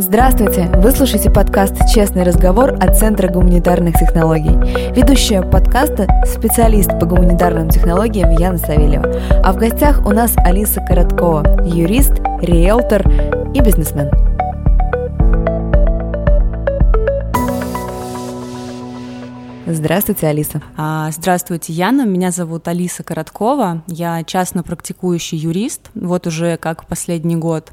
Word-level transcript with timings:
Здравствуйте! 0.00 0.70
Вы 0.76 0.92
слушаете 0.92 1.30
подкаст 1.30 1.74
«Честный 1.94 2.22
разговор» 2.22 2.72
от 2.80 2.96
Центра 2.98 3.28
гуманитарных 3.28 3.98
технологий. 3.98 4.56
Ведущая 4.96 5.42
подкаста– 5.42 6.06
специалист 6.24 6.88
по 6.98 7.04
гуманитарным 7.04 7.68
технологиям 7.68 8.30
Яна 8.30 8.56
Савельева. 8.56 9.04
А 9.44 9.52
в 9.52 9.58
гостях 9.58 10.06
у 10.06 10.10
нас 10.12 10.32
Алиса 10.38 10.80
Короткова, 10.80 11.66
юрист, 11.66 12.14
риэлтор 12.40 13.02
и 13.52 13.60
бизнесмен. 13.60 14.10
Здравствуйте, 19.72 20.26
Алиса. 20.26 20.60
А, 20.76 21.10
здравствуйте, 21.12 21.72
Яна. 21.72 22.04
Меня 22.04 22.32
зовут 22.32 22.66
Алиса 22.66 23.04
Короткова. 23.04 23.84
Я 23.86 24.24
частно 24.24 24.64
практикующий 24.64 25.38
юрист, 25.38 25.90
вот 25.94 26.26
уже 26.26 26.56
как 26.56 26.86
последний 26.86 27.36
год. 27.36 27.70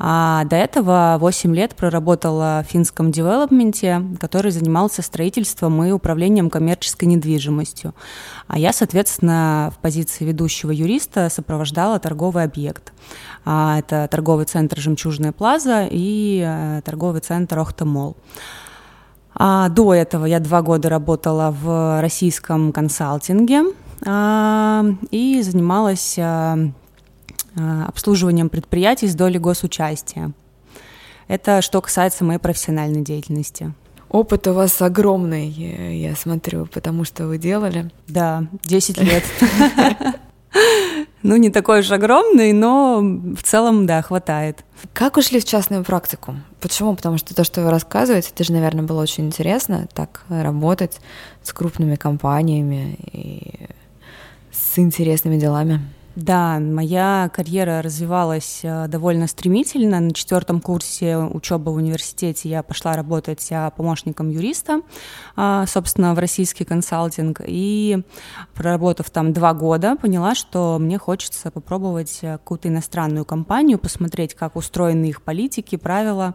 А 0.00 0.42
до 0.44 0.56
этого 0.56 1.18
8 1.20 1.54
лет 1.54 1.76
проработала 1.76 2.64
в 2.66 2.70
финском 2.70 3.12
девелопменте, 3.12 4.02
который 4.18 4.50
занимался 4.50 5.02
строительством 5.02 5.84
и 5.84 5.92
управлением 5.92 6.50
коммерческой 6.50 7.04
недвижимостью. 7.04 7.94
А 8.48 8.58
я, 8.58 8.72
соответственно, 8.72 9.72
в 9.76 9.78
позиции 9.80 10.24
ведущего 10.24 10.72
юриста 10.72 11.28
сопровождала 11.28 12.00
торговый 12.00 12.42
объект. 12.42 12.92
А 13.44 13.78
это 13.78 14.08
торговый 14.10 14.46
центр 14.46 14.80
«Жемчужная 14.80 15.32
плаза» 15.32 15.86
и 15.88 16.42
э, 16.44 16.80
торговый 16.84 17.20
центр 17.20 17.58
«Охта-молл». 17.60 18.16
А 19.34 19.68
до 19.68 19.94
этого 19.94 20.26
я 20.26 20.40
два 20.40 20.62
года 20.62 20.88
работала 20.88 21.50
в 21.50 22.00
российском 22.00 22.72
консалтинге 22.72 23.62
а, 24.04 24.84
и 25.10 25.40
занималась 25.42 26.16
а, 26.18 26.58
Э, 27.56 27.84
обслуживанием 27.88 28.48
предприятий 28.48 29.08
с 29.08 29.14
долей 29.14 29.38
госучастия. 29.38 30.32
Это 31.26 31.62
что 31.62 31.80
касается 31.80 32.24
моей 32.24 32.38
профессиональной 32.38 33.02
деятельности. 33.02 33.72
Опыт 34.08 34.46
у 34.48 34.52
вас 34.52 34.80
огромный, 34.82 35.48
я 35.48 36.16
смотрю, 36.16 36.66
потому 36.66 37.04
что 37.04 37.26
вы 37.26 37.38
делали. 37.38 37.90
Да, 38.08 38.44
10 38.64 38.98
лет. 38.98 39.24
Ну, 41.22 41.36
не 41.36 41.50
такой 41.50 41.80
уж 41.80 41.90
огромный, 41.90 42.54
но 42.54 43.00
в 43.02 43.42
целом, 43.42 43.86
да, 43.86 44.00
хватает. 44.00 44.64
Как 44.94 45.18
ушли 45.18 45.38
в 45.38 45.44
частную 45.44 45.84
практику? 45.84 46.36
Почему? 46.60 46.96
Потому 46.96 47.18
что 47.18 47.34
то, 47.34 47.44
что 47.44 47.62
вы 47.62 47.70
рассказываете, 47.70 48.30
это 48.34 48.42
же, 48.42 48.52
наверное, 48.52 48.84
было 48.84 49.02
очень 49.02 49.26
интересно, 49.26 49.86
так 49.92 50.22
работать 50.30 50.98
с 51.42 51.52
крупными 51.52 51.96
компаниями 51.96 52.98
и 53.12 53.68
с 54.50 54.78
интересными 54.78 55.38
делами. 55.38 55.80
Да, 56.16 56.58
моя 56.58 57.30
карьера 57.32 57.82
развивалась 57.82 58.60
э, 58.64 58.88
довольно 58.88 59.28
стремительно. 59.28 60.00
На 60.00 60.10
четвертом 60.10 60.60
курсе 60.60 61.16
учебы 61.16 61.72
в 61.72 61.76
университете 61.76 62.48
я 62.48 62.64
пошла 62.64 62.94
работать 62.94 63.46
э, 63.50 63.70
помощником 63.76 64.28
юриста, 64.28 64.80
э, 65.36 65.64
собственно, 65.68 66.12
в 66.14 66.18
российский 66.18 66.64
консалтинг. 66.64 67.40
И 67.46 68.02
проработав 68.54 69.08
там 69.10 69.32
два 69.32 69.54
года, 69.54 69.94
поняла, 69.94 70.34
что 70.34 70.78
мне 70.80 70.98
хочется 70.98 71.52
попробовать 71.52 72.18
какую-то 72.22 72.66
иностранную 72.66 73.24
компанию, 73.24 73.78
посмотреть, 73.78 74.34
как 74.34 74.56
устроены 74.56 75.06
их 75.06 75.22
политики, 75.22 75.76
правила, 75.76 76.34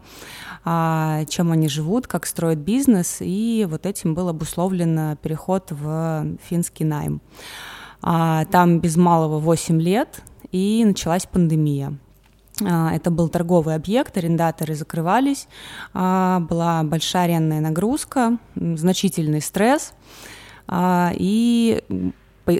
чем 0.63 1.51
они 1.51 1.67
живут, 1.67 2.07
как 2.07 2.25
строят 2.25 2.59
бизнес. 2.59 3.17
И 3.19 3.67
вот 3.69 3.85
этим 3.85 4.15
был 4.15 4.29
обусловлен 4.29 5.17
переход 5.17 5.71
в 5.71 6.25
финский 6.47 6.85
найм. 6.85 7.21
А, 8.07 8.45
там 8.45 8.79
без 8.79 8.95
малого 8.97 9.39
8 9.39 9.81
лет, 9.81 10.21
и 10.51 10.83
началась 10.85 11.25
пандемия. 11.25 11.97
А, 12.63 12.93
это 12.93 13.09
был 13.09 13.29
торговый 13.29 13.73
объект, 13.73 14.15
арендаторы 14.15 14.75
закрывались, 14.75 15.47
а, 15.93 16.39
была 16.41 16.83
большая 16.83 17.23
арендная 17.25 17.61
нагрузка, 17.61 18.37
значительный 18.55 19.41
стресс, 19.41 19.93
и 20.71 21.83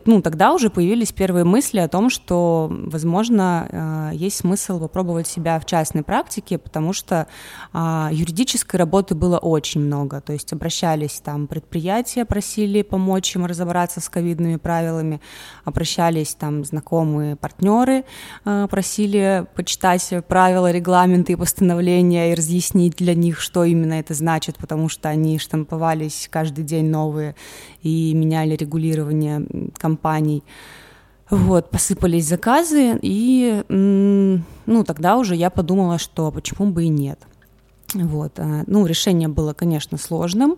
ну, 0.06 0.22
тогда 0.22 0.54
уже 0.54 0.70
появились 0.70 1.12
первые 1.12 1.46
мысли 1.46 1.80
о 1.80 1.88
том, 1.88 2.10
что, 2.10 2.68
возможно, 2.70 3.68
э, 4.12 4.16
есть 4.16 4.38
смысл 4.38 4.80
попробовать 4.80 5.28
себя 5.28 5.60
в 5.60 5.66
частной 5.66 6.04
практике, 6.04 6.58
потому 6.58 6.94
что 6.94 7.28
а, 7.74 8.10
юридической 8.12 8.78
работы 8.78 9.16
было 9.16 9.38
очень 9.38 9.82
много. 9.82 10.22
То 10.22 10.34
есть 10.34 10.52
обращались 10.54 11.20
там 11.24 11.48
предприятия, 11.48 12.26
просили 12.26 12.82
помочь 12.82 13.36
им 13.36 13.46
разобраться 13.46 14.02
с 14.02 14.10
ковидными 14.10 14.56
правилами, 14.58 15.22
обращались 15.64 16.34
там 16.36 16.66
знакомые 16.66 17.36
партнеры, 17.36 18.06
э, 18.46 18.68
просили 18.70 19.46
почитать 19.56 20.14
правила, 20.28 20.72
регламенты 20.72 21.34
и 21.34 21.36
постановления 21.36 22.32
и 22.32 22.36
разъяснить 22.36 22.96
для 22.96 23.14
них, 23.14 23.40
что 23.40 23.64
именно 23.64 23.94
это 23.94 24.14
значит, 24.14 24.58
потому 24.58 24.90
что 24.90 25.10
они 25.10 25.38
штамповались 25.38 26.28
каждый 26.32 26.64
день 26.64 26.90
новые 26.90 27.36
и 27.82 28.14
меняли 28.14 28.56
регулирование 28.56 29.46
компаний. 29.78 30.44
Вот, 31.30 31.72
посыпались 31.72 32.28
заказы, 32.28 33.00
и 33.02 33.64
ну, 33.68 34.84
тогда 34.84 35.18
уже 35.18 35.36
я 35.36 35.50
подумала, 35.50 35.98
что 35.98 36.32
почему 36.32 36.70
бы 36.70 36.84
и 36.84 36.90
нет. 36.90 37.20
Вот. 37.94 38.40
Э, 38.40 38.64
ну, 38.68 38.86
решение 38.86 39.28
было, 39.28 39.54
конечно, 39.54 39.98
сложным. 39.98 40.58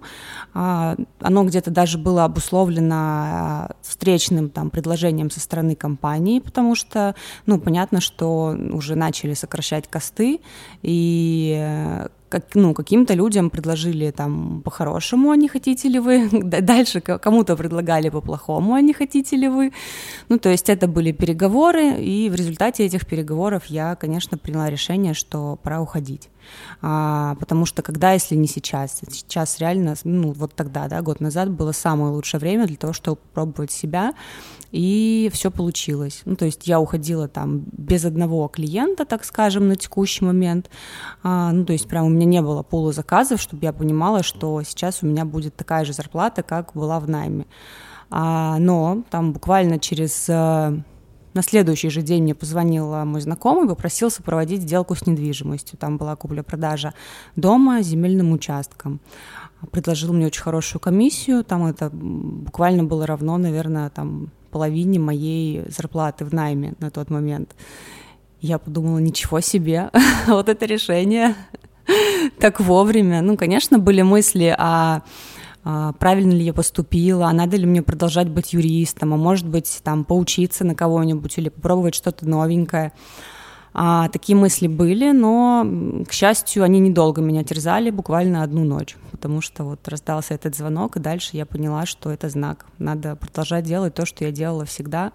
А, 0.54 0.96
оно 1.20 1.44
где-то 1.44 1.72
даже 1.72 1.98
было 1.98 2.24
обусловлено 2.24 3.68
э, 3.70 3.74
встречным 3.82 4.50
там, 4.50 4.70
предложением 4.70 5.30
со 5.30 5.40
стороны 5.40 5.76
компании, 5.76 6.40
потому 6.40 6.76
что, 6.76 7.16
ну, 7.46 7.60
понятно, 7.60 8.02
что 8.02 8.56
уже 8.72 8.96
начали 8.96 9.34
сокращать 9.34 9.88
косты, 9.88 10.40
и 10.82 11.56
э, 11.60 12.08
как, 12.30 12.56
ну, 12.56 12.74
каким-то 12.74 13.14
людям 13.14 13.50
предложили 13.50 14.12
там 14.12 14.62
по-хорошему, 14.64 15.32
а 15.32 15.38
не 15.38 15.48
хотите 15.48 15.90
ли 15.90 16.00
вы, 16.00 16.30
дальше 16.62 17.02
кому-то 17.02 17.56
предлагали 17.56 18.10
по-плохому, 18.10 18.74
а 18.74 18.82
не 18.82 18.94
хотите 18.94 19.36
ли 19.38 19.48
вы. 19.48 19.74
Ну, 20.30 20.38
то 20.38 20.50
есть 20.50 20.70
это 20.70 20.88
были 20.88 21.12
переговоры, 21.12 22.02
и 22.02 22.30
в 22.30 22.36
результате 22.36 22.86
этих 22.86 23.06
переговоров 23.06 23.66
я, 23.68 23.96
конечно, 23.96 24.38
приняла 24.38 24.70
решение, 24.70 25.14
что 25.14 25.58
пора 25.62 25.82
уходить. 25.82 26.30
А, 26.82 27.36
потому 27.40 27.66
что 27.66 27.82
когда, 27.82 28.14
если 28.14 28.36
не 28.36 28.48
сейчас, 28.48 29.02
сейчас 29.10 29.60
реально, 29.60 29.96
ну, 30.04 30.32
вот 30.32 30.54
тогда, 30.54 30.88
да, 30.88 31.02
год 31.02 31.20
назад 31.20 31.50
было 31.50 31.72
самое 31.72 32.12
лучшее 32.12 32.40
время 32.40 32.68
для 32.68 32.78
того, 32.78 32.94
чтобы 32.94 33.20
пробовать 33.34 33.72
себя, 33.72 34.14
и 34.72 35.30
все 35.34 35.50
получилось. 35.50 36.22
Ну, 36.26 36.36
то 36.36 36.46
есть 36.46 36.68
я 36.68 36.80
уходила 36.80 37.28
там 37.28 37.64
без 37.72 38.06
одного 38.06 38.48
клиента, 38.48 39.06
так 39.06 39.24
скажем, 39.24 39.68
на 39.68 39.76
текущий 39.76 40.26
момент. 40.26 40.70
А, 41.24 41.52
ну, 41.52 41.66
то 41.66 41.74
есть 41.74 41.88
прям 41.88 42.06
у 42.06 42.10
меня 42.10 42.26
не 42.26 42.42
было 42.42 42.64
пула 42.64 42.92
заказов, 42.92 43.42
чтобы 43.42 43.64
я 43.64 43.74
понимала, 43.74 44.24
что 44.24 44.62
сейчас 44.64 45.04
у 45.04 45.08
меня 45.08 45.26
будет 45.26 45.56
такая 45.56 45.86
же 45.86 45.94
зарплата, 45.94 46.44
как 46.44 46.74
была 46.74 47.00
в 47.00 47.10
найме. 47.10 47.46
А, 48.10 48.58
но 48.60 49.04
там 49.10 49.34
буквально 49.34 49.80
через 49.80 50.28
э, 50.30 50.82
на 51.38 51.44
следующий 51.44 51.90
же 51.90 52.02
день 52.02 52.24
мне 52.24 52.36
позвонил 52.36 53.06
мой 53.06 53.22
знакомый, 53.22 53.70
попросил 53.70 54.10
сопроводить 54.10 54.64
сделку 54.64 54.96
с 54.96 55.06
недвижимостью. 55.06 55.78
Там 55.78 55.98
была 55.98 56.16
купля-продажа 56.16 56.94
дома 57.36 57.82
земельным 57.82 58.32
участком 58.32 59.00
предложил 59.72 60.14
мне 60.14 60.28
очень 60.28 60.44
хорошую 60.44 60.80
комиссию, 60.80 61.44
там 61.44 61.66
это 61.66 61.90
буквально 61.92 62.84
было 62.84 63.08
равно, 63.08 63.38
наверное, 63.38 63.90
там 63.90 64.30
половине 64.52 65.00
моей 65.00 65.64
зарплаты 65.70 66.26
в 66.26 66.34
найме 66.34 66.74
на 66.80 66.92
тот 66.92 67.10
момент. 67.10 67.56
Я 68.40 68.60
подумала, 68.60 69.00
ничего 69.00 69.42
себе, 69.42 69.90
вот 70.28 70.48
это 70.50 70.66
решение 70.66 71.36
так 72.40 72.60
вовремя. 72.60 73.22
Ну, 73.22 73.36
конечно, 73.36 73.80
были 73.80 74.04
мысли 74.04 74.56
о 74.56 74.56
а, 74.60 75.02
правильно 75.64 76.32
ли 76.32 76.44
я 76.44 76.54
поступила, 76.54 77.28
а 77.28 77.34
надо 77.34 77.58
ли 77.58 77.66
мне 77.66 77.82
продолжать 77.82 78.30
быть 78.30 78.54
юристом, 78.54 79.14
а 79.14 79.18
может 79.18 79.48
быть, 79.48 79.82
там, 79.84 80.06
поучиться 80.06 80.64
на 80.64 80.76
кого-нибудь 80.76 81.38
или 81.38 81.50
попробовать 81.50 81.96
что-то 81.96 82.28
новенькое. 82.28 82.94
А, 83.74 84.10
такие 84.10 84.36
мысли 84.36 84.68
были, 84.68 85.12
но, 85.12 85.66
к 86.08 86.12
счастью, 86.12 86.64
они 86.64 86.80
недолго 86.80 87.22
меня 87.22 87.44
терзали, 87.44 87.92
буквально 87.92 88.44
одну 88.44 88.64
ночь, 88.64 88.96
потому 89.12 89.42
что 89.42 89.64
вот 89.64 89.88
раздался 89.88 90.34
этот 90.34 90.56
звонок, 90.56 90.98
и 90.98 91.00
дальше 91.00 91.38
я 91.38 91.46
поняла, 91.46 91.86
что 91.86 92.12
это 92.12 92.30
знак. 92.30 92.66
Надо 92.80 93.16
продолжать 93.16 93.66
делать 93.66 93.94
то, 93.94 94.06
что 94.06 94.24
я 94.26 94.32
делала 94.32 94.66
всегда, 94.66 95.12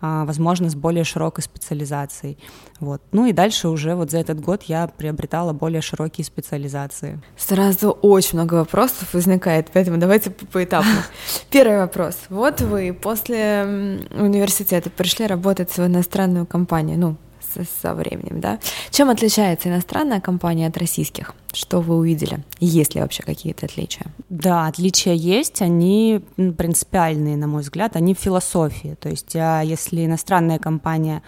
а, 0.00 0.24
возможно, 0.24 0.70
с 0.70 0.74
более 0.74 1.04
широкой 1.04 1.42
специализацией. 1.42 2.38
Вот. 2.78 3.02
Ну 3.12 3.26
и 3.26 3.32
дальше 3.32 3.68
уже 3.68 3.94
вот 3.94 4.10
за 4.10 4.18
этот 4.18 4.40
год 4.40 4.62
я 4.64 4.86
приобретала 4.86 5.52
более 5.52 5.80
широкие 5.80 6.24
специализации. 6.24 7.20
Сразу 7.36 7.90
очень 7.90 8.38
много 8.38 8.54
вопросов 8.54 9.14
возникает, 9.14 9.70
поэтому 9.72 9.96
давайте 9.98 10.30
поэтапно. 10.30 11.02
Первый 11.50 11.78
вопрос. 11.78 12.16
Вот 12.28 12.60
вы 12.60 12.92
после 12.92 14.06
университета 14.12 14.90
пришли 14.90 15.26
работать 15.26 15.76
в 15.76 15.78
иностранную 15.78 16.46
компанию, 16.46 16.98
ну, 16.98 17.16
со 17.64 17.94
временем, 17.94 18.40
да. 18.40 18.58
Чем 18.90 19.10
отличается 19.10 19.68
иностранная 19.68 20.20
компания 20.20 20.66
от 20.66 20.76
российских? 20.76 21.34
Что 21.56 21.80
вы 21.80 21.96
увидели? 21.96 22.44
Есть 22.60 22.94
ли 22.94 23.00
вообще 23.00 23.22
какие-то 23.22 23.64
отличия? 23.64 24.06
Да, 24.28 24.66
отличия 24.66 25.14
есть, 25.14 25.62
они 25.62 26.20
принципиальные, 26.36 27.38
на 27.38 27.46
мой 27.46 27.62
взгляд, 27.62 27.96
они 27.96 28.14
в 28.14 28.18
философии. 28.18 28.94
То 29.00 29.08
есть 29.08 29.34
а, 29.36 29.62
если 29.62 30.04
иностранная 30.04 30.58
компания 30.58 31.22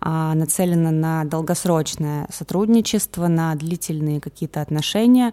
а, 0.00 0.34
нацелена 0.34 0.90
на 0.90 1.24
долгосрочное 1.24 2.26
сотрудничество, 2.32 3.28
на 3.28 3.54
длительные 3.54 4.20
какие-то 4.20 4.62
отношения, 4.62 5.32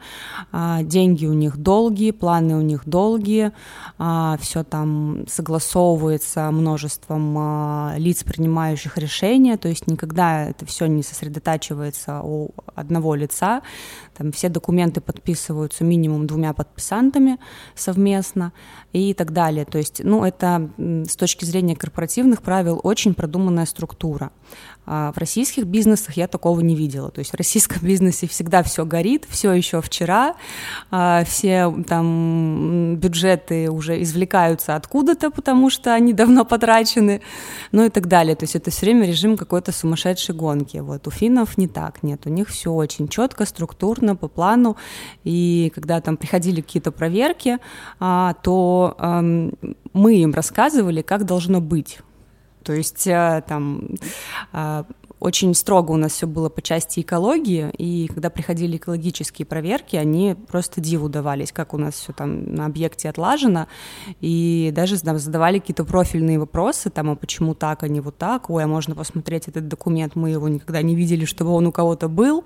а, 0.52 0.84
деньги 0.84 1.26
у 1.26 1.34
них 1.34 1.58
долгие, 1.58 2.12
планы 2.12 2.56
у 2.56 2.62
них 2.62 2.84
долгие, 2.86 3.52
все 4.40 4.64
там 4.64 5.26
согласовывается 5.28 6.52
множеством 6.52 7.96
лиц, 7.98 8.24
принимающих 8.24 8.98
решения, 8.98 9.58
то 9.58 9.70
есть 9.70 9.88
никогда 9.88 10.35
это 10.44 10.66
все 10.66 10.86
не 10.88 11.04
сосредотачивается 11.04 12.22
у 12.22 12.52
одного 12.76 13.16
лица, 13.16 13.62
там 14.18 14.32
все 14.32 14.50
документы 14.50 15.02
подписываются 15.02 15.84
минимум 15.84 16.28
двумя 16.28 16.54
подписантами 16.54 17.38
совместно 17.76 18.54
и 18.94 19.14
так 19.14 19.34
далее. 19.34 19.66
То 19.66 19.78
есть, 19.78 20.02
ну, 20.04 20.24
это 20.24 20.70
с 20.78 21.16
точки 21.16 21.46
зрения 21.46 21.76
корпоративных 21.76 22.42
правил 22.42 22.80
очень 22.84 23.14
продуманная 23.14 23.66
структура. 23.66 24.32
А 24.88 25.12
в 25.14 25.18
российских 25.18 25.66
бизнесах 25.66 26.16
я 26.16 26.28
такого 26.28 26.60
не 26.60 26.76
видела. 26.76 27.10
То 27.10 27.20
есть 27.20 27.32
в 27.32 27.36
российском 27.36 27.80
бизнесе 27.82 28.28
всегда 28.28 28.62
все 28.64 28.86
горит, 28.86 29.26
все 29.28 29.52
еще 29.52 29.82
вчера, 29.82 30.36
а, 30.92 31.24
все 31.26 31.74
там 31.88 32.96
бюджеты 32.98 33.72
уже 33.72 34.02
извлекаются 34.04 34.76
откуда-то, 34.76 35.32
потому 35.32 35.70
что 35.70 35.94
они 35.94 36.14
давно 36.14 36.46
потрачены, 36.46 37.22
ну 37.72 37.86
и 37.86 37.90
так 37.90 38.08
далее. 38.08 38.36
То 38.36 38.44
есть 38.44 38.56
это 38.56 38.70
все 38.70 38.86
время 38.86 39.08
режим 39.08 39.38
какой-то 39.38 39.72
сумасшедшей 39.72 40.36
гонки. 40.36 40.78
Вот 40.78 41.08
у 41.08 41.12
финнов 41.12 41.58
не 41.58 41.68
так, 41.68 42.04
нет, 42.04 42.22
у 42.26 42.30
них 42.30 42.50
все 42.50 42.72
очень 42.72 43.08
четко, 43.08 43.46
структурно, 43.46 44.05
по 44.14 44.28
плану. 44.28 44.78
И 45.24 45.72
когда 45.74 46.00
там 46.02 46.18
приходили 46.18 46.62
какие-то 46.62 46.92
проверки, 46.92 47.58
а, 48.00 48.34
то 48.44 48.96
мы 49.94 50.16
им 50.18 50.34
рассказывали, 50.34 51.02
как 51.02 51.26
должно 51.26 51.62
быть 51.62 52.00
то 52.66 52.74
есть 52.74 53.06
э, 53.06 53.44
там 53.48 53.90
а, 54.52 54.86
очень 55.20 55.54
строго 55.54 55.92
у 55.92 55.98
нас 55.98 56.14
все 56.14 56.28
было 56.28 56.50
по 56.50 56.62
части 56.62 57.00
экологии, 57.00 57.70
и 57.78 58.08
когда 58.08 58.30
приходили 58.30 58.78
экологические 58.78 59.46
проверки, 59.46 59.96
они 59.96 60.36
просто 60.48 60.82
диву 60.82 61.10
давались, 61.10 61.52
как 61.52 61.74
у 61.74 61.78
нас 61.78 61.96
все 61.96 62.14
там 62.14 62.54
на 62.54 62.66
объекте 62.66 63.10
отлажено, 63.10 63.68
и 64.22 64.72
даже 64.76 65.00
там, 65.00 65.18
задавали 65.18 65.60
какие-то 65.60 65.86
профильные 65.86 66.40
вопросы, 66.40 66.90
там, 66.90 67.10
а 67.10 67.16
почему 67.16 67.56
так, 67.56 67.84
а 67.84 67.88
не 67.88 68.02
вот 68.02 68.18
так, 68.18 68.50
ой, 68.50 68.64
а 68.64 68.68
можно 68.68 68.96
посмотреть 68.96 69.48
этот 69.48 69.68
документ, 69.68 70.16
мы 70.16 70.32
его 70.32 70.48
никогда 70.50 70.82
не 70.82 70.96
видели, 70.96 71.26
чтобы 71.26 71.52
он 71.52 71.68
у 71.68 71.72
кого-то 71.72 72.08
был, 72.08 72.44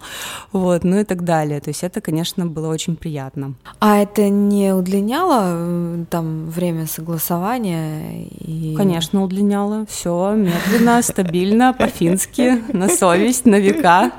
вот, 0.51 0.83
ну 0.83 0.99
и 0.99 1.03
так 1.03 1.23
далее. 1.23 1.59
То 1.59 1.69
есть 1.69 1.83
это, 1.83 2.01
конечно, 2.01 2.45
было 2.45 2.67
очень 2.67 2.95
приятно. 2.95 3.55
А 3.79 3.97
это 3.97 4.29
не 4.29 4.73
удлиняло 4.73 5.41
э, 5.43 6.05
там 6.09 6.49
время 6.49 6.85
согласования? 6.85 8.27
И... 8.39 8.75
Конечно, 8.77 9.23
удлиняло. 9.23 9.85
Все 9.89 10.33
медленно, 10.33 11.01
стабильно, 11.01 11.73
по-фински 11.73 12.58
на 12.73 12.89
совесть, 12.89 13.45
на 13.45 13.59
века. 13.59 14.11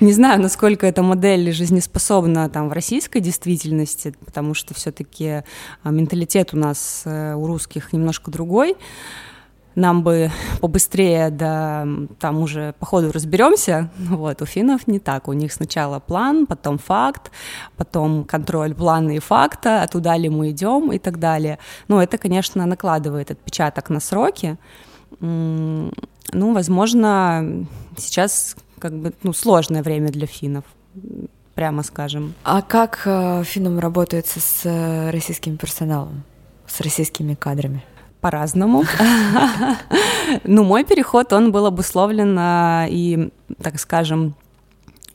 Не 0.00 0.12
знаю, 0.12 0.40
насколько 0.40 0.86
эта 0.86 1.02
модель 1.02 1.52
жизнеспособна 1.52 2.48
там 2.48 2.68
в 2.68 2.72
российской 2.72 3.20
действительности, 3.20 4.14
потому 4.24 4.54
что 4.54 4.72
все-таки 4.72 5.42
а, 5.82 5.90
менталитет 5.90 6.54
у 6.54 6.56
нас 6.56 7.02
э, 7.04 7.34
у 7.34 7.46
русских 7.46 7.92
немножко 7.92 8.30
другой. 8.30 8.76
Нам 9.74 10.02
бы 10.02 10.30
побыстрее, 10.60 11.30
да, 11.30 11.86
там 12.18 12.42
уже 12.42 12.74
по 12.78 12.86
ходу 12.86 13.12
разберемся. 13.12 13.90
Вот, 13.98 14.42
у 14.42 14.44
финнов 14.44 14.86
не 14.88 14.98
так. 14.98 15.28
У 15.28 15.32
них 15.32 15.52
сначала 15.52 16.00
план, 16.00 16.46
потом 16.46 16.78
факт, 16.78 17.30
потом 17.76 18.24
контроль 18.24 18.74
плана 18.74 19.16
и 19.16 19.18
факта, 19.18 19.82
а 19.82 19.88
туда 19.88 20.16
ли 20.16 20.28
мы 20.28 20.50
идем 20.50 20.92
и 20.92 20.98
так 20.98 21.18
далее. 21.18 21.58
Ну, 21.88 22.00
это, 22.00 22.18
конечно, 22.18 22.66
накладывает 22.66 23.30
отпечаток 23.30 23.90
на 23.90 24.00
сроки. 24.00 24.56
Ну, 26.32 26.52
возможно, 26.52 27.66
сейчас 27.96 28.56
как 28.78 28.92
бы 28.92 29.12
ну, 29.22 29.32
сложное 29.32 29.82
время 29.82 30.08
для 30.08 30.26
финнов, 30.26 30.64
прямо 31.54 31.82
скажем. 31.82 32.34
А 32.44 32.62
как 32.62 33.02
э, 33.04 33.42
финнам 33.44 33.78
работается 33.78 34.40
с 34.40 34.60
э, 34.64 35.10
российским 35.10 35.56
персоналом, 35.56 36.22
с 36.66 36.80
российскими 36.80 37.34
кадрами? 37.34 37.82
По-разному. 38.20 38.84
Ну, 40.44 40.62
мой 40.62 40.84
переход, 40.84 41.32
он 41.32 41.52
был 41.52 41.64
обусловлен 41.64 42.36
а, 42.38 42.86
и, 42.86 43.30
так 43.62 43.80
скажем, 43.80 44.34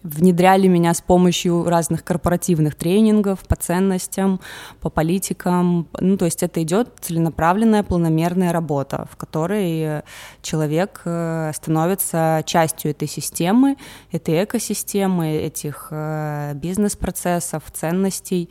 внедряли 0.03 0.67
меня 0.67 0.93
с 0.93 1.01
помощью 1.01 1.63
разных 1.63 2.03
корпоративных 2.03 2.75
тренингов 2.75 3.39
по 3.47 3.55
ценностям, 3.55 4.41
по 4.81 4.89
политикам. 4.89 5.87
Ну, 5.99 6.17
то 6.17 6.25
есть 6.25 6.43
это 6.43 6.61
идет 6.61 6.89
целенаправленная, 6.99 7.83
планомерная 7.83 8.51
работа, 8.51 9.07
в 9.09 9.15
которой 9.15 10.03
человек 10.41 11.01
э, 11.05 11.51
становится 11.55 12.43
частью 12.45 12.91
этой 12.91 13.07
системы, 13.07 13.77
этой 14.11 14.43
экосистемы, 14.43 15.31
этих 15.31 15.87
э, 15.91 16.53
бизнес-процессов, 16.55 17.63
ценностей. 17.71 18.49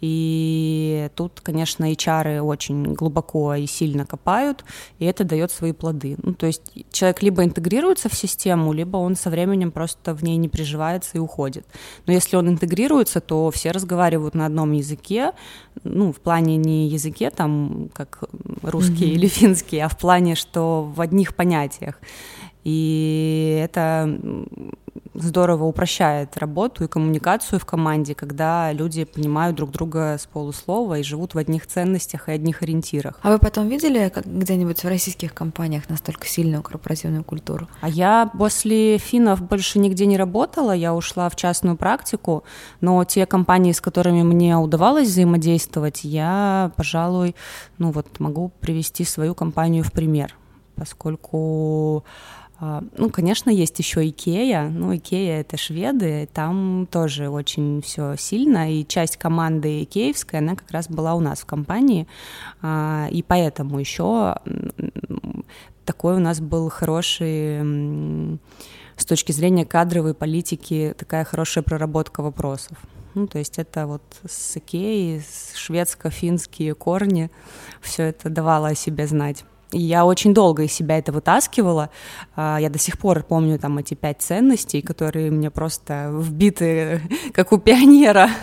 И 0.00 1.10
тут, 1.16 1.40
конечно, 1.40 1.90
HR 1.90 2.40
очень 2.40 2.94
глубоко 2.94 3.54
и 3.54 3.66
сильно 3.66 4.06
копают, 4.06 4.64
и 4.98 5.04
это 5.04 5.24
дает 5.24 5.50
свои 5.50 5.72
плоды. 5.72 6.16
Ну, 6.22 6.34
то 6.34 6.46
есть 6.46 6.62
человек 6.92 7.22
либо 7.22 7.44
интегрируется 7.44 8.08
в 8.08 8.14
систему, 8.14 8.72
либо 8.72 8.98
он 8.98 9.16
со 9.16 9.30
временем 9.30 9.72
просто 9.72 10.14
в 10.14 10.22
ней 10.22 10.36
не 10.36 10.48
приживается 10.48 10.91
развивается 10.92 11.18
и 11.18 11.20
уходит. 11.20 11.66
Но 12.06 12.12
если 12.12 12.36
он 12.36 12.48
интегрируется, 12.48 13.20
то 13.20 13.50
все 13.50 13.70
разговаривают 13.70 14.34
на 14.34 14.46
одном 14.46 14.72
языке, 14.72 15.32
ну, 15.84 16.12
в 16.12 16.20
плане 16.20 16.56
не 16.56 16.88
языке, 16.88 17.30
там, 17.30 17.88
как 17.92 18.24
русский 18.62 19.04
mm-hmm. 19.04 19.14
или 19.14 19.28
финский, 19.28 19.78
а 19.80 19.88
в 19.88 19.98
плане, 19.98 20.34
что 20.34 20.92
в 20.94 21.00
одних 21.00 21.34
понятиях. 21.34 22.00
И 22.64 23.58
это 23.64 24.08
здорово 25.14 25.64
упрощает 25.64 26.36
работу 26.36 26.84
и 26.84 26.88
коммуникацию 26.88 27.58
в 27.58 27.64
команде, 27.64 28.14
когда 28.14 28.72
люди 28.72 29.04
понимают 29.04 29.56
друг 29.56 29.70
друга 29.70 30.16
с 30.18 30.26
полуслова 30.26 30.98
и 30.98 31.02
живут 31.02 31.34
в 31.34 31.38
одних 31.38 31.66
ценностях 31.66 32.28
и 32.28 32.32
одних 32.32 32.62
ориентирах. 32.62 33.18
А 33.22 33.30
вы 33.30 33.38
потом 33.38 33.68
видели 33.68 34.08
как 34.08 34.26
где-нибудь 34.26 34.82
в 34.82 34.88
российских 34.88 35.34
компаниях 35.34 35.88
настолько 35.88 36.26
сильную 36.26 36.62
корпоративную 36.62 37.24
культуру? 37.24 37.68
А 37.80 37.88
я 37.88 38.30
после 38.38 38.98
финнов 38.98 39.42
больше 39.42 39.78
нигде 39.78 40.06
не 40.06 40.16
работала, 40.16 40.72
я 40.72 40.94
ушла 40.94 41.28
в 41.28 41.36
частную 41.36 41.76
практику, 41.76 42.44
но 42.80 43.04
те 43.04 43.26
компании, 43.26 43.72
с 43.72 43.80
которыми 43.80 44.22
мне 44.22 44.56
удавалось 44.56 45.08
взаимодействовать, 45.08 46.04
я, 46.04 46.72
пожалуй, 46.76 47.34
ну 47.78 47.90
вот 47.90 48.20
могу 48.20 48.50
привести 48.60 49.04
свою 49.04 49.34
компанию 49.34 49.84
в 49.84 49.92
пример, 49.92 50.36
поскольку 50.76 52.04
ну, 52.96 53.10
конечно, 53.10 53.50
есть 53.50 53.78
еще 53.80 54.08
Икея. 54.08 54.68
Ну, 54.68 54.94
Икея— 54.94 55.40
это 55.42 55.56
шведы, 55.56 56.28
там 56.32 56.86
тоже 56.88 57.28
очень 57.28 57.82
все 57.82 58.14
сильно, 58.16 58.72
и 58.72 58.86
часть 58.86 59.16
команды 59.16 59.82
икеевской, 59.82 60.38
она 60.38 60.54
как 60.54 60.70
раз 60.70 60.88
была 60.88 61.14
у 61.14 61.20
нас 61.20 61.40
в 61.40 61.44
компании, 61.44 62.06
а, 62.60 63.08
и 63.10 63.24
поэтому 63.24 63.80
еще 63.80 64.36
такой 65.84 66.14
у 66.14 66.20
нас 66.20 66.40
был 66.40 66.68
хороший 66.68 68.38
с 68.96 69.04
точки 69.06 69.32
зрения 69.32 69.66
кадровой 69.66 70.14
политики 70.14 70.94
такая 70.96 71.24
хорошая 71.24 71.64
проработка 71.64 72.22
вопросов. 72.22 72.78
Ну, 73.14 73.26
то 73.26 73.38
есть 73.38 73.58
это 73.58 73.88
вот 73.88 74.02
с 74.24 74.56
Икеей, 74.56 75.20
шведско-финские 75.54 76.74
корни, 76.74 77.28
все 77.80 78.04
это 78.04 78.30
давало 78.30 78.68
о 78.68 78.74
себе 78.76 79.08
знать. 79.08 79.44
И 79.72 79.80
я 79.80 80.04
очень 80.04 80.34
долго 80.34 80.64
из 80.64 80.72
себя 80.72 80.98
это 80.98 81.12
вытаскивала. 81.12 81.90
А, 82.36 82.58
я 82.60 82.68
до 82.68 82.78
сих 82.78 82.98
пор 82.98 83.22
помню 83.22 83.58
там 83.58 83.78
эти 83.78 83.94
пять 83.94 84.20
ценностей, 84.20 84.82
которые 84.82 85.30
мне 85.30 85.50
просто 85.50 86.10
вбиты, 86.12 87.00
как 87.32 87.52
у 87.52 87.58
пионера. 87.58 88.28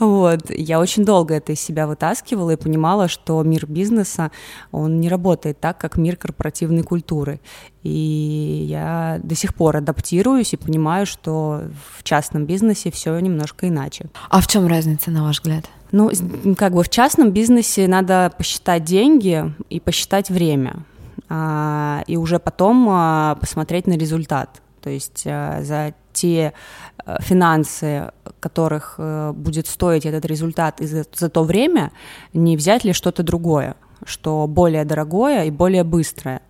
Вот. 0.00 0.50
Я 0.50 0.80
очень 0.80 1.04
долго 1.04 1.34
это 1.34 1.52
из 1.52 1.60
себя 1.60 1.86
вытаскивала 1.86 2.50
и 2.50 2.56
понимала, 2.56 3.06
что 3.06 3.40
мир 3.44 3.66
бизнеса, 3.66 4.32
он 4.72 5.00
не 5.00 5.08
работает 5.08 5.60
так, 5.60 5.78
как 5.78 5.96
мир 5.96 6.16
корпоративной 6.16 6.82
культуры. 6.82 7.40
И 7.86 8.66
я 8.68 9.20
до 9.22 9.36
сих 9.36 9.54
пор 9.54 9.76
адаптируюсь 9.76 10.52
и 10.52 10.56
понимаю, 10.56 11.06
что 11.06 11.62
в 11.96 12.02
частном 12.02 12.44
бизнесе 12.44 12.90
все 12.90 13.16
немножко 13.20 13.68
иначе. 13.68 14.06
А 14.28 14.40
в 14.40 14.48
чем 14.48 14.66
разница, 14.66 15.12
на 15.12 15.22
ваш 15.22 15.38
взгляд? 15.38 15.66
Ну, 15.92 16.10
как 16.58 16.72
бы 16.74 16.82
в 16.82 16.88
частном 16.88 17.30
бизнесе 17.30 17.86
надо 17.86 18.32
посчитать 18.36 18.82
деньги 18.82 19.54
и 19.70 19.78
посчитать 19.78 20.30
время, 20.30 20.78
а, 21.28 22.02
и 22.08 22.16
уже 22.16 22.40
потом 22.40 22.88
а, 22.90 23.36
посмотреть 23.40 23.86
на 23.86 23.92
результат. 23.92 24.62
То 24.82 24.90
есть 24.90 25.22
а, 25.24 25.62
за 25.62 25.94
те 26.12 26.54
финансы, 27.20 28.10
которых 28.40 28.94
э, 28.98 29.32
будет 29.32 29.68
стоить 29.68 30.06
этот 30.06 30.24
результат 30.24 30.80
и 30.80 30.86
за, 30.86 31.04
за 31.14 31.28
то 31.28 31.44
время, 31.44 31.92
не 32.32 32.56
взять 32.56 32.84
ли 32.84 32.92
что-то 32.92 33.22
другое, 33.22 33.76
что 34.04 34.46
более 34.48 34.84
дорогое 34.84 35.44
и 35.44 35.50
более 35.50 35.84
быстрое. 35.84 36.40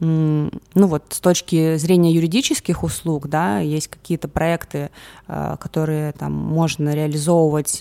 Ну 0.00 0.50
вот 0.74 1.04
с 1.10 1.20
точки 1.20 1.76
зрения 1.76 2.12
юридических 2.12 2.82
услуг, 2.82 3.28
да, 3.28 3.60
есть 3.60 3.88
какие-то 3.88 4.28
проекты, 4.28 4.90
э, 5.28 5.56
которые 5.60 6.12
там 6.12 6.32
можно 6.32 6.94
реализовывать 6.94 7.80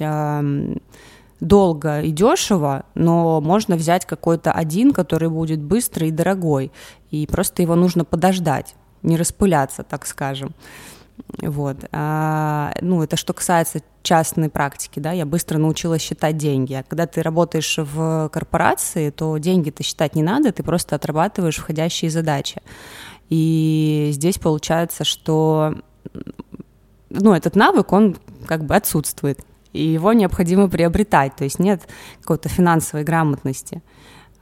долго 1.39 2.01
и 2.01 2.12
дешево, 2.12 2.86
но 2.96 3.41
можно 3.41 3.75
взять 3.75 4.05
какой-то 4.05 4.51
один, 4.51 4.93
который 4.93 5.29
будет 5.29 5.60
быстрый 5.60 6.10
и 6.10 6.12
дорогой, 6.12 6.72
и 7.12 7.27
просто 7.27 7.62
его 7.62 7.75
нужно 7.75 8.05
подождать, 8.05 8.75
не 9.01 9.17
распыляться, 9.17 9.84
так 9.84 10.05
скажем. 10.05 10.53
Вот. 11.42 11.77
А, 11.92 12.74
ну, 12.82 13.01
это 13.01 13.15
что 13.15 13.34
касается 13.34 13.82
частной 14.01 14.50
практики, 14.50 15.00
да, 15.00 15.12
я 15.12 15.25
быстро 15.25 15.58
научилась 15.58 16.01
считать 16.01 16.38
деньги. 16.38 16.74
А 16.74 16.84
когда 16.84 17.08
ты 17.08 17.22
работаешь 17.22 17.77
в 17.77 18.30
корпорации, 18.32 19.10
то 19.10 19.38
деньги-то 19.38 19.84
считать 19.84 20.15
не 20.15 20.24
надо, 20.24 20.51
ты 20.51 20.63
просто 20.63 20.96
отрабатываешь 20.96 21.58
входящие 21.58 22.12
задачи. 22.12 22.62
И 23.30 24.10
здесь 24.12 24.38
получается, 24.38 25.03
что 25.06 25.75
ну, 27.10 27.34
этот 27.34 27.56
навык, 27.56 27.92
он 27.94 28.18
как 28.46 28.65
бы 28.65 28.75
отсутствует, 28.75 29.39
и 29.72 29.84
его 29.84 30.13
необходимо 30.13 30.70
приобретать, 30.70 31.36
то 31.36 31.44
есть 31.44 31.60
нет 31.60 31.82
какой-то 32.22 32.50
финансовой 32.50 33.03
грамотности. 33.03 33.82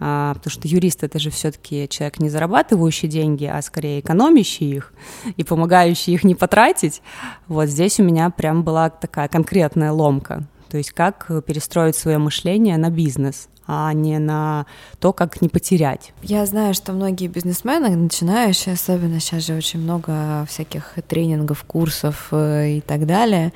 А, 0.04 0.34
потому 0.34 0.52
что 0.52 0.68
юрист 0.68 1.04
это 1.04 1.20
же 1.20 1.30
все-таки 1.30 1.88
человек 1.88 2.20
не 2.20 2.30
зарабатывающий 2.30 3.08
деньги, 3.08 3.46
а 3.46 3.62
скорее 3.62 4.00
экономящий 4.00 4.76
их 4.76 4.94
и 5.38 5.44
помогающий 5.44 6.14
их 6.14 6.24
не 6.24 6.34
потратить. 6.34 7.04
Вот 7.48 7.70
здесь 7.70 8.00
у 8.00 8.04
меня 8.04 8.32
прям 8.32 8.64
была 8.64 8.90
такая 8.90 9.28
конкретная 9.28 9.92
ломка. 9.92 10.44
То 10.70 10.78
есть 10.78 10.92
как 10.92 11.28
перестроить 11.46 11.96
свое 11.96 12.18
мышление 12.18 12.78
на 12.78 12.90
бизнес 12.90 13.48
а 13.68 13.94
не 13.94 14.20
на 14.20 14.66
то, 15.00 15.14
как 15.14 15.42
не 15.42 15.50
потерять. 15.50 16.14
Я 16.24 16.46
знаю, 16.46 16.74
что 16.74 16.92
многие 16.94 17.28
бизнесмены, 17.28 17.96
начинающие, 17.96 18.74
особенно 18.74 19.20
сейчас 19.20 19.46
же 19.46 19.56
очень 19.56 19.80
много 19.80 20.46
всяких 20.50 20.96
тренингов, 21.08 21.64
курсов 21.64 22.28
э, 22.32 22.78
и 22.78 22.82
так 22.82 23.06
далее, 23.06 23.54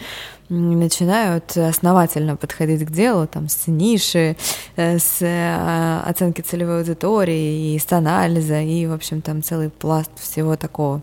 начинают 0.50 1.58
основательно 1.58 2.36
подходить 2.36 2.86
к 2.86 2.92
делу, 2.92 3.28
там, 3.28 3.50
с 3.50 3.68
ниши, 3.68 4.38
э, 4.76 5.00
с 5.00 5.22
э, 5.22 6.02
оценки 6.06 6.42
целевой 6.42 6.80
аудитории, 6.80 7.74
и 7.74 7.80
с 7.80 7.92
анализа, 7.92 8.62
и, 8.62 8.86
в 8.86 8.94
общем, 8.94 9.22
там 9.22 9.42
целый 9.42 9.70
пласт 9.70 10.12
всего 10.20 10.56
такого. 10.56 11.02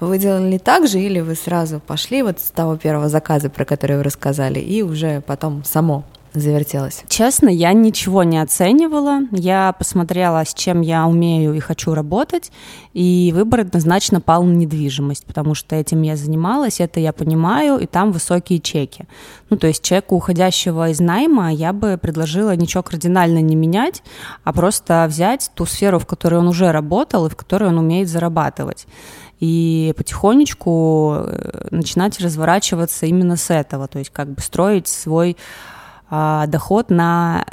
Вы 0.00 0.18
делали 0.18 0.58
так 0.58 0.88
же, 0.88 1.00
или 1.00 1.20
вы 1.20 1.34
сразу 1.34 1.80
пошли 1.80 2.22
вот 2.22 2.40
с 2.40 2.50
того 2.50 2.76
первого 2.76 3.08
заказа, 3.08 3.48
про 3.48 3.64
который 3.64 3.96
вы 3.96 4.02
рассказали, 4.02 4.58
и 4.58 4.82
уже 4.82 5.20
потом 5.20 5.62
само 5.64 6.04
завертелась? 6.34 7.02
Честно, 7.08 7.48
я 7.48 7.72
ничего 7.72 8.22
не 8.22 8.38
оценивала. 8.38 9.20
Я 9.32 9.74
посмотрела, 9.78 10.44
с 10.44 10.54
чем 10.54 10.80
я 10.80 11.06
умею 11.06 11.54
и 11.54 11.60
хочу 11.60 11.94
работать, 11.94 12.52
и 12.92 13.32
выбор 13.34 13.60
однозначно 13.60 14.20
пал 14.20 14.44
на 14.44 14.54
недвижимость, 14.54 15.24
потому 15.24 15.54
что 15.54 15.76
этим 15.76 16.02
я 16.02 16.16
занималась, 16.16 16.80
это 16.80 17.00
я 17.00 17.12
понимаю, 17.12 17.78
и 17.78 17.86
там 17.86 18.12
высокие 18.12 18.60
чеки. 18.60 19.06
Ну, 19.48 19.56
то 19.56 19.66
есть 19.66 19.82
человеку, 19.82 20.16
уходящего 20.16 20.90
из 20.90 21.00
найма, 21.00 21.52
я 21.52 21.72
бы 21.72 21.98
предложила 22.00 22.54
ничего 22.54 22.82
кардинально 22.82 23.40
не 23.40 23.56
менять, 23.56 24.02
а 24.44 24.52
просто 24.52 25.06
взять 25.08 25.50
ту 25.54 25.66
сферу, 25.66 25.98
в 25.98 26.06
которой 26.06 26.36
он 26.36 26.48
уже 26.48 26.72
работал 26.72 27.26
и 27.26 27.30
в 27.30 27.36
которой 27.36 27.68
он 27.68 27.78
умеет 27.78 28.08
зарабатывать 28.08 28.86
и 29.40 29.94
потихонечку 29.96 31.14
э, 31.16 31.68
начинать 31.70 32.20
разворачиваться 32.20 33.06
именно 33.06 33.36
с 33.36 33.50
этого, 33.50 33.88
то 33.88 33.98
есть 33.98 34.10
как 34.10 34.28
бы 34.28 34.40
строить 34.42 34.86
свой 34.86 35.36
а, 36.10 36.46
доход 36.46 36.90
на 36.90 37.44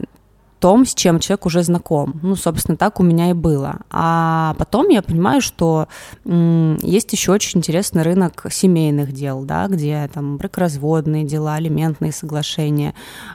том, 0.60 0.86
с 0.86 0.94
чем 0.94 1.20
человек 1.20 1.46
уже 1.46 1.64
знаком. 1.64 2.20
Ну, 2.24 2.36
собственно, 2.36 2.78
так 2.78 3.00
у 3.00 3.04
меня 3.04 3.30
и 3.30 3.34
было. 3.34 3.82
А 3.92 4.56
потом 4.58 4.90
я 4.90 5.02
понимаю, 5.02 5.42
что 5.42 5.88
есть 6.26 7.14
еще 7.14 7.32
очень 7.32 7.60
интересный 7.60 8.02
рынок 8.02 8.46
семейных 8.50 9.12
дел, 9.12 9.44
да, 9.44 9.68
где 9.68 10.10
там 10.14 10.38
бракоразводные 10.38 11.26
дела, 11.26 11.56
алиментные 11.56 12.12
соглашения, 12.12 12.94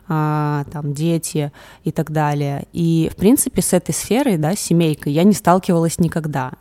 а, 0.08 0.64
там 0.72 0.94
дети 0.94 1.52
и 1.84 1.92
так 1.92 2.10
далее. 2.10 2.66
И, 2.72 3.10
в 3.12 3.16
принципе, 3.16 3.62
с 3.62 3.72
этой 3.72 3.94
сферой, 3.94 4.36
да, 4.36 4.56
семейкой, 4.56 5.12
я 5.12 5.22
не 5.22 5.32
сталкивалась 5.32 5.98
никогда. 5.98 6.52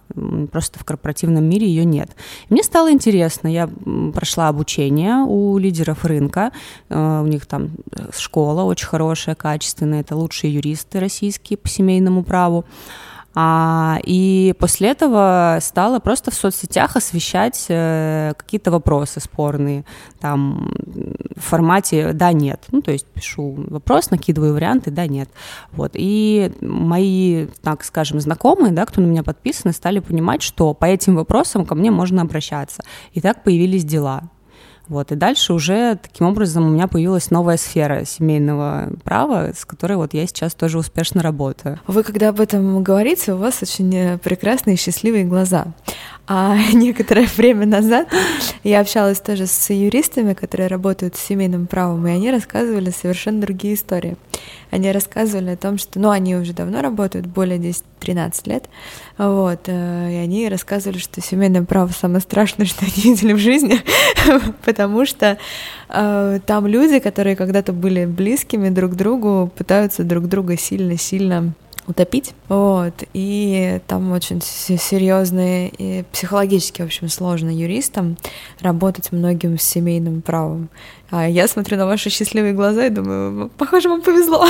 Просто 0.52 0.80
в 0.80 0.86
корпоративном 0.86 1.44
мире 1.44 1.68
ее 1.68 1.86
нет. 1.86 2.10
Мне 2.50 2.64
стало 2.64 2.92
интересно. 2.92 3.48
Я 3.48 3.70
прошла 4.14 4.48
обучение 4.48 5.26
у 5.28 5.58
лидеров 5.58 6.06
рынка. 6.06 6.52
Э, 6.90 7.22
у 7.22 7.28
них 7.28 7.46
там 7.46 7.72
школа 8.18 8.64
очень 8.64 8.88
хорошая, 8.88 9.36
качественная. 9.36 10.02
Это 10.02 10.16
лучшие 10.16 10.54
юристы 10.54 11.00
российские 11.00 11.58
по 11.58 11.68
семейному 11.68 12.24
праву. 12.24 12.66
А, 13.34 14.00
и 14.04 14.54
после 14.60 14.90
этого 14.90 15.58
стала 15.62 16.00
просто 16.00 16.32
в 16.32 16.34
соцсетях 16.34 16.98
освещать 16.98 17.66
э, 17.70 18.34
какие-то 18.36 18.72
вопросы 18.72 19.22
спорные, 19.22 19.86
там 20.20 20.74
в 21.42 21.46
формате 21.46 22.14
«да-нет». 22.14 22.64
Ну, 22.72 22.82
то 22.82 22.92
есть 22.92 23.06
пишу 23.06 23.66
вопрос, 23.68 24.12
накидываю 24.12 24.54
варианты 24.54 24.92
«да-нет». 24.92 25.30
Вот. 25.72 25.92
И 25.96 26.52
мои, 26.62 27.48
так 27.62 27.84
скажем, 27.84 28.20
знакомые, 28.20 28.72
да, 28.72 28.86
кто 28.86 29.02
на 29.02 29.08
меня 29.08 29.24
подписаны, 29.24 29.74
стали 29.74 30.00
понимать, 30.00 30.42
что 30.42 30.74
по 30.74 30.86
этим 30.86 31.16
вопросам 31.16 31.66
ко 31.66 31.76
мне 31.76 31.92
можно 31.92 32.22
обращаться. 32.22 32.84
И 33.14 33.22
так 33.22 33.44
появились 33.44 33.84
дела. 33.84 34.30
Вот, 34.92 35.12
и 35.14 35.16
дальше 35.16 35.54
уже 35.54 35.96
таким 35.96 36.28
образом 36.28 36.68
у 36.68 36.70
меня 36.70 36.88
появилась 36.88 37.32
новая 37.32 37.56
сфера 37.56 38.04
семейного 38.04 38.90
права, 39.06 39.54
с 39.56 39.64
которой 39.64 39.94
вот 39.94 40.14
я 40.14 40.28
сейчас 40.28 40.54
тоже 40.54 40.78
успешно 40.78 41.22
работаю. 41.22 41.80
Вы 41.88 42.04
когда 42.04 42.28
об 42.28 42.42
этом 42.42 42.84
говорите, 42.84 43.32
у 43.32 43.38
вас 43.38 43.62
очень 43.62 43.96
э, 43.96 44.18
прекрасные 44.18 44.76
счастливые 44.76 45.24
глаза. 45.24 45.68
А 46.34 46.56
некоторое 46.74 47.28
время 47.36 47.66
назад 47.66 48.08
я 48.64 48.80
общалась 48.80 49.20
тоже 49.20 49.48
с 49.48 49.70
юристами, 49.70 50.34
которые 50.34 50.68
работают 50.68 51.18
с 51.18 51.20
семейным 51.20 51.68
правом, 51.68 52.08
и 52.08 52.12
они 52.12 52.32
рассказывали 52.32 52.90
совершенно 52.90 53.42
другие 53.42 53.74
истории. 53.74 54.16
Они 54.70 54.90
рассказывали 54.94 55.50
о 55.50 55.58
том, 55.58 55.78
что, 55.78 56.00
ну, 56.00 56.10
они 56.10 56.38
уже 56.38 56.54
давно 56.54 56.82
работают, 56.82 57.28
более 57.28 57.60
10-13 57.60 58.34
лет, 58.46 58.70
вот, 59.18 59.64
э, 59.66 60.10
и 60.10 60.16
они 60.16 60.48
рассказывали, 60.48 61.00
что 61.00 61.20
семейное 61.20 61.64
право 61.64 61.92
самое 61.92 62.22
страшное, 62.22 62.66
что 62.66 62.86
они 62.86 63.12
видели 63.14 63.34
в 63.34 63.38
жизни, 63.38 63.82
потому 64.64 65.06
что 65.06 65.38
э, 65.90 66.40
там 66.46 66.66
люди, 66.66 67.00
которые 67.00 67.36
когда-то 67.36 67.74
были 67.74 68.06
близкими 68.06 68.70
друг 68.70 68.96
другу, 68.96 69.52
пытаются 69.58 70.06
друг 70.06 70.30
друга 70.30 70.58
сильно-сильно 70.58 71.54
утопить. 71.92 72.34
Вот. 72.50 72.94
И 73.14 73.80
там 73.88 74.12
очень 74.12 74.42
серьезные 74.42 75.70
и 75.70 76.04
психологически, 76.12 76.82
в 76.82 76.86
общем, 76.86 77.08
сложно 77.10 77.50
юристам 77.50 78.18
работать 78.60 79.12
многим 79.12 79.60
с 79.60 79.64
семейным 79.64 80.22
правом. 80.22 80.70
А 81.12 81.28
я 81.28 81.48
смотрю 81.48 81.78
на 81.78 81.86
ваши 81.86 82.10
счастливые 82.10 82.54
глаза 82.54 82.88
и 82.88 82.90
думаю, 82.90 83.52
похоже, 83.58 83.90
вам 83.90 84.02
повезло. 84.02 84.48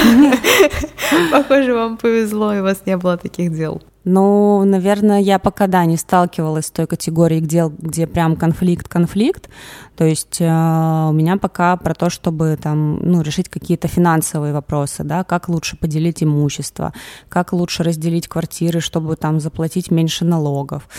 Похоже, 1.32 1.74
вам 1.74 1.98
повезло, 1.98 2.54
и 2.54 2.60
у 2.60 2.64
вас 2.64 2.84
не 2.86 2.96
было 2.98 3.18
таких 3.18 3.54
дел. 3.54 3.82
Ну, 4.04 4.64
наверное, 4.66 5.20
я 5.20 5.38
пока, 5.38 5.68
да, 5.68 5.86
не 5.86 5.96
сталкивалась 5.96 6.66
с 6.66 6.72
той 6.72 6.88
категорией 6.88 7.42
дел, 7.42 7.72
где 7.78 8.08
прям 8.08 8.36
конфликт-конфликт. 8.36 9.50
То 9.96 10.06
есть 10.06 10.42
э, 10.42 10.46
у 10.46 11.12
меня 11.12 11.38
пока 11.38 11.78
про 11.78 11.94
то, 11.94 12.10
чтобы 12.10 12.58
там, 12.60 12.98
ну, 12.98 13.22
решить 13.22 13.48
какие-то 13.48 13.88
финансовые 13.88 14.54
вопросы, 14.54 15.04
да, 15.04 15.24
как 15.24 15.50
лучше 15.50 15.78
поделить 15.78 16.24
имущество, 16.24 16.94
как 17.30 17.54
лучше 17.54 17.84
разделить 17.84 18.28
квартиры, 18.28 18.80
чтобы 18.80 19.16
там 19.18 19.40
заплатить 19.40 19.92
меньше 19.92 20.26
налогов, 20.26 20.90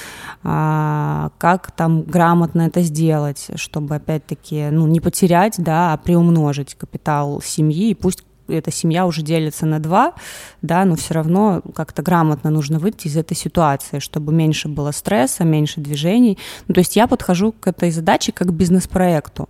э, 0.44 1.30
как 1.38 1.72
там 1.72 2.02
грамотно 2.02 2.62
это 2.62 2.82
сделать, 2.82 3.50
чтобы, 3.56 3.96
опять-таки, 3.96 4.68
ну, 4.70 4.86
не 4.86 5.00
потерять, 5.00 5.56
да, 5.58 5.92
а 5.92 5.96
приумножить 5.96 6.76
капитал 6.76 7.42
семьи, 7.42 7.90
и 7.90 7.94
пусть 7.94 8.22
эта 8.48 8.70
семья 8.70 9.06
уже 9.06 9.22
делится 9.22 9.66
на 9.66 9.78
два, 9.78 10.14
да, 10.62 10.84
но 10.84 10.96
все 10.96 11.14
равно 11.14 11.62
как-то 11.74 12.02
грамотно 12.02 12.50
нужно 12.50 12.78
выйти 12.78 13.08
из 13.08 13.16
этой 13.16 13.36
ситуации, 13.36 13.98
чтобы 13.98 14.32
меньше 14.32 14.68
было 14.68 14.90
стресса, 14.90 15.44
меньше 15.44 15.80
движений. 15.80 16.38
Ну, 16.68 16.74
то 16.74 16.80
есть 16.80 16.96
я 16.96 17.06
подхожу 17.06 17.52
к 17.52 17.66
этой 17.66 17.90
задаче 17.90 18.32
как 18.32 18.48
к 18.48 18.52
бизнес-проекту. 18.52 19.48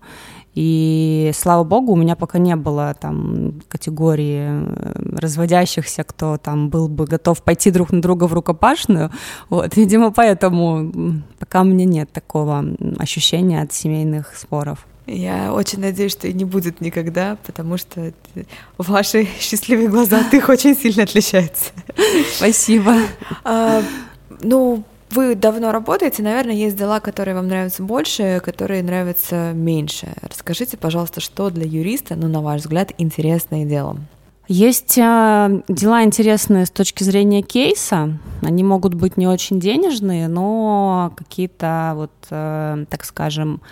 И 0.55 1.31
слава 1.35 1.65
богу, 1.65 1.93
у 1.93 1.97
меня 1.97 2.15
пока 2.15 2.39
не 2.39 2.57
было 2.57 2.95
там 3.01 3.63
категории 3.69 4.49
э, 4.51 5.17
разводящихся, 5.19 6.05
кто 6.05 6.37
там 6.37 6.69
был 6.69 6.89
бы 6.89 7.07
готов 7.07 7.43
пойти 7.43 7.71
друг 7.71 7.91
на 7.91 8.03
друга 8.03 8.25
в 8.25 8.35
рукопашную. 8.35 9.11
Вот, 9.49 9.77
видимо, 9.77 10.13
поэтому 10.13 11.23
пока 11.39 11.63
у 11.63 11.65
меня 11.65 11.87
нет 11.87 12.13
такого 12.13 12.65
ощущения 12.99 13.63
от 13.63 13.73
семейных 13.73 14.37
споров. 14.37 14.87
Я 15.13 15.53
очень 15.53 15.81
надеюсь, 15.81 16.13
что 16.13 16.27
и 16.27 16.33
не 16.33 16.45
будет 16.45 16.81
никогда, 16.81 17.37
потому 17.45 17.77
что 17.77 18.13
ваши 18.79 19.29
счастливые 19.41 19.89
глаза 19.89 20.21
от 20.21 20.33
их 20.33 20.49
очень 20.49 20.75
сильно 20.75 21.03
отличаются. 21.03 21.73
Спасибо. 22.37 22.97
А, 23.45 23.83
ну, 24.41 24.85
вы 25.11 25.35
давно 25.35 25.71
работаете, 25.71 26.23
наверное, 26.23 26.55
есть 26.55 26.77
дела, 26.77 27.01
которые 27.01 27.35
вам 27.35 27.49
нравятся 27.49 27.83
больше, 27.83 28.41
которые 28.43 28.83
нравятся 28.83 29.53
меньше. 29.53 30.09
Расскажите, 30.23 30.79
пожалуйста, 30.79 31.21
что 31.21 31.51
для 31.51 31.67
юриста, 31.67 32.17
ну, 32.17 32.29
на 32.29 32.41
ваш 32.41 32.63
взгляд, 32.63 32.93
интересное 32.97 33.67
делом? 33.67 34.07
Есть 34.49 34.99
э, 34.99 35.63
дела 35.69 36.03
интересные 36.03 36.67
с 36.67 36.71
точки 36.71 37.05
зрения 37.05 37.43
кейса. 37.43 38.19
Они 38.43 38.65
могут 38.65 38.95
быть 38.95 39.17
не 39.17 39.29
очень 39.29 39.61
денежные, 39.61 40.27
но 40.27 41.13
какие-то, 41.17 41.93
вот, 41.95 42.11
э, 42.31 42.85
так 42.91 43.05
скажем, 43.05 43.63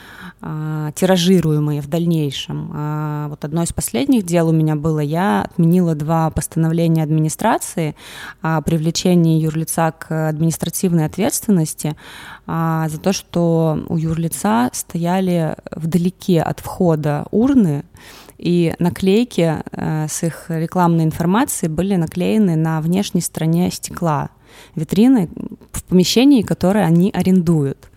э, 0.40 0.92
тиражируемые 0.94 1.80
в 1.80 1.88
дальнейшем. 1.88 2.70
Э, 2.72 3.26
вот 3.30 3.44
одно 3.44 3.64
из 3.64 3.72
последних 3.72 4.24
дел 4.24 4.48
у 4.48 4.52
меня 4.52 4.76
было, 4.76 5.00
я 5.00 5.42
отменила 5.42 5.96
два 5.96 6.30
постановления 6.30 7.02
администрации 7.02 7.96
о 8.40 8.60
привлечении 8.62 9.42
юрлица 9.42 9.92
к 9.98 10.28
административной 10.28 11.06
ответственности 11.06 11.96
за 12.46 12.98
то, 13.00 13.12
что 13.12 13.78
у 13.88 13.96
юрлица 13.96 14.70
стояли 14.72 15.56
вдалеке 15.70 16.42
от 16.42 16.58
входа 16.60 17.26
урны, 17.30 17.84
и 18.40 18.74
наклейки 18.78 19.56
э, 19.72 20.06
с 20.08 20.22
их 20.22 20.46
рекламной 20.48 21.04
информацией 21.04 21.70
были 21.70 21.96
наклеены 21.96 22.56
на 22.56 22.80
внешней 22.80 23.20
стороне 23.20 23.70
стекла 23.70 24.30
витрины 24.74 25.28
в 25.72 25.84
помещении, 25.84 26.42
которое 26.42 26.86
они 26.86 27.10
арендуют. 27.12 27.89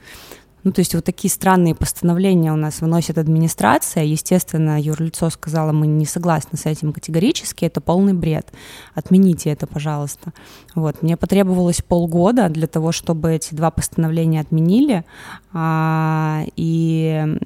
Ну, 0.63 0.71
то 0.71 0.79
есть 0.79 0.95
вот 0.95 1.03
такие 1.03 1.31
странные 1.31 1.75
постановления 1.75 2.53
у 2.53 2.55
нас 2.55 2.81
выносит 2.81 3.17
администрация. 3.17 4.03
Естественно, 4.03 4.81
юрлицо 4.81 5.29
сказала, 5.29 5.71
мы 5.73 5.87
не 5.87 6.05
согласны 6.05 6.57
с 6.57 6.65
этим 6.65 6.93
категорически, 6.93 7.65
это 7.65 7.81
полный 7.81 8.13
бред. 8.13 8.51
Отмените 8.95 9.49
это, 9.49 9.67
пожалуйста. 9.67 10.33
Вот. 10.73 11.01
Мне 11.01 11.17
потребовалось 11.17 11.81
полгода 11.81 12.47
для 12.49 12.67
того, 12.67 12.91
чтобы 12.91 13.33
эти 13.33 13.53
два 13.53 13.71
постановления 13.71 14.39
отменили. 14.39 15.03
А, 15.51 16.43
и 16.55 17.37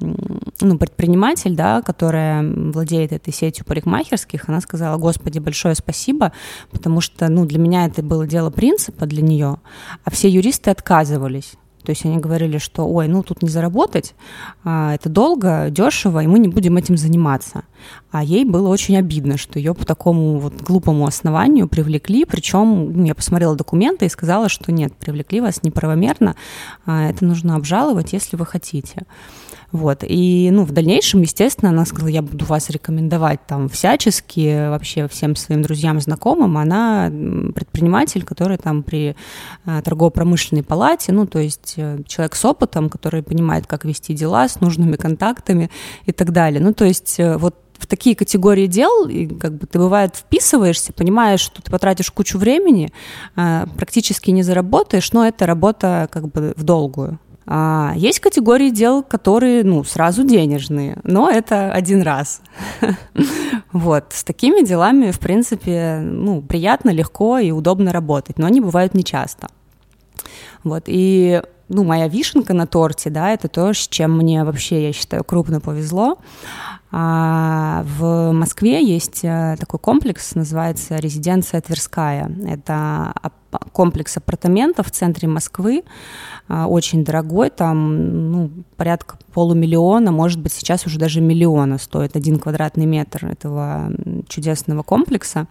ну, 0.62 0.78
предприниматель, 0.78 1.56
да, 1.56 1.82
которая 1.82 2.44
владеет 2.44 3.12
этой 3.12 3.34
сетью 3.34 3.66
парикмахерских, 3.66 4.48
она 4.48 4.62
сказала, 4.62 4.98
господи, 4.98 5.40
большое 5.40 5.76
спасибо, 5.76 6.32
потому 6.72 7.02
что 7.02 7.28
ну, 7.30 7.46
для 7.46 7.60
меня 7.60 7.86
это 7.86 8.04
было 8.04 8.28
дело 8.28 8.50
принципа 8.50 9.06
для 9.06 9.22
нее, 9.22 9.58
а 10.04 10.10
все 10.12 10.30
юристы 10.30 10.70
отказывались. 10.70 11.56
То 11.88 11.92
есть 11.92 12.04
они 12.04 12.18
говорили, 12.18 12.58
что, 12.58 12.86
ой, 12.86 13.08
ну 13.08 13.24
тут 13.24 13.42
не 13.42 13.48
заработать, 13.48 14.14
а, 14.66 14.94
это 14.94 15.08
долго, 15.08 15.70
дешево, 15.70 16.22
и 16.22 16.28
мы 16.28 16.38
не 16.38 16.50
будем 16.50 16.76
этим 16.76 16.98
заниматься. 16.98 17.64
А 18.12 18.22
ей 18.26 18.44
было 18.44 18.68
очень 18.68 18.98
обидно, 18.98 19.38
что 19.38 19.58
ее 19.58 19.74
по 19.74 19.86
такому 19.86 20.38
вот 20.38 20.62
глупому 20.62 21.08
основанию 21.08 21.70
привлекли, 21.70 22.26
причем 22.26 22.92
ну, 22.92 23.06
я 23.06 23.16
посмотрела 23.16 23.56
документы 23.56 24.06
и 24.06 24.10
сказала, 24.10 24.50
что 24.50 24.74
нет, 24.74 24.98
привлекли 24.98 25.40
вас 25.40 25.64
неправомерно, 25.64 26.36
а, 26.86 27.10
это 27.10 27.24
нужно 27.24 27.56
обжаловать, 27.56 28.12
если 28.12 28.36
вы 28.36 28.46
хотите. 28.46 29.06
Вот. 29.72 30.04
И, 30.08 30.50
ну, 30.52 30.64
в 30.64 30.72
дальнейшем, 30.72 31.22
естественно, 31.22 31.72
она 31.72 31.86
сказала, 31.86 32.08
я 32.08 32.22
буду 32.22 32.46
вас 32.46 32.70
рекомендовать 32.70 33.46
там 33.48 33.68
всячески 33.68 34.70
вообще 34.70 35.08
всем 35.10 35.36
своим 35.36 35.62
друзьям, 35.62 36.00
знакомым. 36.00 36.58
Она 36.58 37.12
предприниматель, 37.54 38.24
который 38.24 38.58
там 38.58 38.82
при 38.82 39.16
э, 39.66 39.82
торгово-промышленной 39.84 40.64
палате, 40.64 41.12
ну, 41.12 41.28
то 41.28 41.40
есть 41.40 41.74
э, 41.76 42.00
человек 42.08 42.36
с 42.36 42.46
опытом, 42.46 42.90
который 42.90 43.24
понимает, 43.24 43.68
как 43.68 43.84
вести 43.84 44.14
дела, 44.14 44.48
с 44.48 44.62
нужными 44.62 44.96
контактами 44.96 45.70
и 46.06 46.14
так 46.14 46.32
далее. 46.32 46.62
Ну, 46.62 46.74
то 46.74 46.86
есть 46.86 47.20
э, 47.20 47.38
вот 47.38 47.56
в 47.78 47.88
такие 47.88 48.16
категории 48.16 48.68
дел, 48.68 49.08
и 49.08 49.28
как 49.28 49.54
бы 49.54 49.68
ты 49.68 49.78
бывает 49.78 50.16
вписываешься, 50.16 50.94
понимаешь, 50.94 51.42
что 51.42 51.62
ты 51.62 51.70
потратишь 51.70 52.10
кучу 52.10 52.40
времени, 52.40 52.90
практически 53.36 54.32
не 54.32 54.42
заработаешь, 54.42 55.14
но 55.14 55.28
это 55.28 55.46
работа 55.46 56.10
как 56.12 56.30
бы 56.30 56.56
в 56.58 56.64
долгую. 56.64 57.20
А, 57.50 57.94
есть 57.96 58.20
категории 58.20 58.70
дел, 58.70 59.04
которые, 59.04 59.64
ну, 59.64 59.84
сразу 59.86 60.24
денежные, 60.24 60.98
но 61.04 61.30
это 61.30 61.72
один 61.72 62.02
раз. 62.02 62.42
Вот, 63.74 64.06
с 64.10 64.24
такими 64.24 64.66
делами, 64.66 65.12
в 65.12 65.20
принципе, 65.20 66.00
ну, 66.02 66.42
приятно, 66.42 66.90
легко 66.90 67.38
и 67.38 67.52
удобно 67.52 67.92
работать, 67.92 68.40
но 68.40 68.48
они 68.48 68.62
бывают 68.62 68.94
нечасто. 68.94 69.50
Вот, 70.64 70.86
и 70.88 71.42
ну, 71.70 71.84
моя 71.84 72.08
вишенка 72.08 72.54
на 72.54 72.66
торте, 72.68 73.10
да, 73.10 73.32
это 73.32 73.48
то, 73.48 73.74
с 73.74 73.88
чем 73.88 74.18
мне 74.18 74.44
вообще, 74.44 74.88
я 74.88 74.94
считаю, 74.94 75.24
крупно 75.24 75.60
повезло. 75.60 76.18
А 76.90 77.84
в 77.98 78.32
Москве 78.32 78.82
есть 78.82 79.20
э, 79.24 79.58
такой 79.60 79.78
комплекс, 79.78 80.36
называется 80.36 80.96
резиденция 80.96 81.60
Тверская. 81.60 82.32
Это 82.48 83.14
комплекс 83.72 84.16
апартаментов 84.18 84.88
в 84.88 84.92
центре 84.92 85.28
Москвы, 85.28 85.84
а, 86.48 86.68
очень 86.68 87.04
дорогой, 87.04 87.50
там 87.50 88.32
ну, 88.32 88.52
порядка 88.76 89.18
полумиллиона, 89.34 90.12
может 90.12 90.40
быть, 90.40 90.54
сейчас 90.54 90.86
уже 90.86 91.00
даже 91.00 91.22
миллиона 91.22 91.78
стоит 91.78 92.16
один 92.16 92.40
квадратный 92.40 92.86
метр 92.86 93.26
этого 93.26 93.92
чудесного 94.28 94.84
комплекса. 94.84 95.48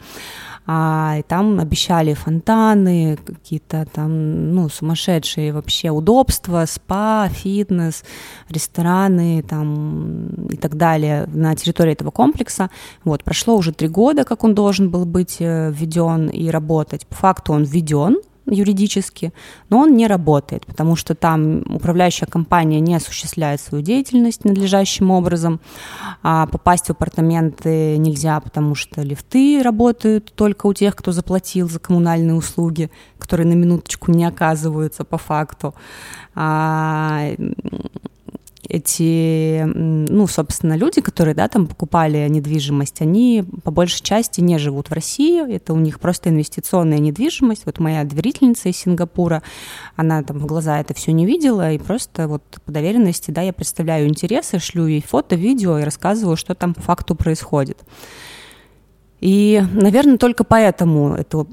А, 0.69 1.23
там 1.29 1.61
обещали 1.61 2.15
фонтаны, 2.15 3.17
какие-то 3.25 3.87
там, 3.93 4.53
ну, 4.53 4.69
сумасшедшие 4.69 5.53
вообще 5.53 5.91
удобства, 5.91 6.65
спа, 6.67 7.29
фитнес, 7.29 8.03
рестораны 8.49 9.43
там 9.43 10.49
и 10.51 10.57
так 10.57 10.77
далее 10.77 11.27
на 11.33 11.55
территории 11.55 11.93
этого 11.93 12.11
комплекса. 12.11 12.71
Вот, 13.05 13.23
прошло 13.23 13.57
уже 13.57 13.73
три 13.73 13.87
года, 13.87 14.25
как 14.25 14.43
он 14.43 14.55
должен 14.55 14.91
был 14.91 15.07
быть 15.07 15.37
э, 15.39 15.71
введен 15.71 16.29
и 16.29 16.49
работать. 16.49 17.07
По 17.07 17.15
факту 17.15 17.53
он 17.53 17.63
введен, 17.63 18.17
юридически, 18.47 19.33
но 19.69 19.79
он 19.79 19.97
не 19.97 20.07
работает, 20.07 20.67
потому 20.67 20.97
что 20.97 21.15
там 21.15 21.63
управляющая 21.69 22.27
компания 22.27 22.81
не 22.81 22.95
осуществляет 22.95 23.61
свою 23.61 23.83
деятельность 23.83 24.45
надлежащим 24.45 25.11
образом. 25.11 25.61
А 26.23 26.47
попасть 26.47 26.87
в 26.87 26.91
апартаменты 26.91 27.97
нельзя, 27.99 28.41
потому 28.41 28.75
что 28.75 29.03
лифты 29.03 29.63
работают 29.63 30.33
только 30.35 30.67
у 30.67 30.75
тех, 30.75 30.95
кто 30.97 31.13
заплатил 31.13 31.69
за 31.69 31.79
коммунальные 31.79 32.35
услуги, 32.35 32.91
которые 33.19 33.47
на 33.47 33.55
минуточку 33.55 34.11
не 34.11 34.25
оказываются 34.25 35.05
по 35.05 35.19
факту. 35.19 35.75
А, 36.35 37.31
эти, 38.69 39.63
ну, 39.65 40.27
собственно, 40.27 40.77
люди, 40.77 41.01
которые, 41.01 41.35
да, 41.35 41.49
там 41.49 41.67
покупали 41.67 42.27
недвижимость, 42.29 43.01
они 43.01 43.45
по 43.65 43.71
большей 43.71 44.03
части 44.03 44.41
не 44.41 44.59
живут 44.59 44.91
в 44.91 44.93
России, 44.93 45.55
это 45.55 45.73
у 45.73 45.79
них 45.79 46.01
просто 46.01 46.31
инвестиционная 46.31 46.99
недвижимость. 46.99 47.67
Вот 47.67 47.79
моя 47.79 48.05
доверительница 48.05 48.69
из 48.69 48.77
Сингапура, 48.77 49.43
она 49.97 50.23
там 50.23 50.39
в 50.39 50.47
глаза 50.47 50.81
это 50.81 50.95
все 50.95 51.13
не 51.13 51.27
видела, 51.27 51.73
и 51.73 51.79
просто 51.79 52.29
вот 52.29 52.43
по 52.65 52.73
доверенности, 52.73 53.31
да, 53.31 53.43
я 53.43 53.53
представляю 53.53 54.09
интересы, 54.09 54.59
шлю 54.59 54.87
ей 54.87 55.03
фото, 55.03 55.37
видео 55.37 55.79
и 55.79 55.85
рассказываю, 55.85 56.37
что 56.37 56.55
там 56.55 56.75
по 56.75 56.81
факту 56.81 57.15
происходит. 57.15 57.79
И, 59.21 59.63
наверное, 59.73 60.19
только 60.19 60.45
поэтому 60.45 61.15
это, 61.15 61.47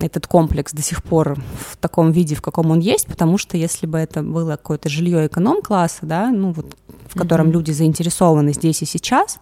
этот 0.00 0.26
комплекс 0.26 0.72
до 0.72 0.82
сих 0.82 1.02
пор 1.02 1.38
в 1.68 1.76
таком 1.76 2.10
виде, 2.10 2.34
в 2.34 2.42
каком 2.42 2.70
он 2.70 2.78
есть, 2.78 3.06
потому 3.06 3.36
что 3.36 3.56
если 3.56 3.86
бы 3.86 3.98
это 3.98 4.22
было 4.22 4.52
какое-то 4.52 4.88
жилье 4.88 5.26
эконом-класса, 5.26 6.06
да, 6.06 6.30
ну 6.30 6.52
вот, 6.52 6.74
в 7.08 7.18
котором 7.18 7.48
mm-hmm. 7.48 7.52
люди 7.52 7.70
заинтересованы 7.72 8.54
здесь 8.54 8.80
и 8.82 8.86
сейчас, 8.86 9.38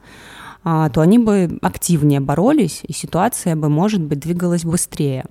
а, 0.64 0.88
то 0.88 1.00
они 1.00 1.18
бы 1.18 1.58
активнее 1.62 2.20
боролись, 2.20 2.80
и 2.82 2.92
ситуация 2.92 3.54
бы, 3.54 3.68
может 3.68 4.00
быть, 4.00 4.18
двигалась 4.18 4.64
быстрее 4.64 5.26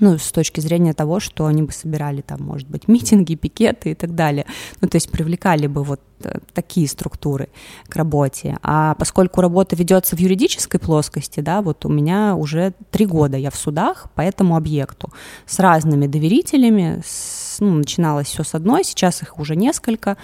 ну, 0.00 0.18
с 0.18 0.32
точки 0.32 0.60
зрения 0.60 0.92
того, 0.92 1.20
что 1.20 1.46
они 1.46 1.62
бы 1.62 1.72
собирали 1.72 2.20
там, 2.20 2.42
может 2.42 2.68
быть, 2.68 2.88
митинги, 2.88 3.34
пикеты 3.34 3.92
и 3.92 3.94
так 3.94 4.14
далее. 4.14 4.46
Ну, 4.80 4.88
то 4.88 4.96
есть 4.96 5.10
привлекали 5.10 5.66
бы 5.66 5.82
вот 5.82 6.00
э, 6.22 6.38
такие 6.52 6.88
структуры 6.88 7.48
к 7.88 7.96
работе. 7.96 8.58
А 8.62 8.94
поскольку 8.94 9.40
работа 9.40 9.76
ведется 9.76 10.16
в 10.16 10.18
юридической 10.20 10.78
плоскости, 10.78 11.40
да, 11.40 11.62
вот 11.62 11.84
у 11.84 11.88
меня 11.88 12.34
уже 12.36 12.72
три 12.90 13.06
года 13.06 13.36
я 13.36 13.50
в 13.50 13.56
судах 13.56 14.10
по 14.14 14.20
этому 14.20 14.56
объекту 14.56 15.12
с 15.46 15.58
разными 15.58 16.06
доверителями, 16.06 17.02
с, 17.04 17.45
ну, 17.60 17.72
начиналось 17.72 18.28
все 18.28 18.44
с 18.44 18.54
одной, 18.54 18.84
сейчас 18.84 19.22
их 19.22 19.38
уже 19.38 19.56
несколько, 19.56 20.16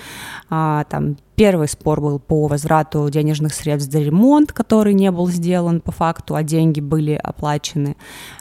а, 0.50 0.84
там 0.84 1.16
Первый 1.34 1.66
спор 1.66 2.00
был 2.00 2.18
по 2.20 2.46
возврату 2.46 3.08
денежных 3.08 3.54
средств 3.54 3.90
за 3.90 4.00
ремонт, 4.00 4.52
который 4.52 4.92
не 4.92 5.10
был 5.10 5.28
сделан 5.28 5.80
по 5.80 5.90
факту, 5.90 6.36
а 6.36 6.42
деньги 6.42 6.80
были 6.80 7.14
оплачены. 7.14 7.96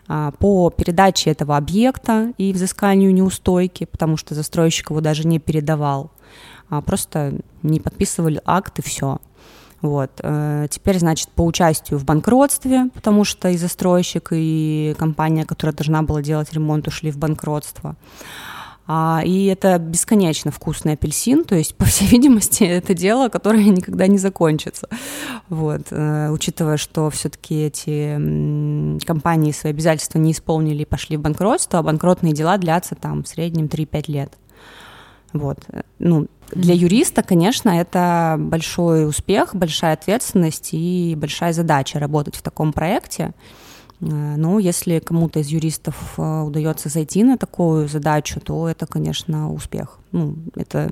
А, 0.07 0.31
по 0.31 0.69
передаче 0.69 1.31
этого 1.31 1.55
объекта 1.55 2.33
и 2.37 2.51
взысканию 2.51 3.13
неустойки, 3.13 3.85
потому 3.85 4.17
что 4.17 4.35
застройщик 4.35 4.89
его 4.89 4.99
даже 4.99 5.25
не 5.25 5.39
передавал. 5.39 6.11
А 6.69 6.81
просто 6.81 7.39
не 7.63 7.79
подписывали 7.79 8.41
акт 8.45 8.77
и 8.79 8.81
все. 8.81 9.19
Вот. 9.81 10.11
Э, 10.21 10.67
теперь, 10.69 10.99
значит, 10.99 11.29
по 11.29 11.43
участию 11.43 11.97
в 11.97 12.05
банкротстве, 12.05 12.89
потому 12.93 13.23
что 13.23 13.49
и 13.49 13.57
застройщик, 13.57 14.29
и 14.31 14.95
компания, 14.99 15.45
которая 15.45 15.75
должна 15.75 16.03
была 16.03 16.21
делать 16.21 16.53
ремонт, 16.53 16.87
ушли 16.87 17.09
в 17.09 17.17
банкротство. 17.17 17.95
А, 18.87 19.21
и 19.23 19.45
это 19.45 19.77
бесконечно 19.77 20.51
вкусный 20.51 20.93
апельсин, 20.93 21.45
то 21.45 21.55
есть, 21.55 21.75
по 21.75 21.85
всей 21.85 22.07
видимости, 22.11 22.63
это 22.63 22.93
дело, 22.93 23.29
которое 23.29 23.63
никогда 23.63 24.07
не 24.07 24.17
закончится. 24.17 24.89
Вот, 25.49 25.87
э, 25.91 26.29
учитывая, 26.29 26.77
что 26.77 27.09
все-таки 27.09 27.65
эти 27.65 28.15
компании 29.05 29.51
свои 29.51 29.71
обязательства 29.71 30.19
не 30.19 30.31
исполнили 30.31 30.81
и 30.81 30.85
пошли 30.85 31.17
в 31.17 31.21
банкротство, 31.21 31.79
а 31.79 31.83
банкротные 31.83 32.33
дела 32.33 32.57
длятся 32.57 32.95
там 32.95 33.23
в 33.23 33.27
среднем 33.27 33.67
3-5 33.67 34.11
лет. 34.11 34.33
Вот. 35.33 35.59
Ну, 35.99 36.27
для 36.51 36.73
юриста, 36.73 37.23
конечно, 37.23 37.69
это 37.69 38.35
большой 38.37 39.07
успех, 39.07 39.55
большая 39.55 39.93
ответственность 39.93 40.69
и 40.73 41.15
большая 41.17 41.53
задача 41.53 41.99
работать 41.99 42.35
в 42.35 42.41
таком 42.41 42.73
проекте. 42.73 43.31
Э, 44.01 44.35
но 44.37 44.59
если 44.59 44.99
кому-то 44.99 45.39
из 45.39 45.47
юристов 45.47 46.13
э, 46.17 46.41
удается 46.41 46.89
зайти 46.89 47.23
на 47.23 47.37
такую 47.37 47.87
задачу, 47.87 48.39
то 48.39 48.67
это, 48.67 48.85
конечно, 48.85 49.51
успех. 49.53 49.99
Ну, 50.11 50.35
это 50.55 50.91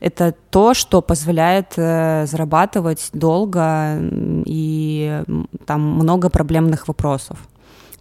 это 0.00 0.34
то, 0.50 0.74
что 0.74 1.00
позволяет 1.00 1.74
э, 1.76 2.26
зарабатывать 2.26 3.08
долго 3.14 3.98
и 4.44 5.22
там 5.64 5.80
много 5.80 6.28
проблемных 6.28 6.88
вопросов. 6.88 7.38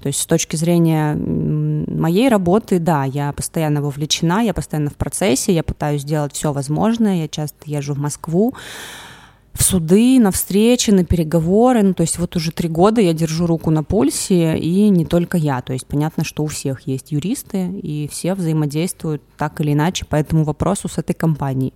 То 0.02 0.08
есть 0.08 0.20
с 0.20 0.26
точки 0.26 0.58
зрения 0.58 1.16
моей 1.16 2.28
работы, 2.28 2.80
да, 2.80 3.06
я 3.06 3.32
постоянно 3.32 3.82
вовлечена, 3.82 4.44
я 4.44 4.54
постоянно 4.54 4.90
в 4.90 4.96
процессе, 4.96 5.54
я 5.54 5.64
пытаюсь 5.64 6.02
сделать 6.02 6.34
все 6.34 6.52
возможное, 6.52 7.22
я 7.22 7.28
часто 7.30 7.58
езжу 7.68 7.94
в 7.94 8.00
Москву, 8.00 8.54
в 9.54 9.64
суды, 9.64 10.20
на 10.20 10.32
встречи, 10.32 10.92
на 10.92 11.06
переговоры. 11.06 11.84
Ну, 11.84 11.94
то 11.94 12.02
есть 12.02 12.18
вот 12.18 12.36
уже 12.36 12.52
три 12.52 12.70
года 12.70 13.02
я 13.02 13.14
держу 13.14 13.46
руку 13.46 13.70
на 13.70 13.84
пульсе, 13.84 14.58
и 14.58 14.90
не 14.90 15.06
только 15.06 15.38
я. 15.38 15.62
То 15.62 15.74
есть 15.74 15.86
понятно, 15.86 16.24
что 16.24 16.44
у 16.44 16.48
всех 16.48 16.88
есть 16.88 17.12
юристы, 17.12 17.68
и 17.68 18.08
все 18.12 18.34
взаимодействуют 18.34 19.22
так 19.38 19.62
или 19.62 19.74
иначе 19.74 20.06
по 20.06 20.16
этому 20.16 20.44
вопросу 20.44 20.88
с 20.88 20.98
этой 20.98 21.14
компанией. 21.14 21.74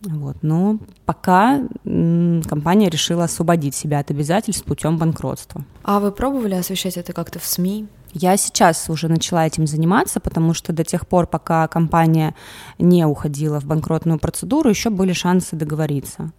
Вот. 0.00 0.36
Но 0.42 0.78
пока 1.04 1.62
компания 1.84 2.90
решила 2.90 3.24
освободить 3.24 3.74
себя 3.74 4.00
от 4.00 4.10
обязательств 4.10 4.64
путем 4.64 4.98
банкротства. 4.98 5.64
А 5.82 6.00
вы 6.00 6.12
пробовали 6.12 6.54
освещать 6.54 6.96
это 6.96 7.12
как-то 7.12 7.38
в 7.38 7.44
СМИ? 7.44 7.86
Я 8.12 8.36
сейчас 8.36 8.88
уже 8.88 9.08
начала 9.08 9.46
этим 9.46 9.66
заниматься, 9.66 10.20
потому 10.20 10.54
что 10.54 10.72
до 10.72 10.84
тех 10.84 11.06
пор, 11.06 11.26
пока 11.26 11.68
компания 11.68 12.34
не 12.78 13.04
уходила 13.04 13.60
в 13.60 13.64
банкротную 13.64 14.18
процедуру, 14.18 14.70
еще 14.70 14.90
были 14.90 15.12
шансы 15.12 15.54
договориться. 15.54 16.32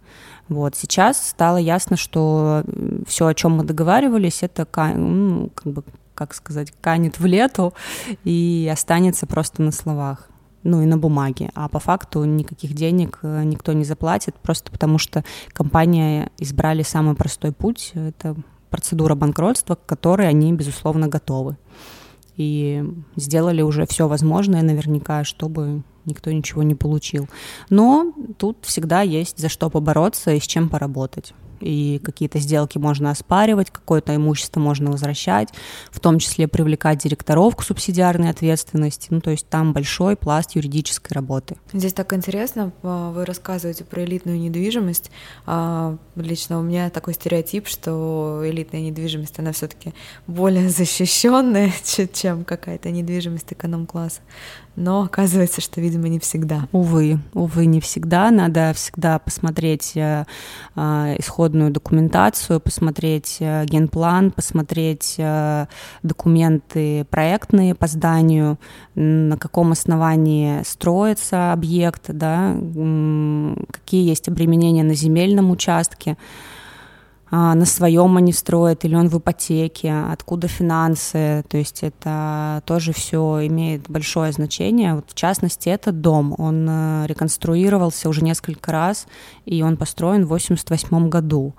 Вот 0.48 0.74
сейчас 0.76 1.28
стало 1.28 1.58
ясно, 1.58 1.96
что 1.96 2.64
все, 3.06 3.26
о 3.26 3.34
чем 3.34 3.52
мы 3.58 3.64
договаривались, 3.64 4.42
это 4.42 4.66
ну, 4.96 5.50
как 5.54 5.72
бы, 5.72 5.84
как 6.14 6.34
сказать, 6.34 6.72
канет 6.80 7.18
в 7.18 7.26
лету 7.26 7.74
и 8.24 8.68
останется 8.72 9.26
просто 9.26 9.62
на 9.62 9.72
словах 9.72 10.28
ну 10.64 10.82
и 10.82 10.86
на 10.86 10.98
бумаге, 10.98 11.50
а 11.54 11.68
по 11.68 11.78
факту 11.78 12.24
никаких 12.24 12.74
денег 12.74 13.20
э, 13.22 13.42
никто 13.44 13.72
не 13.72 13.84
заплатит, 13.84 14.34
просто 14.34 14.70
потому 14.70 14.98
что 14.98 15.24
компания 15.52 16.30
избрали 16.36 16.82
самый 16.82 17.14
простой 17.14 17.52
путь, 17.52 17.92
это 17.94 18.34
процедура 18.68 19.14
банкротства, 19.14 19.76
к 19.76 19.86
которой 19.86 20.28
они, 20.28 20.52
безусловно, 20.52 21.08
готовы. 21.08 21.56
И 22.38 22.82
сделали 23.16 23.60
уже 23.60 23.84
все 23.86 24.08
возможное 24.08 24.62
наверняка, 24.62 25.24
чтобы 25.24 25.82
никто 26.06 26.32
ничего 26.32 26.62
не 26.62 26.74
получил. 26.74 27.28
Но 27.68 28.14
тут 28.38 28.58
всегда 28.62 29.02
есть 29.02 29.38
за 29.38 29.50
что 29.50 29.68
побороться 29.68 30.32
и 30.32 30.40
с 30.40 30.46
чем 30.46 30.70
поработать 30.70 31.34
и 31.60 32.00
какие-то 32.02 32.38
сделки 32.38 32.78
можно 32.78 33.10
оспаривать, 33.10 33.70
какое-то 33.70 34.14
имущество 34.14 34.60
можно 34.60 34.90
возвращать, 34.90 35.48
в 35.90 36.00
том 36.00 36.18
числе 36.18 36.48
привлекать 36.48 36.98
директоров 36.98 37.56
к 37.56 37.62
субсидиарной 37.62 38.30
ответственности. 38.30 39.08
Ну, 39.10 39.20
то 39.20 39.30
есть 39.30 39.48
там 39.48 39.72
большой 39.72 40.16
пласт 40.16 40.56
юридической 40.56 41.12
работы. 41.12 41.56
Здесь 41.72 41.92
так 41.92 42.12
интересно, 42.12 42.72
а, 42.82 43.10
вы 43.12 43.24
рассказываете 43.24 43.84
про 43.84 44.04
элитную 44.04 44.38
недвижимость. 44.38 45.10
А, 45.46 45.96
лично 46.16 46.58
у 46.58 46.62
меня 46.62 46.90
такой 46.90 47.14
стереотип, 47.14 47.66
что 47.66 48.42
элитная 48.44 48.80
недвижимость, 48.80 49.38
она 49.38 49.52
все-таки 49.52 49.94
более 50.26 50.68
защищенная, 50.70 51.72
чем 52.12 52.44
какая-то 52.44 52.90
недвижимость 52.90 53.52
эконом-класса 53.52 54.20
но 54.78 55.02
оказывается, 55.02 55.60
что, 55.60 55.80
видимо, 55.80 56.08
не 56.08 56.20
всегда. 56.20 56.68
Увы, 56.72 57.18
увы, 57.34 57.66
не 57.66 57.80
всегда. 57.80 58.30
Надо 58.30 58.72
всегда 58.74 59.18
посмотреть 59.18 59.92
э, 59.96 60.24
э, 60.76 61.16
исходную 61.18 61.72
документацию, 61.72 62.60
посмотреть 62.60 63.38
э, 63.40 63.64
генплан, 63.66 64.30
посмотреть 64.30 65.16
э, 65.18 65.66
документы 66.04 67.04
проектные 67.10 67.74
по 67.74 67.88
зданию, 67.88 68.58
на 68.94 69.36
каком 69.36 69.72
основании 69.72 70.62
строится 70.62 71.52
объект, 71.52 72.04
да, 72.08 72.54
какие 73.72 74.08
есть 74.08 74.28
обременения 74.28 74.84
на 74.84 74.94
земельном 74.94 75.50
участке. 75.50 76.16
А, 77.30 77.54
на 77.54 77.66
своем 77.66 78.16
они 78.16 78.32
строят, 78.32 78.84
или 78.84 78.94
он 78.94 79.08
в 79.08 79.18
ипотеке, 79.18 79.92
откуда 79.92 80.48
финансы, 80.48 81.44
то 81.48 81.58
есть 81.58 81.82
это 81.82 82.62
тоже 82.64 82.92
все 82.92 83.46
имеет 83.46 83.88
большое 83.88 84.32
значение. 84.32 84.94
Вот 84.94 85.10
в 85.10 85.14
частности, 85.14 85.68
этот 85.68 86.00
дом, 86.00 86.34
он 86.38 86.66
э, 86.68 87.06
реконструировался 87.06 88.08
уже 88.08 88.22
несколько 88.22 88.72
раз, 88.72 89.06
и 89.44 89.62
он 89.62 89.76
построен 89.76 90.22
в 90.22 90.32
1988 90.32 91.08
году. 91.08 91.54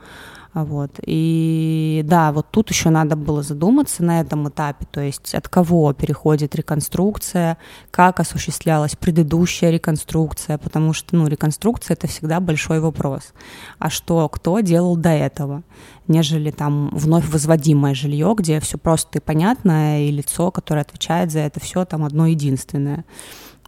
Вот. 0.54 1.00
И 1.06 2.02
да, 2.06 2.32
вот 2.32 2.48
тут 2.52 2.70
еще 2.70 2.90
надо 2.90 3.16
было 3.16 3.44
задуматься 3.44 4.04
на 4.04 4.20
этом 4.20 4.50
этапе, 4.50 4.86
то 4.90 5.00
есть 5.00 5.36
от 5.36 5.48
кого 5.48 5.94
переходит 5.94 6.56
реконструкция, 6.56 7.58
как 7.92 8.20
осуществлялась 8.20 8.96
предыдущая 8.96 9.70
реконструкция, 9.70 10.58
потому 10.58 10.94
что 10.94 11.16
ну, 11.16 11.28
реконструкция 11.28 11.94
это 11.94 12.08
всегда 12.08 12.40
большой 12.40 12.80
вопрос. 12.80 13.34
А 13.78 13.90
что, 13.90 14.28
кто 14.28 14.60
делал 14.62 14.96
до 14.96 15.10
этого? 15.10 15.64
нежели 16.10 16.50
там 16.50 16.90
вновь 16.92 17.30
возводимое 17.30 17.94
жилье, 17.94 18.34
где 18.36 18.60
все 18.60 18.78
просто 18.78 19.20
и 19.20 19.22
понятно, 19.22 20.04
и 20.04 20.12
лицо, 20.12 20.52
которое 20.52 20.82
отвечает 20.82 21.32
за 21.32 21.40
это 21.40 21.60
все, 21.60 21.86
там 21.86 22.04
одно 22.04 22.26
единственное. 22.26 23.06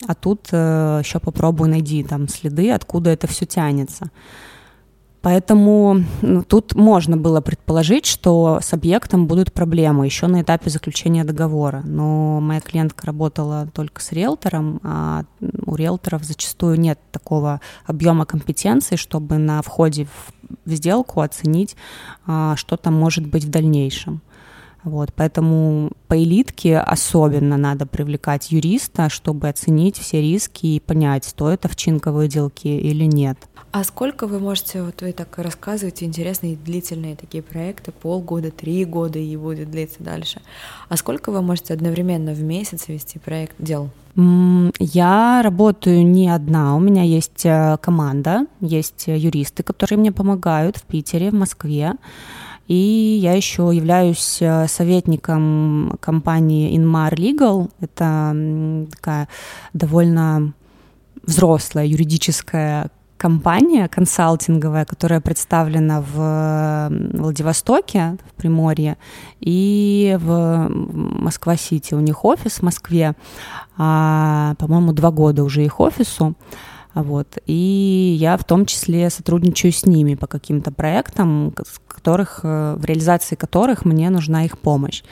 А 0.07 0.15
тут 0.15 0.47
э, 0.51 1.01
еще 1.03 1.19
попробуй 1.19 1.69
найди 1.69 2.03
там 2.03 2.27
следы, 2.27 2.71
откуда 2.71 3.11
это 3.11 3.27
все 3.27 3.45
тянется. 3.45 4.09
Поэтому 5.21 6.03
ну, 6.21 6.43
тут 6.43 6.73
можно 6.73 7.15
было 7.15 7.41
предположить, 7.41 8.07
что 8.07 8.59
с 8.61 8.73
объектом 8.73 9.27
будут 9.27 9.53
проблемы 9.53 10.05
еще 10.05 10.25
на 10.27 10.41
этапе 10.41 10.71
заключения 10.71 11.23
договора. 11.23 11.83
Но 11.85 12.39
моя 12.41 12.59
клиентка 12.59 13.05
работала 13.05 13.67
только 13.73 14.01
с 14.01 14.11
риэлтором, 14.11 14.79
а 14.83 15.23
у 15.65 15.75
риэлторов 15.75 16.23
зачастую 16.23 16.79
нет 16.79 16.99
такого 17.11 17.61
объема 17.85 18.25
компетенции, 18.25 18.95
чтобы 18.95 19.37
на 19.37 19.61
входе 19.61 20.07
в 20.65 20.71
сделку 20.71 21.21
оценить, 21.21 21.75
а, 22.25 22.55
что 22.55 22.75
там 22.75 22.95
может 22.95 23.27
быть 23.27 23.45
в 23.45 23.49
дальнейшем. 23.49 24.21
Вот, 24.83 25.13
поэтому 25.15 25.91
по 26.07 26.21
элитке 26.21 26.79
особенно 26.79 27.55
надо 27.57 27.85
привлекать 27.85 28.51
юриста, 28.51 29.09
чтобы 29.09 29.47
оценить 29.47 29.97
все 29.97 30.21
риски 30.21 30.65
и 30.65 30.79
понять, 30.79 31.25
стоит 31.25 31.65
овчинка 31.65 32.11
выделки 32.11 32.67
или 32.67 33.03
нет. 33.03 33.37
А 33.71 33.83
сколько 33.83 34.27
вы 34.27 34.39
можете, 34.39 34.83
вот 34.83 35.01
вы 35.01 35.13
так 35.13 35.37
рассказываете, 35.37 36.05
интересные 36.05 36.57
длительные 36.57 37.15
такие 37.15 37.41
проекты, 37.41 37.91
полгода, 37.91 38.51
три 38.51 38.83
года 38.83 39.17
и 39.17 39.37
будет 39.37 39.71
длиться 39.71 40.03
дальше. 40.03 40.41
А 40.89 40.97
сколько 40.97 41.31
вы 41.31 41.41
можете 41.41 41.73
одновременно 41.73 42.33
в 42.33 42.41
месяц 42.41 42.87
вести 42.89 43.17
проект 43.19 43.55
дел? 43.59 43.89
Я 44.79 45.41
работаю 45.41 46.05
не 46.05 46.27
одна, 46.27 46.75
у 46.75 46.81
меня 46.81 47.03
есть 47.03 47.45
э, 47.45 47.77
команда, 47.81 48.45
есть 48.59 49.05
юристы, 49.07 49.63
которые 49.63 49.99
мне 49.99 50.11
помогают 50.11 50.75
в 50.75 50.81
Питере, 50.81 51.29
в 51.31 51.33
Москве. 51.33 51.93
И 52.71 53.19
я 53.21 53.33
еще 53.33 53.69
являюсь 53.73 54.37
э, 54.39 54.65
советником 54.69 55.97
компании 55.99 56.73
Inmar 56.77 57.13
Legal. 57.13 57.69
Это 57.81 58.33
такая 58.95 59.27
довольно 59.73 60.53
взрослая 61.21 61.85
юридическая 61.85 62.89
компания 63.17 63.89
консалтинговая, 63.89 64.85
которая 64.85 65.19
представлена 65.19 66.01
в 66.01 66.89
Владивостоке, 67.11 68.15
в 68.25 68.41
Приморье, 68.41 68.95
и 69.41 70.17
в 70.21 70.69
Москва-Сити. 70.69 71.93
У 71.93 71.99
них 71.99 72.23
офис 72.23 72.59
в 72.59 72.61
Москве, 72.61 73.15
а, 73.77 74.55
по-моему, 74.57 74.93
два 74.93 75.11
года 75.11 75.43
уже 75.43 75.65
их 75.65 75.81
офису. 75.81 76.35
Вот. 76.93 77.37
И 77.45 78.17
я 78.19 78.37
в 78.37 78.43
том 78.43 78.65
числе 78.65 79.09
сотрудничаю 79.09 79.71
с 79.71 79.85
ними 79.85 80.15
по 80.15 80.27
каким-то 80.27 80.71
проектам, 80.71 81.53
которых, 81.87 82.41
э, 82.43 82.75
в 82.77 82.85
реализации 82.85 83.35
которых 83.35 83.85
мне 83.85 84.09
нужна 84.09 84.45
их 84.45 84.57
помощь. 84.57 85.03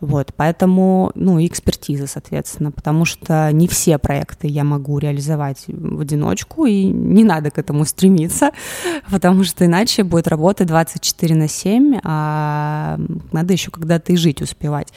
Вот. 0.00 0.32
Поэтому, 0.36 1.12
ну, 1.14 1.38
и 1.38 1.46
экспертиза, 1.46 2.06
соответственно, 2.06 2.70
потому 2.70 3.04
что 3.04 3.50
не 3.52 3.68
все 3.68 3.98
проекты 3.98 4.48
я 4.48 4.64
могу 4.64 4.98
реализовать 4.98 5.64
в 5.68 6.00
одиночку, 6.00 6.66
и 6.66 6.84
не 6.84 7.24
надо 7.24 7.50
к 7.50 7.58
этому 7.58 7.84
стремиться, 7.84 8.50
потому 9.10 9.44
что 9.44 9.64
иначе 9.64 10.02
будет 10.02 10.28
работать 10.28 10.66
24 10.68 11.34
на 11.34 11.48
7, 11.48 12.00
а 12.02 12.98
надо 13.32 13.52
еще 13.52 13.70
когда-то 13.70 14.12
и 14.12 14.16
жить 14.16 14.42
успевать. 14.42 14.88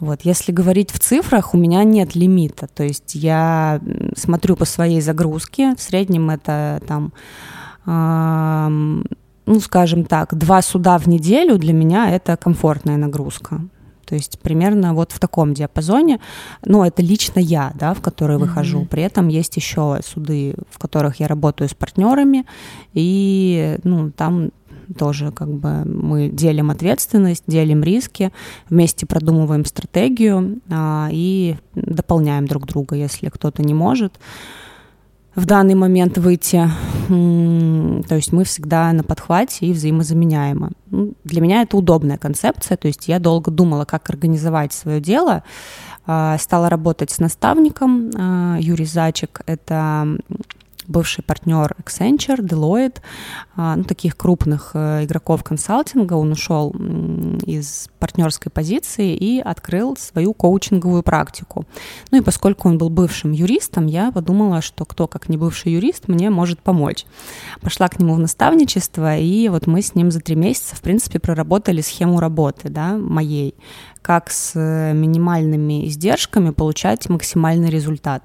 Вот, 0.00 0.20
если 0.22 0.52
говорить 0.52 0.92
в 0.92 0.98
цифрах, 0.98 1.54
у 1.54 1.58
меня 1.58 1.82
нет 1.84 2.14
лимита, 2.14 2.68
то 2.68 2.84
есть 2.84 3.14
я 3.14 3.80
смотрю 4.16 4.56
по 4.56 4.64
своей 4.64 5.00
загрузке, 5.00 5.74
в 5.76 5.82
среднем 5.82 6.30
это 6.30 6.80
там, 6.86 7.12
э, 7.84 8.68
ну, 9.46 9.60
скажем 9.60 10.04
так, 10.04 10.36
два 10.36 10.62
суда 10.62 10.98
в 10.98 11.08
неделю 11.08 11.58
для 11.58 11.72
меня 11.72 12.10
это 12.10 12.36
комфортная 12.36 12.96
нагрузка. 12.96 13.60
То 14.08 14.14
есть 14.14 14.38
примерно 14.40 14.94
вот 14.94 15.12
в 15.12 15.18
таком 15.18 15.52
диапазоне. 15.52 16.18
Но 16.64 16.86
это 16.86 17.02
лично 17.02 17.40
я, 17.40 17.72
да, 17.74 17.92
в 17.92 18.00
который 18.00 18.36
mm-hmm. 18.36 18.40
выхожу. 18.40 18.86
При 18.86 19.02
этом 19.02 19.28
есть 19.28 19.54
еще 19.56 20.00
суды, 20.02 20.54
в 20.70 20.78
которых 20.78 21.20
я 21.20 21.28
работаю 21.28 21.68
с 21.68 21.74
партнерами, 21.74 22.46
и 22.94 23.76
ну, 23.84 24.10
там 24.10 24.48
тоже 24.96 25.32
как 25.32 25.52
бы 25.52 25.84
мы 25.84 26.28
делим 26.28 26.70
ответственность, 26.70 27.44
делим 27.46 27.82
риски, 27.82 28.32
вместе 28.70 29.06
продумываем 29.06 29.64
стратегию 29.64 30.60
а, 30.70 31.08
и 31.10 31.56
дополняем 31.74 32.46
друг 32.46 32.66
друга, 32.66 32.96
если 32.96 33.28
кто-то 33.28 33.62
не 33.62 33.74
может 33.74 34.18
в 35.38 35.46
данный 35.46 35.76
момент 35.76 36.18
выйти. 36.18 36.68
То 37.06 38.14
есть 38.14 38.32
мы 38.32 38.44
всегда 38.44 38.92
на 38.92 39.04
подхвате 39.04 39.66
и 39.66 39.72
взаимозаменяемы. 39.72 40.72
Ну, 40.90 41.12
для 41.24 41.40
меня 41.40 41.62
это 41.62 41.76
удобная 41.76 42.18
концепция, 42.18 42.76
то 42.76 42.88
есть 42.88 43.06
я 43.08 43.20
долго 43.20 43.50
думала, 43.50 43.84
как 43.84 44.10
организовать 44.10 44.72
свое 44.72 45.00
дело. 45.00 45.44
А, 46.06 46.36
стала 46.38 46.68
работать 46.68 47.10
с 47.10 47.18
наставником 47.18 48.10
а, 48.16 48.56
Юрий 48.58 48.84
Зачек, 48.84 49.42
это 49.46 50.18
бывший 50.88 51.22
партнер 51.22 51.74
Accenture, 51.78 52.40
Deloitte, 52.40 52.96
а, 53.54 53.76
ну, 53.76 53.84
таких 53.84 54.16
крупных 54.16 54.70
э, 54.74 55.04
игроков 55.04 55.44
консалтинга. 55.44 56.14
Он 56.14 56.32
ушел 56.32 56.74
из 57.46 57.88
партнерской 57.98 58.50
позиции 58.50 59.14
и 59.14 59.40
открыл 59.40 59.96
свою 59.96 60.32
коучинговую 60.32 61.02
практику. 61.02 61.66
Ну 62.10 62.18
и 62.18 62.20
поскольку 62.22 62.68
он 62.68 62.78
был 62.78 62.88
бывшим 62.88 63.32
юристом, 63.32 63.86
я 63.86 64.10
подумала, 64.10 64.62
что 64.62 64.84
кто, 64.84 65.06
как 65.06 65.28
не 65.28 65.36
бывший 65.36 65.72
юрист, 65.72 66.08
мне 66.08 66.30
может 66.30 66.60
помочь. 66.60 67.04
Пошла 67.60 67.88
к 67.88 67.98
нему 68.00 68.14
в 68.14 68.18
наставничество, 68.18 69.16
и 69.16 69.48
вот 69.48 69.66
мы 69.66 69.82
с 69.82 69.94
ним 69.94 70.10
за 70.10 70.20
три 70.20 70.36
месяца, 70.36 70.74
в 70.74 70.80
принципе, 70.80 71.18
проработали 71.18 71.82
схему 71.82 72.20
работы, 72.20 72.70
да, 72.70 72.96
моей, 72.96 73.54
как 74.02 74.30
с 74.30 74.52
э, 74.54 74.92
минимальными 74.94 75.86
издержками 75.86 76.50
получать 76.50 77.08
максимальный 77.08 77.68
результат. 77.68 78.22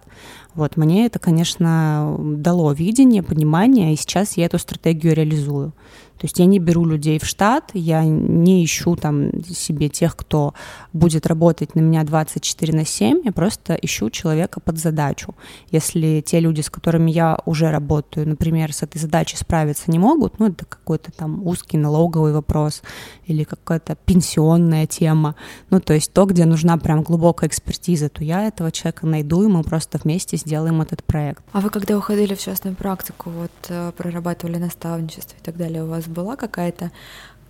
Вот, 0.55 0.77
мне 0.77 1.05
это, 1.05 1.19
конечно, 1.19 2.15
дало 2.19 2.73
видение, 2.73 3.23
понимание, 3.23 3.93
и 3.93 3.97
сейчас 3.97 4.37
я 4.37 4.45
эту 4.45 4.59
стратегию 4.59 5.15
реализую. 5.15 5.73
То 6.23 6.27
есть 6.27 6.39
я 6.39 6.45
не 6.45 6.57
беру 6.57 6.85
людей 6.85 7.19
в 7.19 7.25
штат, 7.25 7.71
я 7.73 8.05
не 8.05 8.63
ищу 8.63 8.95
там 8.95 9.43
себе 9.43 9.89
тех, 9.89 10.15
кто 10.15 10.53
будет 10.93 11.27
работать 11.27 11.75
на 11.75 11.81
меня 11.81 12.05
24 12.05 12.73
на 12.73 12.85
7, 12.85 13.23
я 13.25 13.33
просто 13.33 13.73
ищу 13.73 14.09
человека 14.09 14.61
под 14.61 14.79
задачу. 14.79 15.35
Если 15.69 16.23
те 16.25 16.39
люди, 16.39 16.61
с 16.61 16.69
которыми 16.69 17.11
я 17.11 17.37
уже 17.43 17.71
работаю, 17.71 18.25
например, 18.25 18.71
с 18.71 18.83
этой 18.83 18.99
задачей 18.99 19.35
справиться 19.35 19.91
не 19.91 19.99
могут, 19.99 20.39
ну 20.39 20.47
это 20.47 20.63
какой-то 20.63 21.11
там 21.11 21.45
узкий 21.45 21.75
налоговый 21.75 22.31
вопрос 22.31 22.83
или 23.25 23.43
какая-то 23.43 23.97
пенсионная 24.05 24.87
тема, 24.87 25.35
ну 25.71 25.81
то 25.81 25.93
есть 25.93 26.13
то, 26.13 26.25
где 26.25 26.45
нужна 26.45 26.77
прям 26.77 27.03
глубокая 27.03 27.49
экспертиза, 27.49 28.07
то 28.07 28.23
я 28.23 28.47
этого 28.47 28.71
человека 28.71 29.05
найду, 29.07 29.43
и 29.43 29.47
мы 29.47 29.61
просто 29.63 29.99
вместе 30.01 30.37
сделаем 30.37 30.81
этот 30.81 31.03
проект. 31.03 31.43
А 31.51 31.59
вы 31.59 31.69
когда 31.69 31.97
уходили 31.97 32.33
в 32.33 32.39
частную 32.39 32.77
практику, 32.77 33.29
вот 33.29 33.51
э, 33.67 33.91
прорабатывали 33.97 34.55
наставничество 34.55 35.35
и 35.37 35.43
так 35.43 35.57
далее, 35.57 35.83
у 35.83 35.87
вас 35.87 36.07
была 36.13 36.35
какая-то 36.35 36.91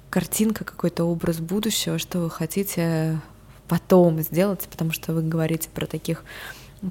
картинка, 0.09 0.63
какой-то 0.63 1.05
образ 1.05 1.39
будущего, 1.39 1.97
что 1.97 2.19
вы 2.19 2.29
хотите 2.29 3.19
потом 3.67 4.21
сделать, 4.21 4.67
потому 4.69 4.91
что 4.91 5.13
вы 5.13 5.21
говорите 5.21 5.69
про 5.73 5.85
таких 5.85 6.23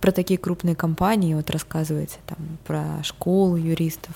про 0.00 0.10
такие 0.10 0.38
крупные 0.38 0.74
компании, 0.74 1.34
вот 1.34 1.50
рассказываете 1.50 2.16
там 2.26 2.38
про 2.64 3.02
школу 3.02 3.56
юристов, 3.56 4.14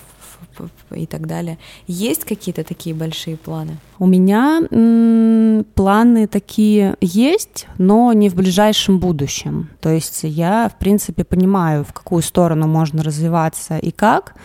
и 0.91 1.05
так 1.05 1.27
далее. 1.27 1.57
Есть 1.87 2.25
какие-то 2.25 2.63
такие 2.63 2.95
большие 2.95 3.37
планы? 3.37 3.77
У 3.99 4.05
меня 4.05 4.61
м, 4.71 5.65
планы 5.75 6.27
такие 6.27 6.95
есть, 7.01 7.67
но 7.77 8.13
не 8.13 8.29
в 8.29 8.35
ближайшем 8.35 8.99
будущем. 8.99 9.69
То 9.81 9.89
есть 9.89 10.19
я, 10.23 10.69
в 10.69 10.77
принципе, 10.79 11.23
понимаю, 11.23 11.83
в 11.83 11.93
какую 11.93 12.21
сторону 12.21 12.67
можно 12.67 13.03
развиваться 13.03 13.77
и 13.77 13.91
как, 13.91 14.35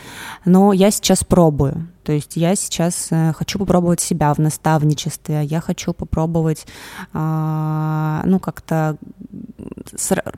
но 0.45 0.73
я 0.73 0.91
сейчас 0.91 1.25
пробую. 1.25 1.89
То 2.03 2.13
есть 2.13 2.37
я 2.37 2.57
сейчас 2.57 3.09
э, 3.11 3.33
хочу 3.33 3.59
попробовать 3.59 4.01
себя 4.01 4.35
в 4.35 4.39
наставничестве, 4.39 5.45
я 5.45 5.61
хочу 5.61 5.93
попробовать, 5.93 6.67
э, 7.13 8.21
ну, 8.25 8.41
как-то 8.41 8.97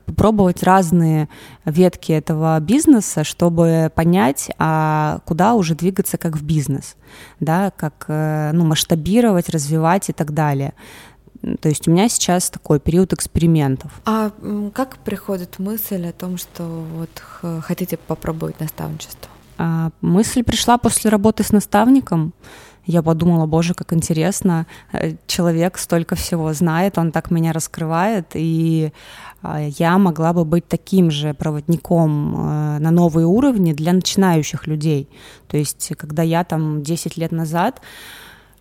попробовать 0.06 0.62
разные 0.62 1.28
ветки 1.64 2.12
этого 2.12 2.58
бизнеса, 2.60 3.24
чтобы 3.24 3.90
понять, 3.94 4.50
а 4.58 5.20
куда 5.24 5.54
уже 5.54 5.74
двигаться 5.74 6.18
как 6.18 6.36
в 6.36 6.42
бизнес, 6.44 6.96
да, 7.40 7.70
как 7.70 8.06
э, 8.08 8.50
ну, 8.52 8.64
масштабировать, 8.64 9.48
развивать 9.48 10.08
и 10.10 10.12
так 10.12 10.32
далее. 10.32 10.74
То 11.60 11.68
есть 11.68 11.86
у 11.86 11.90
меня 11.90 12.08
сейчас 12.08 12.48
такой 12.48 12.80
период 12.80 13.12
экспериментов. 13.12 13.92
А 14.06 14.30
как 14.72 14.96
приходит 14.98 15.58
мысль 15.58 16.06
о 16.06 16.12
том, 16.12 16.38
что 16.38 16.62
вот 16.96 17.10
хотите 17.62 17.98
попробовать 17.98 18.60
наставничество? 18.60 19.30
А, 19.58 19.90
мысль 20.00 20.42
пришла 20.42 20.78
после 20.78 21.10
работы 21.10 21.44
с 21.44 21.52
наставником. 21.52 22.32
Я 22.86 23.02
подумала, 23.02 23.46
боже, 23.46 23.74
как 23.74 23.92
интересно, 23.92 24.66
э, 24.92 25.16
человек 25.26 25.78
столько 25.78 26.14
всего 26.16 26.52
знает, 26.52 26.98
он 26.98 27.12
так 27.12 27.30
меня 27.30 27.52
раскрывает, 27.52 28.26
и 28.34 28.92
а, 29.42 29.60
я 29.60 29.98
могла 29.98 30.32
бы 30.32 30.44
быть 30.44 30.68
таким 30.68 31.10
же 31.10 31.32
проводником 31.34 32.34
э, 32.34 32.78
на 32.78 32.90
новые 32.90 33.26
уровни 33.26 33.72
для 33.72 33.92
начинающих 33.92 34.66
людей. 34.66 35.08
То 35.48 35.56
есть, 35.56 35.92
когда 35.96 36.22
я 36.22 36.44
там 36.44 36.82
10 36.82 37.16
лет 37.16 37.32
назад 37.32 37.80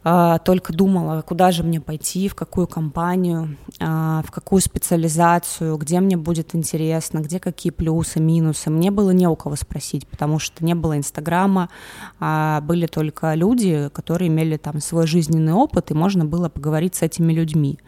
только 0.03 0.73
думала, 0.73 1.21
куда 1.21 1.51
же 1.51 1.63
мне 1.63 1.79
пойти, 1.79 2.27
в 2.27 2.35
какую 2.35 2.67
компанию, 2.67 3.55
а, 3.79 4.21
в 4.27 4.31
какую 4.31 4.61
специализацию, 4.61 5.77
где 5.77 6.01
мне 6.01 6.17
будет 6.17 6.55
интересно, 6.55 7.19
где 7.19 7.39
какие 7.39 7.71
плюсы, 7.71 8.19
минусы. 8.19 8.69
Мне 8.69 8.91
было 8.91 9.11
не 9.11 9.27
у 9.27 9.35
кого 9.37 9.55
спросить, 9.55 10.05
потому 10.07 10.39
что 10.39 10.65
не 10.65 10.75
было 10.75 10.97
Инстаграма, 10.97 11.69
а 12.19 12.59
были 12.61 12.85
только 12.85 13.33
люди, 13.33 13.89
которые 13.93 14.27
имели 14.27 14.57
там 14.57 14.81
свой 14.81 15.07
жизненный 15.07 15.53
опыт, 15.53 15.91
и 15.91 15.93
можно 15.93 16.25
было 16.25 16.49
поговорить 16.49 16.95
с 16.95 17.01
этими 17.01 17.31
людьми. 17.31 17.79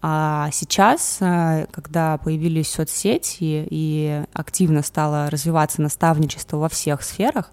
А 0.00 0.50
сейчас, 0.52 1.18
а, 1.20 1.66
когда 1.70 2.18
появились 2.18 2.70
соцсети 2.70 3.66
и 3.70 4.24
активно 4.32 4.82
стало 4.82 5.30
развиваться 5.30 5.82
наставничество 5.82 6.56
во 6.56 6.68
всех 6.68 7.02
сферах, 7.02 7.50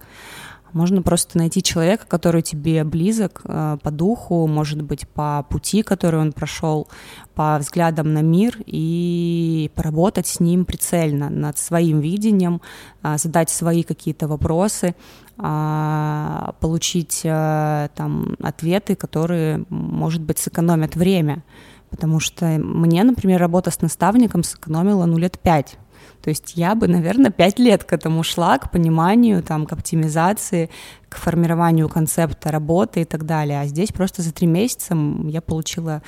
можно 0.76 1.02
просто 1.02 1.38
найти 1.38 1.64
человека, 1.64 2.06
который 2.06 2.42
тебе 2.42 2.84
близок 2.84 3.42
э, 3.46 3.78
по 3.82 3.92
духу, 3.92 4.46
может 4.46 4.82
быть, 4.82 5.08
по 5.08 5.46
пути, 5.50 5.84
который 5.84 6.20
он 6.20 6.34
прошел, 6.34 6.90
по 7.34 7.58
взглядам 7.58 8.14
на 8.14 8.22
мир, 8.22 8.58
и 8.66 9.72
поработать 9.74 10.28
с 10.28 10.42
ним 10.42 10.66
прицельно 10.66 11.30
над 11.30 11.58
своим 11.58 12.02
видением, 12.02 12.62
э, 13.04 13.18
задать 13.18 13.50
свои 13.50 13.84
какие-то 13.84 14.28
вопросы, 14.28 14.96
э, 15.38 16.52
получить 16.60 17.22
там 17.24 18.36
ответы, 18.42 18.96
которые, 18.96 19.64
может 19.70 20.22
быть, 20.22 20.40
сэкономят 20.40 20.98
время. 20.98 21.44
Потому 21.90 22.20
что 22.20 22.46
мне, 22.46 23.02
например, 23.06 23.40
работа 23.40 23.72
с 23.72 23.82
наставником 23.82 24.44
сэкономила 24.44 25.06
ну 25.06 25.18
лет 25.18 25.40
пять 25.40 25.78
то 26.26 26.30
есть 26.30 26.54
я 26.56 26.74
бы, 26.74 26.88
наверное, 26.88 27.30
пять 27.30 27.60
лет 27.60 27.84
к 27.84 27.94
этому 27.94 28.24
шла, 28.24 28.58
к 28.58 28.72
пониманию, 28.72 29.44
там, 29.44 29.68
к 29.68 29.74
оптимизации, 29.74 30.72
к 31.08 31.18
формированию 31.18 31.88
концепта 31.88 32.50
работы 32.50 33.02
и 33.02 33.06
так 33.06 33.28
далее. 33.28 33.62
А 33.62 33.68
здесь 33.68 33.90
просто 33.92 34.24
за 34.24 34.34
три 34.34 34.48
месяца 34.48 34.98
я 35.28 35.40
получила 35.40 36.02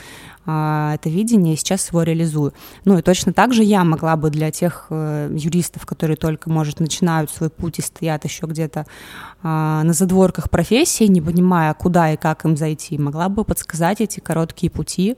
а, 0.47 0.95
это 0.95 1.09
видение 1.09 1.53
и 1.53 1.55
сейчас 1.55 1.89
его 1.89 2.01
реализую. 2.01 2.55
Ну 2.83 2.97
и 2.97 3.03
точно 3.03 3.31
так 3.31 3.53
же 3.53 3.63
я 3.63 3.83
могла 3.83 4.15
бы 4.15 4.31
для 4.31 4.49
тех 4.49 4.87
а, 4.89 5.31
юристов, 5.31 5.85
которые 5.85 6.17
только, 6.17 6.49
может, 6.49 6.79
начинают 6.79 7.29
свой 7.29 7.51
путь 7.51 7.77
и 7.77 7.83
стоят 7.83 8.25
еще 8.25 8.47
где-то 8.47 8.87
а, 9.43 9.83
на 9.83 9.93
задворках 9.93 10.49
профессии, 10.49 11.03
не 11.03 11.21
понимая, 11.21 11.75
куда 11.75 12.11
и 12.11 12.17
как 12.17 12.43
им 12.43 12.57
зайти, 12.57 12.97
могла 12.97 13.29
бы 13.29 13.45
подсказать 13.45 14.01
эти 14.01 14.19
короткие 14.19 14.71
пути, 14.71 15.15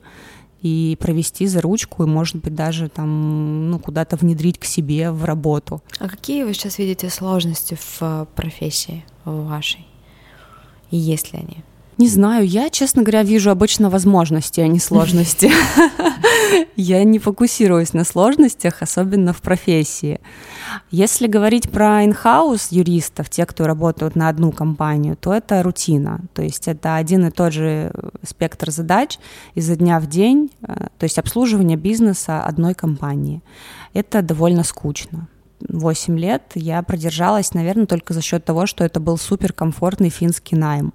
и 0.62 0.96
провести 1.00 1.46
за 1.46 1.60
ручку, 1.60 2.02
и, 2.02 2.06
может 2.06 2.36
быть, 2.36 2.54
даже 2.54 2.88
там, 2.88 3.70
ну, 3.70 3.78
куда-то 3.78 4.16
внедрить 4.16 4.58
к 4.58 4.64
себе 4.64 5.10
в 5.10 5.24
работу. 5.24 5.82
А 5.98 6.08
какие 6.08 6.44
вы 6.44 6.54
сейчас 6.54 6.78
видите 6.78 7.08
сложности 7.08 7.74
в 7.74 7.98
э, 8.02 8.26
профессии 8.34 9.04
вашей? 9.24 9.86
И 10.90 10.96
есть 10.96 11.32
ли 11.32 11.38
они? 11.38 11.64
Не 12.00 12.08
знаю, 12.08 12.46
я, 12.46 12.70
честно 12.70 13.02
говоря, 13.02 13.22
вижу 13.22 13.50
обычно 13.50 13.90
возможности, 13.90 14.58
а 14.62 14.66
не 14.66 14.80
сложности. 14.80 15.50
Я 16.76 17.04
не 17.04 17.18
фокусируюсь 17.18 17.92
на 17.92 18.04
сложностях, 18.04 18.80
особенно 18.80 19.34
в 19.34 19.42
профессии. 19.42 20.18
Если 20.90 21.26
говорить 21.26 21.70
про 21.70 22.02
инхаус 22.06 22.72
юристов, 22.72 23.28
те, 23.28 23.44
кто 23.44 23.66
работают 23.66 24.16
на 24.16 24.30
одну 24.30 24.50
компанию, 24.50 25.14
то 25.14 25.34
это 25.34 25.62
рутина. 25.62 26.22
То 26.32 26.40
есть 26.40 26.68
это 26.68 26.96
один 26.96 27.26
и 27.26 27.30
тот 27.30 27.52
же 27.52 27.92
спектр 28.22 28.70
задач 28.70 29.18
изо 29.54 29.76
дня 29.76 30.00
в 30.00 30.06
день, 30.06 30.50
э, 30.62 30.86
то 30.98 31.04
есть 31.04 31.18
обслуживание 31.18 31.76
бизнеса 31.76 32.42
одной 32.42 32.72
компании. 32.72 33.42
Это 33.92 34.22
довольно 34.22 34.64
скучно. 34.64 35.28
8 35.68 36.18
лет 36.18 36.42
я 36.54 36.82
продержалась, 36.82 37.54
наверное, 37.54 37.86
только 37.86 38.14
за 38.14 38.22
счет 38.22 38.44
того, 38.44 38.66
что 38.66 38.84
это 38.84 39.00
был 39.00 39.18
суперкомфортный 39.18 40.10
финский 40.10 40.56
найм 40.56 40.92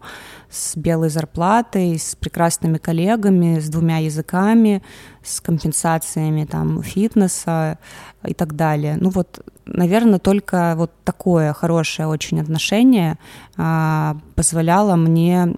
с 0.49 0.75
белой 0.75 1.09
зарплатой, 1.09 1.97
с 1.97 2.15
прекрасными 2.15 2.77
коллегами, 2.77 3.59
с 3.59 3.69
двумя 3.69 3.97
языками, 3.97 4.81
с 5.23 5.41
компенсациями 5.41 6.45
там 6.45 6.81
фитнеса 6.81 7.77
и 8.25 8.33
так 8.33 8.55
далее. 8.55 8.97
Ну 8.99 9.09
вот, 9.09 9.43
наверное, 9.65 10.19
только 10.19 10.73
вот 10.77 10.91
такое 11.03 11.53
хорошее 11.53 12.07
очень 12.07 12.39
отношение 12.39 13.17
а, 13.57 14.17
позволяло 14.35 14.95
мне 14.95 15.55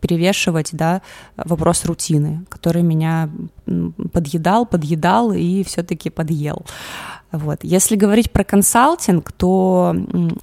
перевешивать, 0.00 0.70
да, 0.72 1.02
вопрос 1.36 1.84
рутины, 1.84 2.44
который 2.48 2.82
меня 2.82 3.30
подъедал, 4.12 4.66
подъедал 4.66 5.32
и 5.32 5.62
все-таки 5.64 6.10
подъел. 6.10 6.64
Вот. 7.32 7.58
Если 7.62 7.96
говорить 7.96 8.30
про 8.30 8.44
консалтинг, 8.44 9.32
то 9.32 9.94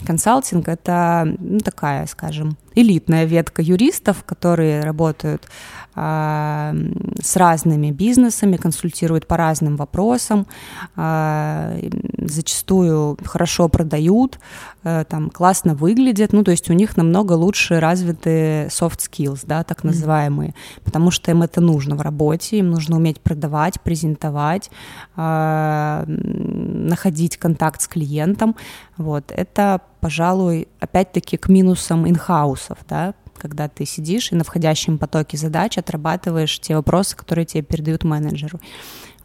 консалтинг 0.05 0.67
это 0.67 1.35
ну, 1.39 1.59
такая, 1.59 2.05
скажем, 2.07 2.57
элитная 2.75 3.25
ветка 3.25 3.61
юристов, 3.61 4.23
которые 4.25 4.81
работают 4.81 5.47
с 5.95 7.35
разными 7.35 7.91
бизнесами, 7.91 8.57
консультируют 8.57 9.27
по 9.27 9.37
разным 9.37 9.75
вопросам, 9.75 10.47
а, 10.95 11.77
зачастую 12.17 13.17
хорошо 13.23 13.69
продают, 13.69 14.39
а, 14.83 15.03
там 15.03 15.29
классно 15.29 15.75
выглядят, 15.75 16.33
ну 16.33 16.43
то 16.43 16.51
есть 16.51 16.69
у 16.69 16.73
них 16.73 16.97
намного 16.97 17.33
лучше 17.33 17.79
развиты 17.79 18.67
soft 18.71 18.99
skills, 18.99 19.41
да, 19.45 19.63
так 19.63 19.83
называемые, 19.83 20.49
mm-hmm. 20.49 20.81
потому 20.83 21.11
что 21.11 21.29
им 21.29 21.43
это 21.43 21.61
нужно 21.61 21.95
в 21.95 22.01
работе, 22.01 22.57
им 22.57 22.71
нужно 22.71 22.97
уметь 22.97 23.21
продавать, 23.21 23.79
презентовать, 23.81 24.71
находить 25.15 27.37
контакт 27.37 27.81
с 27.81 27.87
клиентом, 27.87 28.55
вот, 28.97 29.31
это, 29.31 29.81
пожалуй, 30.01 30.67
опять-таки 30.79 31.37
к 31.37 31.49
минусам 31.49 32.09
инхаусов, 32.09 32.79
да, 32.89 33.13
когда 33.43 33.67
ты 33.67 33.85
сидишь 33.85 34.31
и 34.31 34.35
на 34.35 34.45
входящем 34.45 34.97
потоке 34.97 35.37
задач 35.37 35.77
отрабатываешь 35.77 36.59
те 36.59 36.77
вопросы, 36.77 37.17
которые 37.17 37.45
тебе 37.45 37.61
передают 37.61 38.05
менеджеру. 38.05 38.61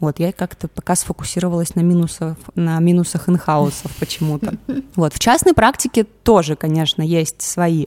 Вот, 0.01 0.19
я 0.19 0.33
как-то 0.33 0.67
пока 0.67 0.95
сфокусировалась 0.95 1.75
на 1.75 1.79
минусах, 1.79 2.35
на 2.55 2.79
минусах 2.79 3.29
инхаусов 3.29 3.91
почему-то. 3.99 4.55
Вот, 4.95 5.13
в 5.13 5.19
частной 5.19 5.53
практике 5.53 6.03
тоже, 6.03 6.57
конечно, 6.57 7.01
есть 7.01 7.41
свои 7.41 7.85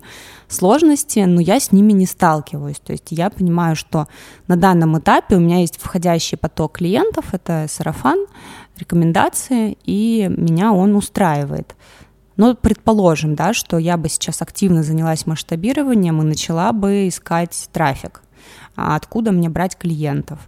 сложности, 0.48 1.20
но 1.20 1.40
я 1.42 1.60
с 1.60 1.72
ними 1.72 1.92
не 1.92 2.06
сталкиваюсь. 2.06 2.78
То 2.78 2.92
есть 2.92 3.08
я 3.10 3.28
понимаю, 3.28 3.76
что 3.76 4.08
на 4.48 4.56
данном 4.56 4.98
этапе 4.98 5.36
у 5.36 5.40
меня 5.40 5.60
есть 5.60 5.78
входящий 5.78 6.38
поток 6.38 6.78
клиентов, 6.78 7.26
это 7.32 7.66
сарафан, 7.68 8.26
рекомендации, 8.78 9.76
и 9.84 10.30
меня 10.34 10.72
он 10.72 10.96
устраивает. 10.96 11.74
Но 12.42 12.56
предположим, 12.56 13.36
да, 13.36 13.54
что 13.54 13.78
я 13.78 13.96
бы 13.96 14.08
сейчас 14.08 14.42
активно 14.42 14.82
занялась 14.82 15.26
масштабированием 15.26 16.20
и 16.20 16.24
начала 16.24 16.72
бы 16.72 17.06
искать 17.06 17.68
трафик. 17.72 18.20
А 18.74 18.96
откуда 18.96 19.30
мне 19.30 19.48
брать 19.48 19.78
клиентов? 19.78 20.40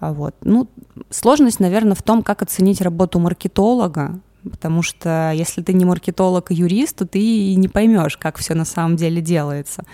А 0.00 0.14
вот. 0.14 0.34
Ну, 0.40 0.70
сложность, 1.10 1.60
наверное, 1.60 1.94
в 1.94 2.02
том, 2.02 2.22
как 2.22 2.40
оценить 2.40 2.80
работу 2.80 3.18
маркетолога, 3.18 4.20
потому 4.50 4.80
что 4.80 5.32
если 5.34 5.60
ты 5.60 5.74
не 5.74 5.84
маркетолог, 5.84 6.50
а 6.50 6.54
юрист, 6.54 6.96
то 6.96 7.06
ты 7.06 7.20
и 7.20 7.54
не 7.56 7.68
поймешь, 7.68 8.16
как 8.16 8.38
все 8.38 8.54
на 8.54 8.64
самом 8.64 8.96
деле 8.96 9.20
делается. 9.20 9.84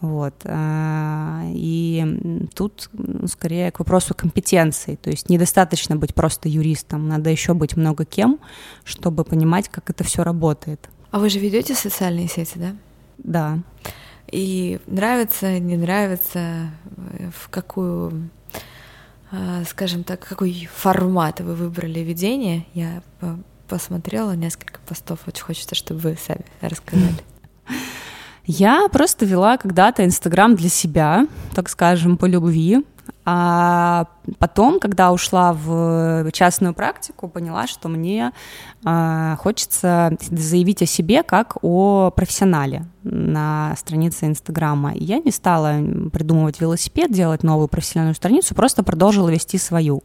Вот. 0.00 0.34
А, 0.44 1.42
и 1.46 2.48
тут 2.54 2.90
скорее 3.26 3.70
к 3.70 3.78
вопросу 3.78 4.14
компетенции. 4.14 4.96
То 4.96 5.10
есть 5.10 5.30
недостаточно 5.30 5.96
быть 5.96 6.14
просто 6.14 6.48
юристом, 6.48 7.08
надо 7.08 7.30
еще 7.30 7.54
быть 7.54 7.76
много 7.76 8.04
кем, 8.04 8.38
чтобы 8.84 9.24
понимать, 9.24 9.68
как 9.68 9.88
это 9.90 10.04
все 10.04 10.22
работает. 10.22 10.88
А 11.10 11.18
вы 11.18 11.30
же 11.30 11.38
ведете 11.38 11.74
социальные 11.74 12.28
сети, 12.28 12.58
да? 12.58 12.76
Да. 13.18 13.58
И 14.30 14.80
нравится, 14.86 15.58
не 15.58 15.76
нравится, 15.76 16.70
в 17.32 17.48
какую, 17.48 18.30
а, 19.30 19.62
скажем 19.64 20.04
так, 20.04 20.20
какой 20.20 20.68
формат 20.72 21.40
вы 21.40 21.54
выбрали 21.54 22.00
ведение? 22.00 22.66
Я 22.74 23.02
посмотрела 23.68 24.32
несколько 24.32 24.80
постов, 24.80 25.20
очень 25.26 25.44
хочется, 25.44 25.74
чтобы 25.74 26.00
вы 26.00 26.18
сами 26.20 26.44
рассказали. 26.60 27.14
Я 28.46 28.88
просто 28.88 29.26
вела 29.26 29.56
когда-то 29.56 30.04
Инстаграм 30.04 30.54
для 30.54 30.68
себя, 30.68 31.26
так 31.54 31.68
скажем, 31.68 32.16
по 32.16 32.26
любви. 32.26 32.84
А 33.28 34.06
потом, 34.38 34.78
когда 34.78 35.10
ушла 35.10 35.52
в 35.52 36.30
частную 36.30 36.74
практику, 36.74 37.26
поняла, 37.26 37.66
что 37.66 37.88
мне 37.88 38.30
э, 38.84 39.36
хочется 39.40 40.16
заявить 40.30 40.82
о 40.82 40.86
себе 40.86 41.24
как 41.24 41.56
о 41.62 42.12
профессионале 42.14 42.84
на 43.02 43.74
странице 43.76 44.26
Инстаграма. 44.26 44.92
И 44.92 45.02
я 45.02 45.18
не 45.18 45.32
стала 45.32 45.74
придумывать 46.12 46.60
велосипед, 46.60 47.10
делать 47.10 47.42
новую 47.42 47.66
профессиональную 47.66 48.14
страницу, 48.14 48.54
просто 48.54 48.84
продолжила 48.84 49.28
вести 49.28 49.58
свою. 49.58 50.04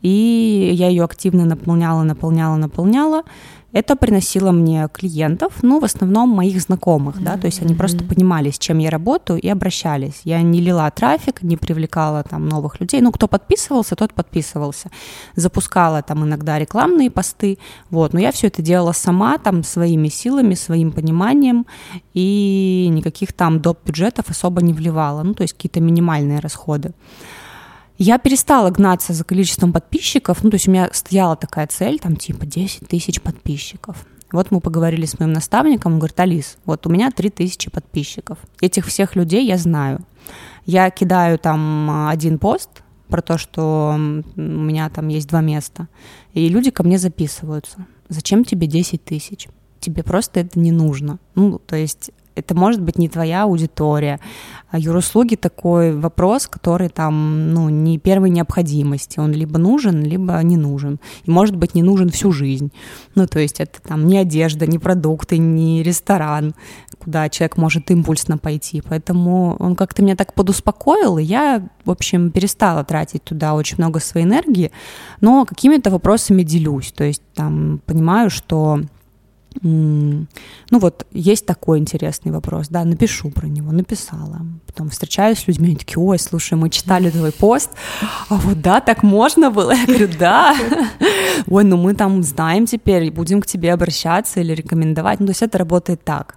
И 0.00 0.70
я 0.72 0.88
ее 0.88 1.04
активно 1.04 1.44
наполняла, 1.44 2.04
наполняла, 2.04 2.56
наполняла 2.56 3.22
это 3.72 3.96
приносило 3.96 4.50
мне 4.50 4.88
клиентов, 4.92 5.62
ну, 5.62 5.80
в 5.80 5.84
основном 5.84 6.28
моих 6.28 6.60
знакомых, 6.60 7.16
mm-hmm. 7.16 7.24
да, 7.24 7.36
то 7.36 7.46
есть 7.46 7.62
они 7.62 7.74
mm-hmm. 7.74 7.78
просто 7.78 8.04
понимали, 8.04 8.50
с 8.50 8.58
чем 8.58 8.78
я 8.78 8.90
работаю, 8.90 9.40
и 9.40 9.48
обращались. 9.48 10.20
Я 10.24 10.42
не 10.42 10.60
лила 10.60 10.90
трафик, 10.90 11.42
не 11.42 11.56
привлекала 11.56 12.22
там 12.22 12.48
новых 12.48 12.80
людей, 12.80 13.00
ну, 13.00 13.12
кто 13.12 13.28
подписывался, 13.28 13.94
тот 13.94 14.12
подписывался. 14.12 14.90
Запускала 15.36 16.02
там 16.02 16.24
иногда 16.24 16.58
рекламные 16.58 17.10
посты, 17.10 17.58
вот, 17.90 18.12
но 18.12 18.20
я 18.20 18.32
все 18.32 18.48
это 18.48 18.62
делала 18.62 18.92
сама, 18.92 19.38
там, 19.38 19.62
своими 19.62 20.08
силами, 20.08 20.54
своим 20.54 20.92
пониманием, 20.92 21.66
и 22.14 22.88
никаких 22.90 23.32
там 23.32 23.60
доп. 23.60 23.78
бюджетов 23.86 24.30
особо 24.30 24.62
не 24.62 24.72
вливала, 24.72 25.22
ну, 25.22 25.34
то 25.34 25.42
есть 25.42 25.54
какие-то 25.54 25.80
минимальные 25.80 26.40
расходы. 26.40 26.92
Я 28.02 28.16
перестала 28.16 28.70
гнаться 28.70 29.12
за 29.12 29.24
количеством 29.24 29.74
подписчиков, 29.74 30.42
ну, 30.42 30.48
то 30.48 30.54
есть 30.54 30.66
у 30.66 30.70
меня 30.70 30.88
стояла 30.90 31.36
такая 31.36 31.66
цель, 31.66 31.98
там, 31.98 32.16
типа, 32.16 32.46
10 32.46 32.88
тысяч 32.88 33.20
подписчиков. 33.20 34.06
Вот 34.32 34.50
мы 34.50 34.62
поговорили 34.62 35.04
с 35.04 35.18
моим 35.20 35.34
наставником, 35.34 35.92
он 35.92 35.98
говорит, 35.98 36.18
Алис, 36.18 36.56
вот 36.64 36.86
у 36.86 36.90
меня 36.90 37.10
3000 37.10 37.68
подписчиков. 37.68 38.38
Этих 38.62 38.86
всех 38.86 39.16
людей 39.16 39.46
я 39.46 39.58
знаю. 39.58 40.00
Я 40.64 40.88
кидаю 40.88 41.38
там 41.38 42.08
один 42.08 42.38
пост 42.38 42.70
про 43.08 43.20
то, 43.20 43.36
что 43.36 43.94
у 43.94 44.40
меня 44.40 44.88
там 44.88 45.08
есть 45.08 45.28
два 45.28 45.42
места, 45.42 45.86
и 46.32 46.48
люди 46.48 46.70
ко 46.70 46.82
мне 46.82 46.96
записываются. 46.96 47.84
Зачем 48.08 48.46
тебе 48.46 48.66
10 48.66 49.04
тысяч? 49.04 49.46
Тебе 49.78 50.02
просто 50.02 50.40
это 50.40 50.58
не 50.58 50.72
нужно. 50.72 51.18
Ну, 51.34 51.58
то 51.58 51.76
есть 51.76 52.12
это 52.40 52.54
может 52.54 52.80
быть 52.80 52.98
не 52.98 53.08
твоя 53.08 53.44
аудитория. 53.44 54.20
А 54.70 54.78
юруслуги 54.78 55.34
такой 55.34 55.96
вопрос, 55.96 56.46
который 56.46 56.88
там, 56.88 57.52
ну, 57.52 57.68
не 57.68 57.98
первой 57.98 58.30
необходимости. 58.30 59.18
Он 59.18 59.32
либо 59.32 59.58
нужен, 59.58 60.02
либо 60.02 60.40
не 60.42 60.56
нужен. 60.56 61.00
И 61.24 61.30
может 61.30 61.56
быть 61.56 61.74
не 61.74 61.82
нужен 61.82 62.10
всю 62.10 62.30
жизнь. 62.30 62.70
Ну, 63.14 63.26
то 63.26 63.40
есть 63.40 63.60
это 63.60 63.82
там 63.82 64.06
не 64.06 64.18
одежда, 64.18 64.66
не 64.66 64.78
продукты, 64.78 65.38
не 65.38 65.82
ресторан, 65.82 66.54
куда 66.98 67.28
человек 67.28 67.56
может 67.56 67.90
импульсно 67.90 68.38
пойти. 68.38 68.80
Поэтому 68.88 69.56
он 69.58 69.74
как-то 69.74 70.02
меня 70.02 70.14
так 70.14 70.34
подуспокоил, 70.34 71.18
и 71.18 71.24
я, 71.24 71.66
в 71.84 71.90
общем, 71.90 72.30
перестала 72.30 72.84
тратить 72.84 73.24
туда 73.24 73.54
очень 73.54 73.76
много 73.78 73.98
своей 73.98 74.26
энергии, 74.26 74.70
но 75.20 75.44
какими-то 75.44 75.90
вопросами 75.90 76.42
делюсь. 76.42 76.92
То 76.92 77.04
есть 77.04 77.22
там 77.34 77.80
понимаю, 77.86 78.30
что 78.30 78.80
ну 79.62 80.26
вот, 80.70 81.06
есть 81.12 81.44
такой 81.44 81.78
интересный 81.78 82.32
вопрос, 82.32 82.68
да, 82.68 82.84
напишу 82.84 83.30
про 83.30 83.46
него, 83.48 83.72
написала. 83.72 84.40
Потом 84.66 84.90
встречаюсь 84.90 85.38
с 85.38 85.48
людьми, 85.48 85.68
они 85.68 85.76
такие, 85.76 85.98
ой, 85.98 86.18
слушай, 86.18 86.54
мы 86.54 86.70
читали 86.70 87.10
твой 87.10 87.32
пост, 87.32 87.70
а 88.28 88.36
вот 88.36 88.60
да, 88.60 88.80
так 88.80 89.02
можно 89.02 89.50
было? 89.50 89.72
Я 89.72 89.86
говорю, 89.86 90.08
да. 90.18 90.56
Ой, 91.48 91.64
ну 91.64 91.76
мы 91.76 91.94
там 91.94 92.22
знаем 92.22 92.66
теперь, 92.66 93.10
будем 93.10 93.40
к 93.40 93.46
тебе 93.46 93.72
обращаться 93.72 94.40
или 94.40 94.54
рекомендовать. 94.54 95.20
Ну, 95.20 95.26
то 95.26 95.30
есть 95.30 95.42
это 95.42 95.58
работает 95.58 96.04
так, 96.04 96.36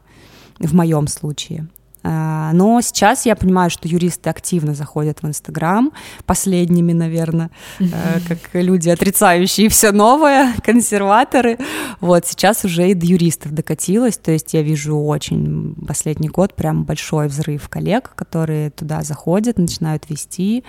в 0.59 0.73
моем 0.73 1.07
случае. 1.07 1.67
А, 2.03 2.51
но 2.53 2.81
сейчас 2.81 3.25
я 3.25 3.35
понимаю, 3.35 3.69
что 3.69 3.87
юристы 3.87 4.29
активно 4.29 4.73
заходят 4.73 5.21
в 5.21 5.27
Инстаграм, 5.27 5.91
последними, 6.25 6.91
наверное, 6.91 7.49
mm-hmm. 7.79 8.27
как 8.27 8.39
люди, 8.53 8.89
отрицающие 8.89 9.69
все 9.69 9.91
новое, 9.91 10.53
консерваторы. 10.63 11.57
Вот 12.01 12.25
сейчас 12.25 12.65
уже 12.65 12.89
и 12.89 12.93
до 12.93 13.05
юристов 13.05 13.53
докатилось, 13.53 14.17
то 14.17 14.31
есть 14.31 14.53
я 14.53 14.61
вижу 14.61 14.97
очень 14.97 15.75
последний 15.87 16.27
год 16.27 16.55
прям 16.55 16.83
большой 16.83 17.27
взрыв 17.27 17.69
коллег, 17.69 18.11
которые 18.15 18.69
туда 18.69 19.01
заходят, 19.03 19.57
начинают 19.57 20.09
вести 20.09 20.65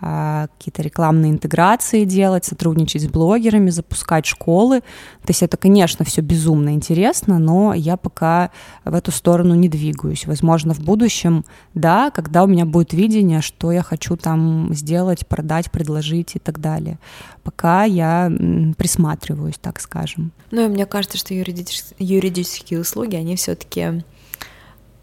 а, 0.00 0.46
какие-то 0.58 0.82
рекламные 0.82 1.32
интеграции 1.32 2.04
делать, 2.04 2.44
сотрудничать 2.44 3.02
с 3.02 3.06
блогерами, 3.06 3.70
запускать 3.70 4.26
школы. 4.26 4.80
То 4.80 5.28
есть 5.28 5.42
это, 5.42 5.56
конечно, 5.56 6.04
все 6.04 6.20
безумно 6.20 6.74
интересно, 6.74 7.38
но 7.38 7.74
я 7.74 7.96
пока 7.96 8.50
в 8.84 8.94
эту 8.94 9.10
сторону 9.10 9.54
не 9.54 9.68
двигаюсь. 9.68 10.26
Возможно, 10.26 10.75
в 10.76 10.84
будущем, 10.84 11.44
да, 11.74 12.10
когда 12.10 12.44
у 12.44 12.46
меня 12.46 12.64
будет 12.64 12.92
видение, 12.92 13.40
что 13.40 13.72
я 13.72 13.82
хочу 13.82 14.16
там 14.16 14.72
сделать, 14.72 15.26
продать, 15.26 15.70
предложить 15.70 16.36
и 16.36 16.38
так 16.38 16.60
далее. 16.60 16.98
Пока 17.42 17.84
я 17.84 18.30
присматриваюсь, 18.76 19.58
так 19.60 19.80
скажем. 19.80 20.32
Ну, 20.50 20.64
и 20.64 20.68
мне 20.68 20.86
кажется, 20.86 21.18
что 21.18 21.34
юридические, 21.34 21.96
юридические 21.98 22.80
услуги, 22.80 23.16
они 23.16 23.36
все-таки 23.36 24.04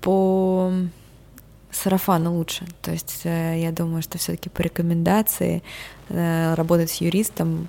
по 0.01 0.71
сарафану 1.71 2.35
лучше. 2.35 2.65
То 2.81 2.91
есть 2.91 3.21
э, 3.23 3.59
я 3.61 3.71
думаю, 3.71 4.01
что 4.01 4.17
все-таки 4.17 4.49
по 4.49 4.61
рекомендации 4.61 5.63
э, 6.09 6.53
работать 6.55 6.91
с 6.91 7.01
юристом 7.01 7.67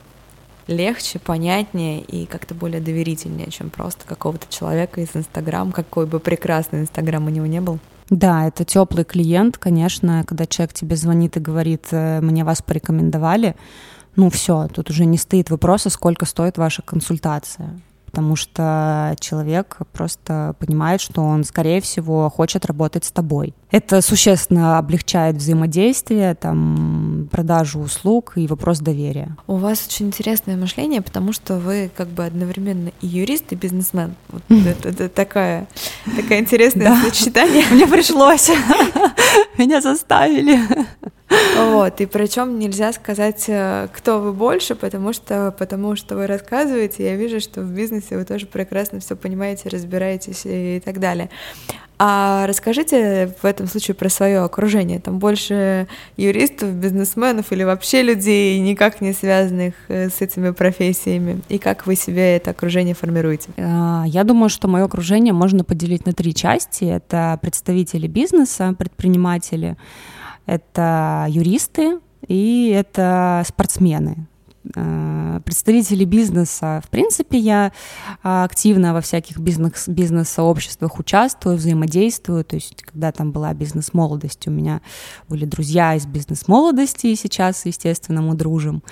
легче, 0.66 1.18
понятнее 1.18 2.00
и 2.00 2.26
как-то 2.26 2.54
более 2.54 2.80
доверительнее, 2.80 3.50
чем 3.50 3.70
просто 3.70 4.06
какого-то 4.06 4.46
человека 4.52 5.00
из 5.00 5.08
Инстаграм, 5.14 5.72
какой 5.72 6.06
бы 6.06 6.20
прекрасный 6.20 6.80
Инстаграм 6.80 7.26
у 7.26 7.30
него 7.30 7.46
не 7.46 7.60
был. 7.60 7.78
Да, 8.10 8.46
это 8.46 8.64
теплый 8.64 9.04
клиент, 9.04 9.58
конечно, 9.58 10.24
когда 10.26 10.46
человек 10.46 10.74
тебе 10.74 10.96
звонит 10.96 11.36
и 11.36 11.40
говорит, 11.40 11.86
«Э, 11.90 12.20
мне 12.20 12.44
вас 12.44 12.60
порекомендовали, 12.62 13.56
ну 14.16 14.30
все, 14.30 14.68
тут 14.68 14.90
уже 14.90 15.06
не 15.06 15.18
стоит 15.18 15.50
вопроса, 15.50 15.90
сколько 15.90 16.26
стоит 16.26 16.58
ваша 16.58 16.82
консультация 16.82 17.80
потому 18.14 18.36
что 18.36 19.16
человек 19.18 19.78
просто 19.92 20.54
понимает, 20.60 21.00
что 21.00 21.22
он, 21.22 21.42
скорее 21.42 21.80
всего, 21.80 22.30
хочет 22.30 22.64
работать 22.64 23.04
с 23.04 23.10
тобой. 23.10 23.54
Это 23.72 24.00
существенно 24.02 24.78
облегчает 24.78 25.34
взаимодействие, 25.34 26.36
там, 26.36 27.28
продажу 27.32 27.80
услуг 27.80 28.34
и 28.36 28.46
вопрос 28.46 28.78
доверия. 28.78 29.36
У 29.48 29.56
вас 29.56 29.84
очень 29.88 30.06
интересное 30.06 30.56
мышление, 30.56 31.02
потому 31.02 31.32
что 31.32 31.58
вы 31.58 31.90
как 31.96 32.06
бы 32.06 32.24
одновременно 32.24 32.92
и 33.00 33.06
юрист, 33.08 33.50
и 33.50 33.56
бизнесмен. 33.56 34.14
Вот 34.28 34.44
это, 34.48 34.90
это 34.90 35.08
такая, 35.08 35.66
такая 36.16 36.38
интересное 36.38 36.94
сочетание. 37.02 37.64
Мне 37.72 37.88
пришлось. 37.88 38.48
Меня 39.58 39.80
заставили. 39.80 40.60
Вот, 41.56 42.00
и 42.00 42.06
причем 42.06 42.58
нельзя 42.58 42.92
сказать, 42.92 43.44
э, 43.48 43.88
кто 43.92 44.20
вы 44.20 44.32
больше, 44.32 44.74
потому 44.74 45.12
что, 45.12 45.54
потому 45.58 45.96
что 45.96 46.16
вы 46.16 46.26
рассказываете, 46.26 47.04
я 47.04 47.16
вижу, 47.16 47.40
что 47.40 47.60
в 47.60 47.70
бизнесе 47.70 48.16
вы 48.16 48.24
тоже 48.24 48.46
прекрасно 48.46 49.00
все 49.00 49.16
понимаете, 49.16 49.68
разбираетесь 49.68 50.42
и 50.44 50.82
так 50.84 50.98
далее. 50.98 51.30
А 51.96 52.46
расскажите 52.48 53.34
в 53.40 53.44
этом 53.44 53.68
случае 53.68 53.94
про 53.94 54.08
свое 54.08 54.40
окружение. 54.40 54.98
Там 54.98 55.18
больше 55.20 55.86
юристов, 56.16 56.70
бизнесменов 56.70 57.52
или 57.52 57.62
вообще 57.62 58.02
людей, 58.02 58.58
никак 58.58 59.00
не 59.00 59.12
связанных 59.12 59.74
э, 59.88 60.08
с 60.10 60.20
этими 60.20 60.50
профессиями. 60.50 61.40
И 61.48 61.58
как 61.58 61.86
вы 61.86 61.94
себе 61.94 62.36
это 62.36 62.50
окружение 62.50 62.94
формируете? 62.94 63.50
А, 63.58 64.04
я 64.06 64.24
думаю, 64.24 64.48
что 64.48 64.66
мое 64.66 64.84
окружение 64.84 65.32
можно 65.32 65.62
поделить 65.62 66.04
на 66.04 66.12
три 66.12 66.34
части. 66.34 66.84
Это 66.84 67.38
представители 67.40 68.08
бизнеса, 68.08 68.74
предприниматели, 68.76 69.76
это 70.46 71.26
юристы 71.28 72.00
и 72.26 72.70
это 72.74 73.42
спортсмены. 73.46 74.26
Э, 74.76 75.40
представители 75.44 76.04
бизнеса. 76.04 76.80
В 76.84 76.88
принципе, 76.88 77.38
я 77.38 77.72
а, 78.22 78.44
активно 78.44 78.94
во 78.94 79.00
всяких 79.00 79.38
бизнес, 79.38 79.88
бизнес-сообществах 79.88 80.98
участвую, 80.98 81.56
взаимодействую. 81.56 82.44
То 82.44 82.56
есть, 82.56 82.82
когда 82.82 83.12
там 83.12 83.30
была 83.32 83.52
бизнес-молодость, 83.52 84.48
у 84.48 84.50
меня 84.50 84.80
были 85.28 85.44
друзья 85.44 85.94
из 85.94 86.06
бизнес-молодости, 86.06 87.08
и 87.08 87.16
сейчас, 87.16 87.66
естественно, 87.66 88.22
мы 88.22 88.34
дружим. 88.34 88.82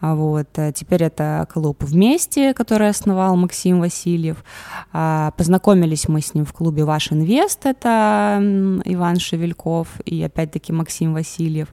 А 0.00 0.14
вот. 0.14 0.48
Э, 0.56 0.72
теперь 0.74 1.04
это 1.04 1.46
клуб 1.52 1.82
«Вместе», 1.82 2.52
который 2.52 2.88
основал 2.90 3.36
Максим 3.36 3.80
Васильев. 3.80 4.44
А, 4.92 5.30
познакомились 5.36 6.08
мы 6.08 6.20
с 6.20 6.34
ним 6.34 6.44
в 6.44 6.52
клубе 6.52 6.84
«Ваш 6.84 7.12
инвест», 7.12 7.64
это 7.64 8.38
Иван 8.84 9.18
Шевельков 9.18 9.88
и, 10.04 10.22
опять-таки, 10.22 10.72
Максим 10.72 11.14
Васильев. 11.14 11.68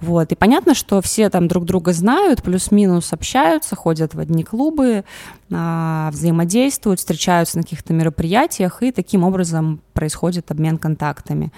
Вот. 0.00 0.32
И 0.32 0.34
понятно, 0.34 0.74
что 0.74 1.00
все 1.00 1.30
там 1.30 1.48
друг 1.48 1.64
друга 1.64 1.92
знают, 1.92 2.42
плюс-минус 2.42 3.12
общаются, 3.12 3.76
ходят 3.76 4.14
в 4.14 4.18
одни 4.18 4.44
клубы, 4.44 5.04
а, 5.52 6.10
взаимодействуют, 6.12 6.98
встречаются 6.98 7.58
на 7.58 7.62
каких-то 7.62 7.92
мероприятиях, 7.92 8.82
и 8.82 8.92
таким 8.92 9.24
образом 9.24 9.80
происходит 9.92 10.50
обмен 10.50 10.78
контактами. 10.78 11.52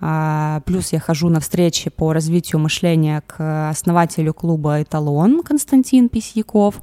А, 0.00 0.60
плюс 0.66 0.92
я 0.92 1.00
хожу 1.00 1.28
на 1.28 1.40
встречи 1.40 1.90
по 1.90 2.12
развитию 2.12 2.60
мышления 2.60 3.22
к 3.26 3.70
основателю 3.70 4.34
клуба 4.34 4.82
«Эталон» 4.82 5.42
Константин 5.42 6.08
Письяков. 6.08 6.76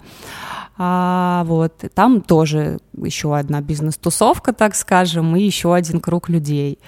А, 0.77 1.43
вот, 1.45 1.83
там 1.93 2.21
тоже 2.21 2.79
еще 2.97 3.37
одна 3.37 3.61
бизнес-тусовка, 3.61 4.53
так 4.53 4.73
скажем, 4.73 5.35
и 5.35 5.43
еще 5.43 5.75
один 5.75 5.99
круг 5.99 6.29
людей. 6.29 6.79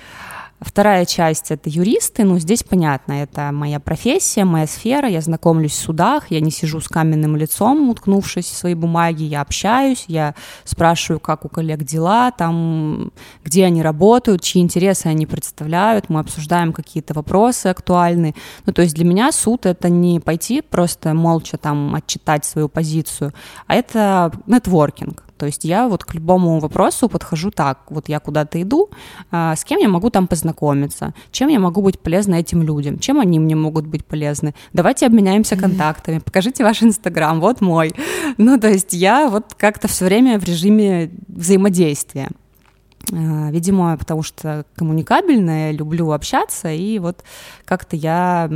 Вторая 0.61 1.03
часть— 1.03 1.47
это 1.51 1.69
юристы, 1.69 2.23
ну, 2.23 2.39
здесь 2.39 2.63
понятно, 2.63 3.11
это 3.11 3.51
моя 3.51 3.81
профессия, 3.81 4.45
моя 4.45 4.67
сфера, 4.67 5.05
я 5.09 5.19
знакомлюсь 5.19 5.73
в 5.73 5.79
судах, 5.79 6.31
я 6.31 6.39
не 6.39 6.49
сижу 6.49 6.79
с 6.79 6.87
каменным 6.87 7.35
лицом, 7.35 7.89
уткнувшись 7.89 8.45
в 8.45 8.55
свои 8.55 8.73
бумаги, 8.73 9.23
я 9.23 9.41
общаюсь, 9.41 10.05
я 10.07 10.33
спрашиваю, 10.63 11.19
как 11.19 11.43
у 11.43 11.49
коллег 11.49 11.83
дела, 11.83 12.31
там, 12.31 13.11
где 13.43 13.65
они 13.65 13.83
работают, 13.83 14.41
чьи 14.41 14.61
интересы 14.61 15.07
они 15.07 15.25
представляют, 15.25 16.07
мы 16.07 16.21
обсуждаем 16.21 16.71
какие-то 16.71 17.13
вопросы 17.13 17.67
актуальные. 17.67 18.33
Ну, 18.65 18.71
то 18.71 18.81
есть 18.81 18.95
для 18.95 19.03
меня 19.03 19.33
суд— 19.33 19.65
это 19.67 19.89
не 19.89 20.21
пойти 20.21 20.61
просто 20.61 21.13
молча 21.13 21.57
там 21.57 21.93
отчитать 21.95 22.45
свою 22.45 22.69
позицию, 22.69 23.33
а 23.67 23.75
это 23.75 24.31
нетворкинг, 24.47 25.24
то 25.37 25.45
есть 25.45 25.65
я 25.65 25.87
вот 25.87 26.03
к 26.03 26.13
любому 26.13 26.59
вопросу 26.59 27.09
подхожу 27.09 27.51
так, 27.51 27.79
вот 27.89 28.09
я 28.09 28.19
куда-то 28.19 28.61
иду, 28.61 28.89
а, 29.31 29.55
с 29.55 29.63
кем 29.63 29.79
я 29.79 29.89
могу 29.89 30.09
там 30.09 30.27
познакомиться, 30.27 31.13
чем 31.31 31.49
я 31.49 31.59
могу 31.59 31.81
быть 31.81 31.99
полезна 31.99 32.35
этим 32.35 32.63
людям, 32.63 32.99
чем 32.99 33.19
они 33.19 33.39
мне 33.39 33.55
могут 33.55 33.85
быть 33.85 34.05
полезны. 34.05 34.53
Давайте 34.73 35.05
обменяемся 35.05 35.55
контактами, 35.55 36.19
покажите 36.19 36.63
ваш 36.63 36.83
Инстаграм, 36.83 37.39
вот 37.39 37.61
мой. 37.61 37.93
Ну, 38.37 38.59
то 38.59 38.67
есть 38.67 38.93
я 38.93 39.29
вот 39.29 39.53
как-то 39.55 39.87
все 39.87 40.05
время 40.05 40.39
в 40.39 40.43
режиме 40.43 41.09
взаимодействия. 41.27 42.29
А, 43.11 43.51
видимо, 43.51 43.97
потому 43.97 44.23
что 44.23 44.65
коммуникабельная, 44.75 45.71
люблю 45.71 46.11
общаться, 46.11 46.71
и 46.71 46.99
вот 46.99 47.23
как-то 47.65 47.95
я 47.95 48.49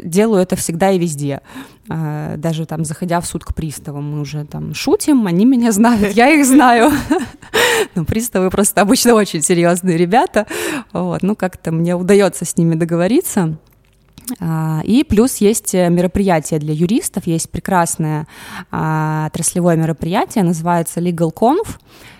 делаю 0.00 0.42
это 0.42 0.56
всегда 0.56 0.90
и 0.90 0.98
везде. 0.98 1.40
А, 1.88 2.36
даже 2.36 2.66
там, 2.66 2.84
заходя 2.84 3.20
в 3.20 3.26
суд 3.26 3.44
к 3.44 3.54
приставам, 3.54 4.12
мы 4.12 4.20
уже 4.20 4.44
там 4.44 4.74
шутим, 4.74 5.26
они 5.26 5.44
меня 5.44 5.72
знают, 5.72 6.14
я 6.14 6.30
их 6.30 6.46
знаю. 6.46 6.92
Ну, 7.94 8.04
приставы 8.04 8.50
просто 8.50 8.80
обычно 8.80 9.14
очень 9.14 9.42
серьезные 9.42 9.96
ребята. 9.96 10.46
Вот, 10.92 11.22
ну, 11.22 11.36
как-то 11.36 11.70
мне 11.70 11.94
удается 11.94 12.44
с 12.44 12.56
ними 12.56 12.74
договориться. 12.74 13.56
А, 14.40 14.80
и 14.84 15.04
плюс 15.04 15.36
есть 15.36 15.74
мероприятие 15.74 16.58
для 16.58 16.72
юристов, 16.72 17.26
есть 17.26 17.50
прекрасное 17.50 18.26
отраслевое 18.70 19.76
мероприятие, 19.76 20.44
называется 20.44 21.00
Legal 21.00 21.32
Conf. 21.32 21.78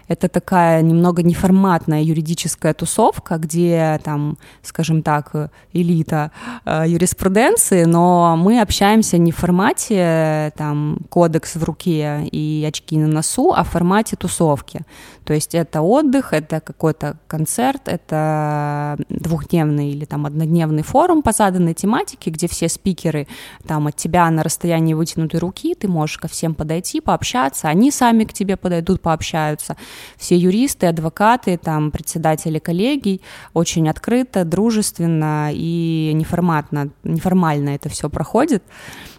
Это 0.09 0.29
такая 0.29 0.83
немного 0.83 1.23
неформатная 1.23 2.03
юридическая 2.03 2.75
тусовка, 2.75 3.39
где 3.39 4.01
там, 4.05 4.37
скажем 4.63 5.03
так, 5.03 5.51
элита 5.73 6.31
э, 6.65 6.85
юриспруденции, 6.87 7.85
но 7.85 8.37
мы 8.37 8.61
общаемся 8.61 9.19
не 9.19 9.33
в 9.33 9.37
формате 9.37 10.53
там 10.57 10.99
кодекс 11.09 11.57
в 11.57 11.65
руке 11.65 12.29
и 12.31 12.65
очки 12.69 12.99
на 12.99 13.07
носу, 13.07 13.53
а 13.53 13.65
в 13.65 13.71
формате 13.71 14.17
тусовки. 14.17 14.83
То 15.25 15.33
есть 15.33 15.55
это 15.55 15.81
отдых, 15.81 16.33
это 16.33 16.61
какой-то 16.61 17.17
концерт, 17.27 17.83
это 17.87 18.97
двухдневный 19.09 19.91
или 19.91 20.05
там 20.05 20.27
однодневный 20.27 20.83
форум 20.83 21.23
по 21.23 21.33
заданной 21.33 21.75
тематике, 21.75 22.31
где 22.31 22.47
все 22.47 22.69
спикеры 22.69 23.27
там 23.67 23.87
от 23.87 23.97
тебя 23.97 24.31
на 24.31 24.43
расстоянии 24.43 24.93
вытянутой 24.93 25.41
руки, 25.41 25.75
ты 25.75 25.89
можешь 25.89 26.19
ко 26.19 26.29
всем 26.29 26.55
подойти, 26.55 27.01
пообщаться, 27.01 27.69
они 27.69 27.91
сами 27.91 28.25
к 28.25 28.33
тебе 28.35 28.57
подойдут, 28.57 29.01
пообщаются 29.01 29.77
все 30.17 30.37
юристы, 30.37 30.87
адвокаты, 30.87 31.57
там, 31.57 31.91
председатели 31.91 32.59
коллегий, 32.59 33.21
очень 33.53 33.89
открыто, 33.89 34.45
дружественно 34.45 35.51
и 35.53 36.13
неформатно, 36.15 36.91
неформально 37.03 37.71
это 37.71 37.89
все 37.89 38.09
проходит. 38.09 38.63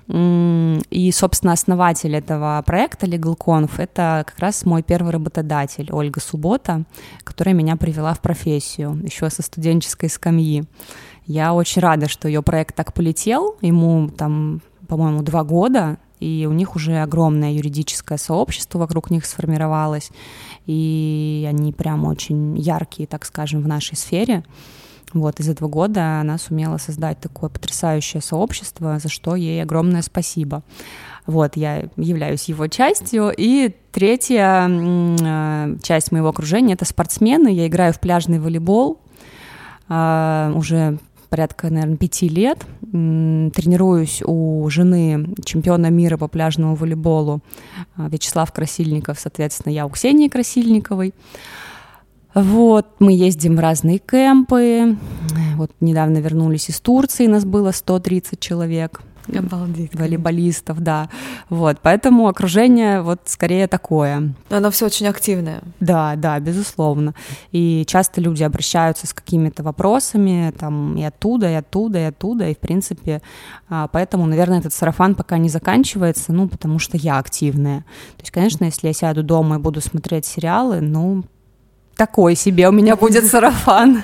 И, 0.07 1.11
собственно, 1.13 1.53
основатель 1.53 2.15
этого 2.15 2.61
проекта 2.65 3.07
LegalConf— 3.07 3.71
это 3.77 4.23
как 4.27 4.37
раз 4.37 4.63
мой 4.63 4.83
первый 4.83 5.11
работодатель, 5.11 5.89
Ольга 5.91 6.19
Суббота, 6.19 6.83
которая 7.23 7.55
меня 7.55 7.75
привела 7.75 8.13
в 8.13 8.21
профессию 8.21 8.99
еще 9.03 9.29
со 9.31 9.41
студенческой 9.41 10.09
скамьи. 10.09 10.65
Я 11.25 11.55
очень 11.55 11.81
рада, 11.81 12.07
что 12.07 12.27
ее 12.27 12.43
проект 12.43 12.75
так 12.75 12.93
полетел. 12.93 13.57
Ему 13.61 14.09
там, 14.09 14.61
по-моему, 14.87 15.23
два 15.23 15.43
года, 15.43 15.97
и 16.19 16.47
у 16.49 16.53
них 16.53 16.75
уже 16.75 17.01
огромное 17.01 17.51
юридическое 17.51 18.17
сообщество 18.17 18.79
вокруг 18.79 19.09
них 19.11 19.25
сформировалось, 19.25 20.11
и 20.65 21.45
они 21.47 21.73
прям 21.73 22.05
очень 22.05 22.57
яркие, 22.57 23.07
так 23.07 23.25
скажем, 23.25 23.61
в 23.61 23.67
нашей 23.67 23.95
сфере. 23.95 24.43
Вот, 25.13 25.39
и 25.39 25.43
за 25.43 25.55
два 25.55 25.69
года 25.69 26.19
она 26.19 26.37
сумела 26.37 26.77
создать 26.77 27.19
такое 27.21 27.49
потрясающее 27.49 28.21
сообщество, 28.21 28.99
за 28.99 29.07
что 29.07 29.35
ей 29.35 29.63
огромное 29.63 30.01
спасибо. 30.01 30.61
Вот, 31.25 31.55
я 31.55 31.89
являюсь 31.95 32.45
его 32.45 32.67
частью. 32.67 33.31
И 33.35 33.73
третья 33.91 34.67
э, 34.69 35.77
часть 35.81 36.11
моего 36.11 36.29
окружения— 36.29 36.73
это 36.75 36.85
спортсмены. 36.85 37.47
Я 37.47 37.67
играю 37.67 37.93
в 37.93 37.99
пляжный 37.99 38.39
волейбол 38.39 38.99
а, 39.87 40.51
уже 40.55 40.99
порядка, 41.29 41.69
наверное, 41.69 41.97
пяти 41.97 42.29
лет. 42.29 42.65
Тренируюсь 42.95 44.21
у 44.25 44.69
жены 44.69 45.27
чемпиона 45.43 45.89
мира 45.89 46.15
по 46.17 46.29
пляжному 46.29 46.75
волейболу 46.75 47.41
а, 47.97 48.07
Вячеслав 48.07 48.53
Красильников, 48.53 49.19
соответственно, 49.19 49.73
я 49.73 49.85
у 49.85 49.89
Ксении 49.89 50.29
Красильниковой. 50.29 51.13
Вот, 52.33 52.87
мы 52.99 53.11
ездим 53.11 53.57
в 53.57 53.59
разные 53.59 53.97
кемпы. 53.97 54.95
Вот 55.57 55.71
недавно 55.81 56.19
вернулись 56.19 56.69
из 56.69 56.79
Турции, 56.79 57.27
нас 57.27 57.43
было 57.43 57.71
130 57.71 58.39
человек. 58.39 59.01
Обалдеть. 59.27 59.95
Волейболистов, 59.95 60.79
да. 60.79 61.09
Вот, 61.49 61.77
поэтому 61.81 62.27
окружение 62.27 63.01
вот 63.01 63.21
скорее 63.25 63.67
такое. 63.67 64.33
Но 64.49 64.57
оно 64.57 64.71
все 64.71 64.85
очень 64.85 65.07
активное. 65.07 65.61
Да, 65.79 66.15
да, 66.15 66.39
безусловно. 66.39 67.13
И 67.51 67.85
часто 67.87 68.21
люди 68.21 68.43
обращаются 68.43 69.07
с 69.07 69.13
какими-то 69.13 69.63
вопросами, 69.63 70.53
там, 70.57 70.95
и 70.97 71.03
оттуда, 71.03 71.49
и 71.49 71.53
оттуда, 71.53 71.99
и 71.99 72.03
оттуда, 72.03 72.49
и, 72.49 72.55
в 72.55 72.59
принципе, 72.59 73.21
а, 73.69 73.87
поэтому, 73.87 74.25
наверное, 74.25 74.59
этот 74.59 74.73
сарафан 74.73 75.15
пока 75.15 75.37
не 75.37 75.49
заканчивается, 75.49 76.33
ну, 76.33 76.47
потому 76.47 76.79
что 76.79 76.97
я 76.97 77.17
активная. 77.17 77.79
То 78.17 78.21
есть, 78.21 78.31
конечно, 78.31 78.65
если 78.65 78.87
я 78.87 78.93
сяду 78.93 79.23
дома 79.23 79.55
и 79.55 79.59
буду 79.59 79.81
смотреть 79.81 80.25
сериалы, 80.25 80.81
ну, 80.81 81.23
такой 81.95 82.35
себе 82.35 82.69
у 82.69 82.71
меня 82.71 82.95
будет 82.95 83.25
сарафан. 83.31 84.01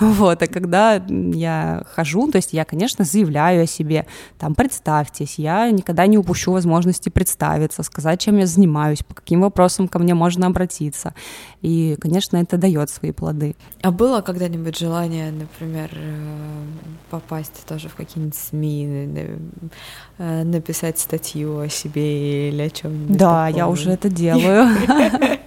Вот, 0.00 0.42
а 0.42 0.46
когда 0.46 1.02
я 1.08 1.84
хожу, 1.94 2.30
то 2.30 2.36
есть 2.36 2.52
я, 2.52 2.64
конечно, 2.64 3.04
заявляю 3.04 3.64
о 3.64 3.66
себе, 3.66 4.06
там, 4.38 4.54
представьтесь, 4.54 5.38
я 5.38 5.70
никогда 5.70 6.06
не 6.06 6.18
упущу 6.18 6.52
возможности 6.52 7.08
представиться, 7.08 7.82
сказать, 7.82 8.20
чем 8.20 8.38
я 8.38 8.46
занимаюсь, 8.46 9.02
по 9.02 9.14
каким 9.14 9.40
вопросам 9.40 9.88
ко 9.88 9.98
мне 9.98 10.14
можно 10.14 10.46
обратиться. 10.46 11.14
И, 11.62 11.96
конечно, 12.00 12.36
это 12.36 12.56
дает 12.56 12.90
свои 12.90 13.12
плоды. 13.12 13.54
А 13.82 13.90
было 13.90 14.20
когда-нибудь 14.20 14.78
желание, 14.78 15.30
например, 15.30 15.90
э, 15.92 16.64
попасть 17.10 17.64
тоже 17.66 17.88
в 17.88 17.94
какие-нибудь 17.94 18.36
СМИ, 18.36 19.08
э, 20.18 20.42
написать 20.44 20.98
статью 20.98 21.60
о 21.60 21.68
себе 21.68 22.48
или 22.48 22.62
о 22.62 22.70
чем-нибудь? 22.70 23.16
Да, 23.16 23.46
таком? 23.46 23.58
я 23.58 23.68
уже 23.68 23.90
это 23.90 24.08
делаю. 24.08 24.68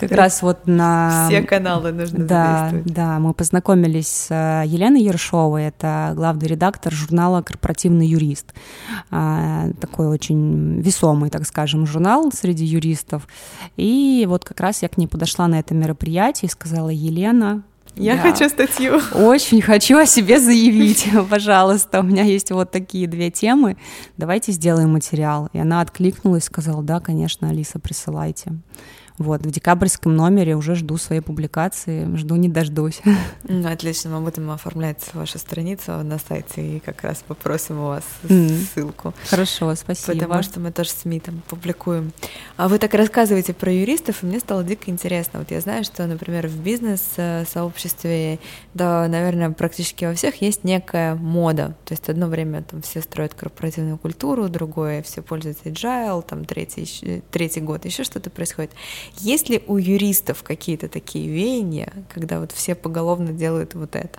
Как 0.00 0.12
раз 0.12 0.40
вот 0.40 0.66
на... 0.66 1.26
Все 1.28 1.42
каналы 1.42 1.92
нужно 1.92 2.24
Да, 2.24 2.72
да, 2.86 3.18
мы 3.18 3.34
познакомились 3.34 4.08
с 4.08 4.26
э, 4.30 4.66
Еленой 4.66 5.02
Ершовой, 5.02 5.64
это 5.64 6.12
главный 6.16 6.48
редактор 6.48 6.90
журнала 6.92 7.42
«Корпоративный 7.42 8.06
юрист». 8.06 8.54
А, 9.10 9.68
такой 9.78 10.06
очень 10.06 10.80
весомый, 10.80 11.28
так 11.28 11.46
скажем, 11.46 11.86
журнал 11.86 12.32
среди 12.32 12.64
юристов. 12.64 13.28
И 13.76 14.24
вот 14.26 14.44
как 14.44 14.58
раз 14.60 14.82
я 14.82 14.88
к 14.88 14.96
ней 14.96 15.06
подошла 15.06 15.48
на 15.48 15.58
это 15.58 15.74
мероприятие 15.74 16.48
и 16.48 16.50
сказала, 16.50 16.88
Елена, 16.88 17.62
я 17.96 18.16
да. 18.16 18.22
хочу 18.22 18.48
статью. 18.48 19.00
Очень 19.14 19.60
хочу 19.60 19.98
о 19.98 20.06
себе 20.06 20.40
заявить, 20.40 21.08
пожалуйста. 21.30 22.00
У 22.00 22.02
меня 22.02 22.22
есть 22.22 22.50
вот 22.50 22.70
такие 22.70 23.06
две 23.06 23.30
темы. 23.30 23.76
Давайте 24.16 24.52
сделаем 24.52 24.92
материал. 24.92 25.48
И 25.52 25.58
она 25.58 25.80
откликнулась, 25.80 26.44
сказала, 26.44 26.82
да, 26.82 27.00
конечно, 27.00 27.50
Алиса, 27.50 27.78
присылайте. 27.78 28.52
Вот, 29.20 29.42
в 29.44 29.50
декабрьском 29.50 30.16
номере 30.16 30.56
уже 30.56 30.74
жду 30.74 30.96
своей 30.96 31.20
публикации, 31.20 32.08
жду 32.16 32.36
не 32.36 32.48
дождусь. 32.48 33.02
Ну, 33.42 33.70
отлично, 33.70 34.10
мы 34.10 34.20
будем 34.20 34.50
оформлять 34.50 35.12
вашу 35.12 35.38
страницу 35.38 35.92
на 36.02 36.18
сайте 36.18 36.76
и 36.76 36.80
как 36.80 37.02
раз 37.02 37.22
попросим 37.26 37.80
у 37.80 37.88
вас 37.88 38.04
mm. 38.22 38.66
ссылку. 38.74 39.12
Хорошо, 39.28 39.74
спасибо. 39.74 40.20
Потому 40.20 40.42
что 40.42 40.60
мы 40.60 40.70
тоже 40.70 40.90
СМИ 40.90 41.20
там 41.20 41.42
публикуем. 41.48 42.12
А 42.56 42.68
вы 42.68 42.78
так 42.78 42.94
рассказываете 42.94 43.52
про 43.52 43.72
юристов, 43.72 44.22
и 44.22 44.26
мне 44.26 44.40
стало 44.40 44.62
дико 44.62 44.90
интересно. 44.90 45.40
Вот 45.40 45.50
я 45.50 45.60
знаю, 45.60 45.84
что, 45.84 46.06
например, 46.06 46.46
в 46.46 46.56
бизнес-сообществе, 46.56 48.38
да, 48.72 49.06
наверное, 49.08 49.50
практически 49.50 50.04
во 50.06 50.14
всех 50.14 50.40
есть 50.40 50.64
некая 50.64 51.16
мода. 51.16 51.74
То 51.84 51.92
есть 51.92 52.08
одно 52.08 52.28
время 52.28 52.62
там 52.62 52.80
все 52.82 53.02
строят 53.02 53.34
корпоративную 53.34 53.98
культуру, 53.98 54.48
другое 54.48 55.02
все 55.02 55.20
пользуются 55.22 55.68
agile, 55.68 56.24
там 56.26 56.44
третий, 56.44 57.22
третий 57.30 57.60
год 57.60 57.84
еще 57.84 58.04
что-то 58.04 58.30
происходит. 58.30 58.70
Есть 59.18 59.48
ли 59.48 59.62
у 59.66 59.76
юристов 59.76 60.42
какие-то 60.42 60.88
такие 60.88 61.28
веяния, 61.28 61.92
когда 62.12 62.40
вот 62.40 62.52
все 62.52 62.74
поголовно 62.74 63.32
делают 63.32 63.74
вот 63.74 63.96
это, 63.96 64.18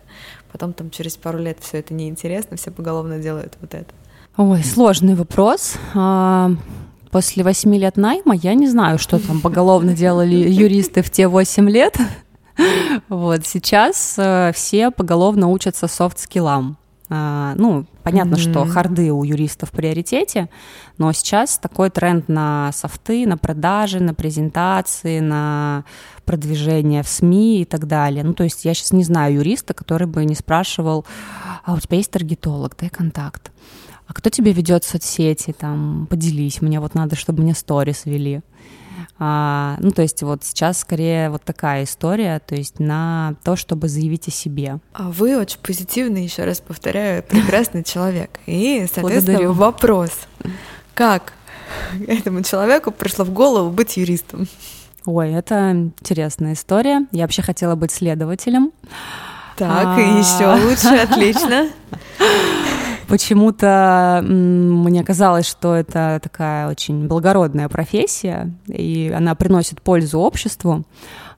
потом 0.52 0.74
там 0.74 0.90
через 0.90 1.18
пару 1.18 1.40
лет 1.40 1.58
все 1.62 1.78
это 1.80 1.94
неинтересно, 1.94 2.58
все 2.58 2.72
поголовно 2.72 3.20
делают 3.20 3.58
вот 3.62 3.74
это? 3.74 3.94
Ой, 4.38 4.64
сложный 4.64 5.16
вопрос. 5.16 5.76
А, 5.94 6.52
после 7.10 7.44
восьми 7.44 7.78
лет 7.78 7.98
найма 7.98 8.36
я 8.36 8.54
не 8.54 8.68
знаю, 8.68 8.98
что 8.98 9.20
там 9.20 9.42
поголовно 9.42 9.94
делали 9.94 10.36
юристы 10.36 11.02
в 11.02 11.10
те 11.10 11.28
восемь 11.28 11.70
лет. 11.70 11.98
Вот 13.08 13.48
сейчас 13.48 14.16
э, 14.18 14.52
все 14.54 14.92
поголовно 14.92 15.48
учатся 15.48 15.88
софт-скиллам. 15.88 16.78
А, 17.14 17.56
ну, 17.58 17.86
понятно, 18.04 18.36
mm-hmm. 18.36 18.52
что 18.52 18.66
харды 18.66 19.12
у 19.12 19.26
юристов 19.26 19.70
в 19.70 19.72
приоритете, 19.74 20.48
но 20.98 21.12
сейчас 21.12 21.58
такой 21.58 21.90
тренд 21.90 22.30
на 22.30 22.72
софты, 22.72 23.28
на 23.28 23.38
продажи, 23.38 24.00
на 24.00 24.14
презентации, 24.14 25.20
на 25.20 25.84
продвижение 26.24 27.04
в 27.04 27.10
СМИ 27.10 27.64
и 27.64 27.66
так 27.66 27.86
далее. 27.86 28.24
Ну, 28.24 28.34
то 28.34 28.46
есть 28.46 28.64
я 28.64 28.74
сейчас 28.74 28.94
не 28.94 29.04
знаю 29.04 29.36
юриста, 29.36 29.74
который 29.74 30.08
бы 30.08 30.24
не 30.24 30.36
спрашивал, 30.36 31.06
а 31.66 31.74
у 31.74 31.80
тебя 31.80 31.98
есть 31.98 32.12
таргетолог, 32.12 32.78
дай 32.80 32.90
контакт. 32.90 33.52
А 34.08 34.14
кто 34.14 34.30
тебе 34.30 34.54
ведет 34.54 34.86
соцсети, 34.86 35.52
там, 35.52 36.08
поделись, 36.10 36.62
мне 36.62 36.80
вот 36.80 36.96
надо, 36.96 37.18
чтобы 37.18 37.44
мне 37.44 37.54
сторис 37.54 38.06
вели. 38.06 38.42
А, 39.20 39.78
ну, 39.80 39.92
то 39.92 40.02
есть 40.02 40.22
вот 40.24 40.44
сейчас 40.44 40.80
скорее 40.80 41.30
вот 41.30 41.44
такая 41.44 41.84
история, 41.84 42.40
то 42.40 42.56
есть 42.56 42.80
на 42.80 43.36
то, 43.44 43.56
чтобы 43.56 43.88
заявить 43.88 44.28
о 44.28 44.32
себе. 44.32 44.80
А 44.94 45.10
вы 45.10 45.38
очень 45.38 45.60
позитивный, 45.62 46.24
еще 46.24 46.46
раз 46.46 46.60
повторяю, 46.60 47.24
прекрасный 47.30 47.84
человек. 47.84 48.40
И, 48.46 48.88
соответственно, 48.94 49.38
Благодарю. 49.38 49.54
вопрос, 49.54 50.12
как 50.94 51.34
этому 52.08 52.44
человеку 52.44 52.92
пришло 52.92 53.26
в 53.26 53.32
голову 53.32 53.70
быть 53.70 53.98
юристом? 53.98 54.48
Ой, 55.06 55.32
это 55.32 55.72
интересная 55.72 56.54
история. 56.54 57.08
Я 57.12 57.24
вообще 57.24 57.42
хотела 57.42 57.76
быть 57.76 57.92
следователем. 57.92 58.72
Так, 59.58 59.70
а... 59.70 60.00
еще 60.00 60.66
лучше, 60.66 60.96
отлично. 61.02 61.70
Почему-то 63.12 64.24
мне 64.24 65.04
казалось, 65.04 65.46
что 65.46 65.76
это 65.76 66.22
такая 66.24 66.70
очень 66.70 67.10
благородная 67.10 67.68
профессия, 67.68 68.54
и 68.68 69.14
она 69.14 69.36
приносит 69.36 69.82
пользу 69.82 70.20
обществу. 70.20 70.86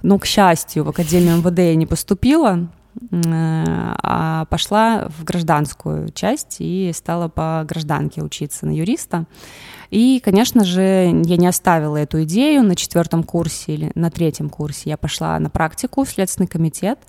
Но, 0.03 0.19
к 0.19 0.26
счастью, 0.28 0.84
в 0.84 0.89
Академию 0.89 1.38
МВД 1.38 1.57
я 1.57 1.74
не 1.74 1.88
поступила, 1.88 2.69
а 3.11 4.45
пошла 4.51 5.07
в 5.17 5.24
гражданскую 5.24 6.09
часть 6.09 6.57
и 6.59 6.91
стала 6.93 7.28
по 7.28 7.65
гражданке 7.67 8.21
учиться 8.21 8.67
на 8.67 8.71
юриста. 8.78 9.26
И, 9.89 10.21
конечно 10.24 10.63
же, 10.65 10.82
я 11.26 11.38
не 11.38 11.47
оставила 11.47 11.97
эту 11.97 12.21
идею 12.21 12.61
на 12.61 12.76
четвертом 12.76 13.24
курсе 13.24 13.74
или 13.74 13.91
на 13.95 14.11
третьем 14.11 14.51
курсе. 14.51 14.91
Я 14.91 14.97
пошла 14.97 15.39
на 15.39 15.49
практику 15.49 16.03
в 16.03 16.09
Следственный 16.09 16.45
комитет. 16.45 16.99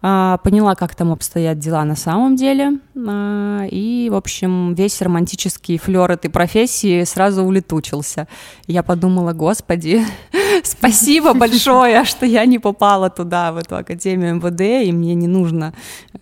А, 0.00 0.38
поняла, 0.38 0.76
как 0.76 0.94
там 0.94 1.10
обстоят 1.10 1.58
дела 1.58 1.84
на 1.84 1.96
самом 1.96 2.36
деле, 2.36 2.78
а, 2.94 3.66
и, 3.68 4.08
в 4.10 4.14
общем, 4.14 4.74
весь 4.74 5.02
романтический 5.02 5.76
флер 5.76 6.08
этой 6.12 6.30
профессии 6.30 7.02
сразу 7.02 7.42
улетучился. 7.42 8.28
Я 8.68 8.84
подумала, 8.84 9.32
господи, 9.32 10.04
спасибо 10.62 11.34
большое, 11.34 12.04
что 12.04 12.26
я 12.26 12.44
не 12.44 12.60
попала 12.60 13.10
туда, 13.10 13.50
в 13.50 13.56
эту 13.56 13.76
Академию 13.76 14.36
МВД, 14.36 14.86
и 14.86 14.92
мне 14.92 15.16
не 15.16 15.26
нужно 15.26 15.74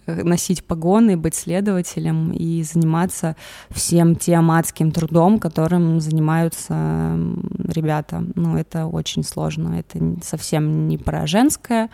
э, 0.06 0.22
носить 0.22 0.64
погоны, 0.64 1.18
быть 1.18 1.34
следователем 1.34 2.32
и 2.32 2.62
заниматься 2.62 3.36
всем 3.68 4.16
тем 4.16 4.50
адским 4.52 4.90
трудом, 4.90 5.38
которым 5.38 6.00
занимаются 6.00 7.18
ребята. 7.68 8.24
Ну, 8.36 8.56
это 8.56 8.86
очень 8.86 9.22
сложно, 9.22 9.78
это 9.78 9.98
совсем 10.22 10.88
не 10.88 10.96
про 10.96 11.26
женское, 11.26 11.90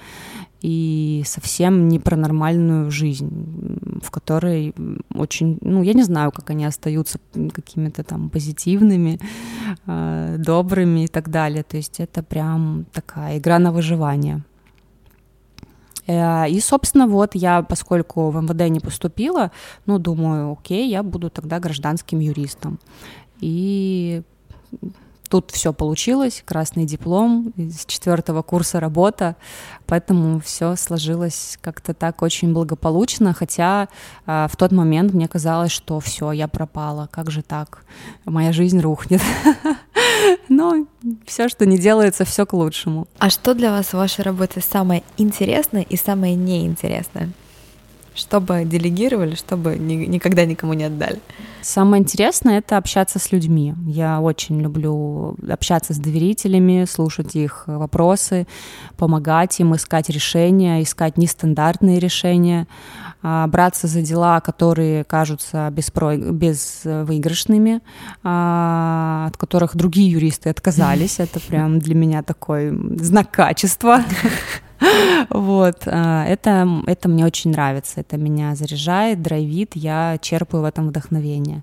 и 0.62 1.22
совсем 1.26 1.88
не 1.88 1.98
про 1.98 2.16
нормальную 2.16 2.90
жизнь, 2.90 3.28
в 4.00 4.10
которой 4.10 4.72
очень, 5.12 5.58
ну, 5.60 5.82
я 5.82 5.92
не 5.92 6.04
знаю, 6.04 6.30
как 6.30 6.50
они 6.50 6.64
остаются 6.64 7.18
какими-то 7.52 8.04
там 8.04 8.30
позитивными, 8.30 9.18
э, 9.86 10.36
добрыми 10.38 11.04
и 11.04 11.08
так 11.08 11.30
далее. 11.30 11.64
То 11.64 11.76
есть 11.76 11.98
это 11.98 12.22
прям 12.22 12.86
такая 12.92 13.38
игра 13.38 13.58
на 13.58 13.72
выживание. 13.72 14.44
Э, 16.06 16.48
и, 16.48 16.60
собственно, 16.60 17.08
вот 17.08 17.34
я, 17.34 17.62
поскольку 17.62 18.30
в 18.30 18.40
МВД 18.40 18.70
не 18.70 18.80
поступила, 18.80 19.50
ну, 19.86 19.98
думаю, 19.98 20.52
окей, 20.52 20.88
я 20.88 21.02
буду 21.02 21.28
тогда 21.28 21.58
гражданским 21.58 22.20
юристом. 22.20 22.78
И 23.40 24.22
тут 25.32 25.50
все 25.50 25.72
получилось, 25.72 26.42
красный 26.44 26.84
диплом, 26.84 27.54
с 27.56 27.86
четвертого 27.86 28.42
курса 28.42 28.80
работа, 28.80 29.34
поэтому 29.86 30.40
все 30.40 30.76
сложилось 30.76 31.58
как-то 31.62 31.94
так 31.94 32.20
очень 32.20 32.52
благополучно, 32.52 33.32
хотя 33.32 33.88
э, 34.26 34.46
в 34.52 34.56
тот 34.58 34.72
момент 34.72 35.14
мне 35.14 35.28
казалось, 35.28 35.72
что 35.72 36.00
все, 36.00 36.32
я 36.32 36.48
пропала, 36.48 37.08
как 37.10 37.30
же 37.30 37.40
так, 37.40 37.82
моя 38.26 38.52
жизнь 38.52 38.78
рухнет. 38.78 39.22
Но 40.50 40.86
все, 41.24 41.48
что 41.48 41.64
не 41.64 41.78
делается, 41.78 42.26
все 42.26 42.44
к 42.44 42.52
лучшему. 42.52 43.08
А 43.18 43.30
что 43.30 43.54
для 43.54 43.70
вас 43.70 43.86
в 43.86 43.94
вашей 43.94 44.24
работе 44.24 44.60
самое 44.60 45.02
интересное 45.16 45.86
и 45.88 45.96
самое 45.96 46.34
неинтересное? 46.34 47.30
Чтобы 48.14 48.64
делегировали, 48.64 49.34
чтобы 49.34 49.76
ни, 49.78 49.94
никогда 49.94 50.44
никому 50.44 50.74
не 50.74 50.84
отдали? 50.84 51.20
Самое 51.62 52.02
интересное— 52.02 52.58
это 52.60 52.76
общаться 52.76 53.18
с 53.18 53.32
людьми. 53.32 53.74
Я 53.86 54.20
очень 54.20 54.60
люблю 54.60 55.36
общаться 55.48 55.94
с 55.94 55.98
доверителями, 55.98 56.84
слушать 56.84 57.36
их 57.36 57.64
вопросы, 57.66 58.46
помогать 58.98 59.60
им 59.60 59.74
искать 59.74 60.10
решения, 60.10 60.82
искать 60.82 61.16
нестандартные 61.16 62.00
решения, 62.00 62.66
а, 63.22 63.46
браться 63.46 63.86
за 63.86 64.02
дела, 64.02 64.40
которые 64.40 65.04
кажутся 65.04 65.70
беспро... 65.70 66.16
безвыигрышными, 66.16 67.80
а, 68.22 69.26
от 69.28 69.36
которых 69.36 69.76
другие 69.76 70.10
юристы 70.10 70.50
отказались. 70.50 71.20
Это 71.20 71.40
прям 71.40 71.78
для 71.78 71.94
меня 71.94 72.22
такой 72.22 72.70
знак 72.98 73.30
качества. 73.30 74.02
Вот, 75.30 75.82
а, 75.86 76.24
это, 76.26 76.68
это 76.86 77.08
мне 77.08 77.24
очень 77.24 77.52
нравится, 77.52 78.00
это 78.00 78.16
меня 78.16 78.54
заряжает, 78.54 79.22
драйвит, 79.22 79.72
я 79.74 80.18
черпаю 80.20 80.62
в 80.62 80.66
этом 80.66 80.88
вдохновение. 80.88 81.62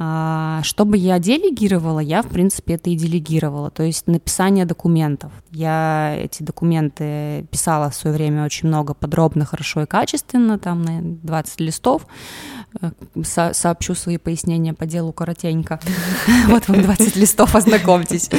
А, 0.00 0.60
чтобы 0.62 0.96
я 0.96 1.18
делегировала, 1.18 1.98
я, 1.98 2.22
в 2.22 2.28
принципе, 2.28 2.74
это 2.74 2.88
и 2.88 2.94
делегировала. 2.96 3.70
То 3.70 3.82
есть 3.82 4.06
написание 4.06 4.64
документов. 4.64 5.32
Я 5.50 6.14
эти 6.16 6.44
документы 6.44 7.46
писала 7.50 7.90
в 7.90 7.96
свое 7.96 8.14
время 8.14 8.44
очень 8.44 8.68
много, 8.68 8.94
подробно, 8.94 9.44
хорошо 9.44 9.82
и 9.82 9.86
качественно, 9.86 10.58
там 10.58 10.82
на 10.82 11.00
20 11.02 11.60
листов. 11.60 12.06
Э, 12.80 12.90
со 13.24 13.52
сообщу 13.54 13.94
свои 13.94 14.18
пояснения 14.18 14.74
по 14.74 14.86
делу 14.86 15.12
коротенько. 15.12 15.80
Вот 16.48 16.68
вам 16.68 16.82
20 16.82 17.16
листов, 17.16 17.54
ознакомьтесь. 17.54 18.30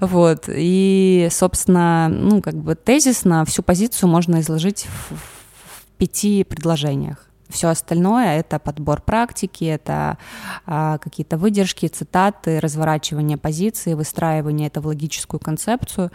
Вот. 0.00 0.44
И, 0.48 1.28
собственно, 1.30 2.08
ну, 2.08 2.40
как 2.40 2.54
бы 2.54 2.74
тезисно 2.74 3.44
всю 3.44 3.62
позицию 3.62 4.08
можно 4.08 4.40
изложить 4.40 4.86
в 5.10 5.86
пяти 5.98 6.44
предложениях. 6.44 7.26
Все 7.48 7.68
остальное 7.68 8.38
это 8.38 8.58
подбор 8.58 9.02
практики, 9.02 9.64
это 9.64 10.16
а, 10.64 10.96
какие-то 10.96 11.36
выдержки, 11.36 11.86
цитаты, 11.86 12.60
разворачивание 12.60 13.36
позиции, 13.36 13.92
выстраивание 13.92 14.68
это 14.68 14.80
в 14.80 14.86
логическую 14.86 15.38
концепцию. 15.38 16.10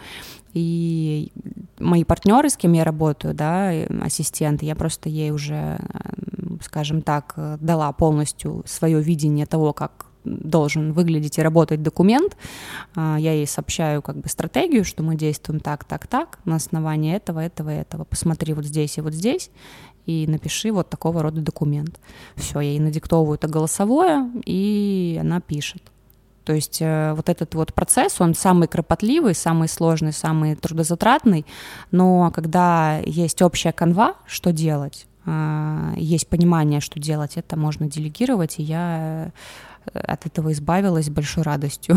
И 0.52 1.30
мои 1.78 2.02
партнеры, 2.02 2.50
с 2.50 2.56
кем 2.56 2.72
я 2.72 2.82
работаю, 2.82 3.34
да, 3.34 3.70
ассистенты, 4.02 4.66
я 4.66 4.74
просто 4.74 5.08
ей 5.08 5.30
уже, 5.30 5.78
скажем 6.62 7.02
так, 7.02 7.34
дала 7.60 7.92
полностью 7.92 8.62
свое 8.66 9.00
видение 9.02 9.46
того, 9.46 9.72
как 9.72 10.08
должен 10.24 10.92
выглядеть 10.92 11.38
и 11.38 11.42
работать 11.42 11.82
документ. 11.82 12.36
А, 12.94 13.16
я 13.18 13.32
ей 13.32 13.46
сообщаю 13.46 14.02
как 14.02 14.16
бы 14.16 14.28
стратегию, 14.28 14.84
что 14.84 15.02
мы 15.02 15.16
действуем 15.16 15.60
так, 15.60 15.84
так, 15.84 16.06
так, 16.06 16.38
на 16.44 16.56
основании 16.56 17.14
этого, 17.14 17.40
этого, 17.40 17.70
этого. 17.70 18.04
Посмотри 18.04 18.52
вот 18.54 18.64
здесь 18.64 18.98
и 18.98 19.00
вот 19.00 19.14
здесь 19.14 19.50
и 20.06 20.26
напиши 20.26 20.72
вот 20.72 20.88
такого 20.88 21.22
рода 21.22 21.40
документ. 21.42 22.00
Все, 22.34 22.60
я 22.60 22.70
ей 22.70 22.80
надиктовываю 22.80 23.34
это 23.34 23.46
голосовое, 23.46 24.30
и 24.46 25.18
она 25.20 25.40
пишет. 25.40 25.82
То 26.44 26.54
есть 26.54 26.78
э, 26.80 27.12
вот 27.14 27.28
этот 27.28 27.54
вот 27.54 27.74
процесс, 27.74 28.18
он 28.22 28.34
самый 28.34 28.68
кропотливый, 28.68 29.34
самый 29.34 29.68
сложный, 29.68 30.14
самый 30.14 30.56
трудозатратный, 30.56 31.44
но 31.90 32.30
когда 32.34 33.00
есть 33.04 33.42
общая 33.42 33.72
канва, 33.72 34.14
что 34.26 34.50
делать, 34.50 35.04
э, 35.04 35.07
есть 35.96 36.28
понимание, 36.28 36.80
что 36.80 37.00
делать, 37.00 37.32
это 37.36 37.56
можно 37.56 37.86
делегировать, 37.86 38.58
и 38.58 38.62
я 38.62 39.32
э, 39.92 39.98
от 39.98 40.26
этого 40.26 40.52
избавилась 40.52 41.10
большой 41.10 41.42
радостью, 41.42 41.96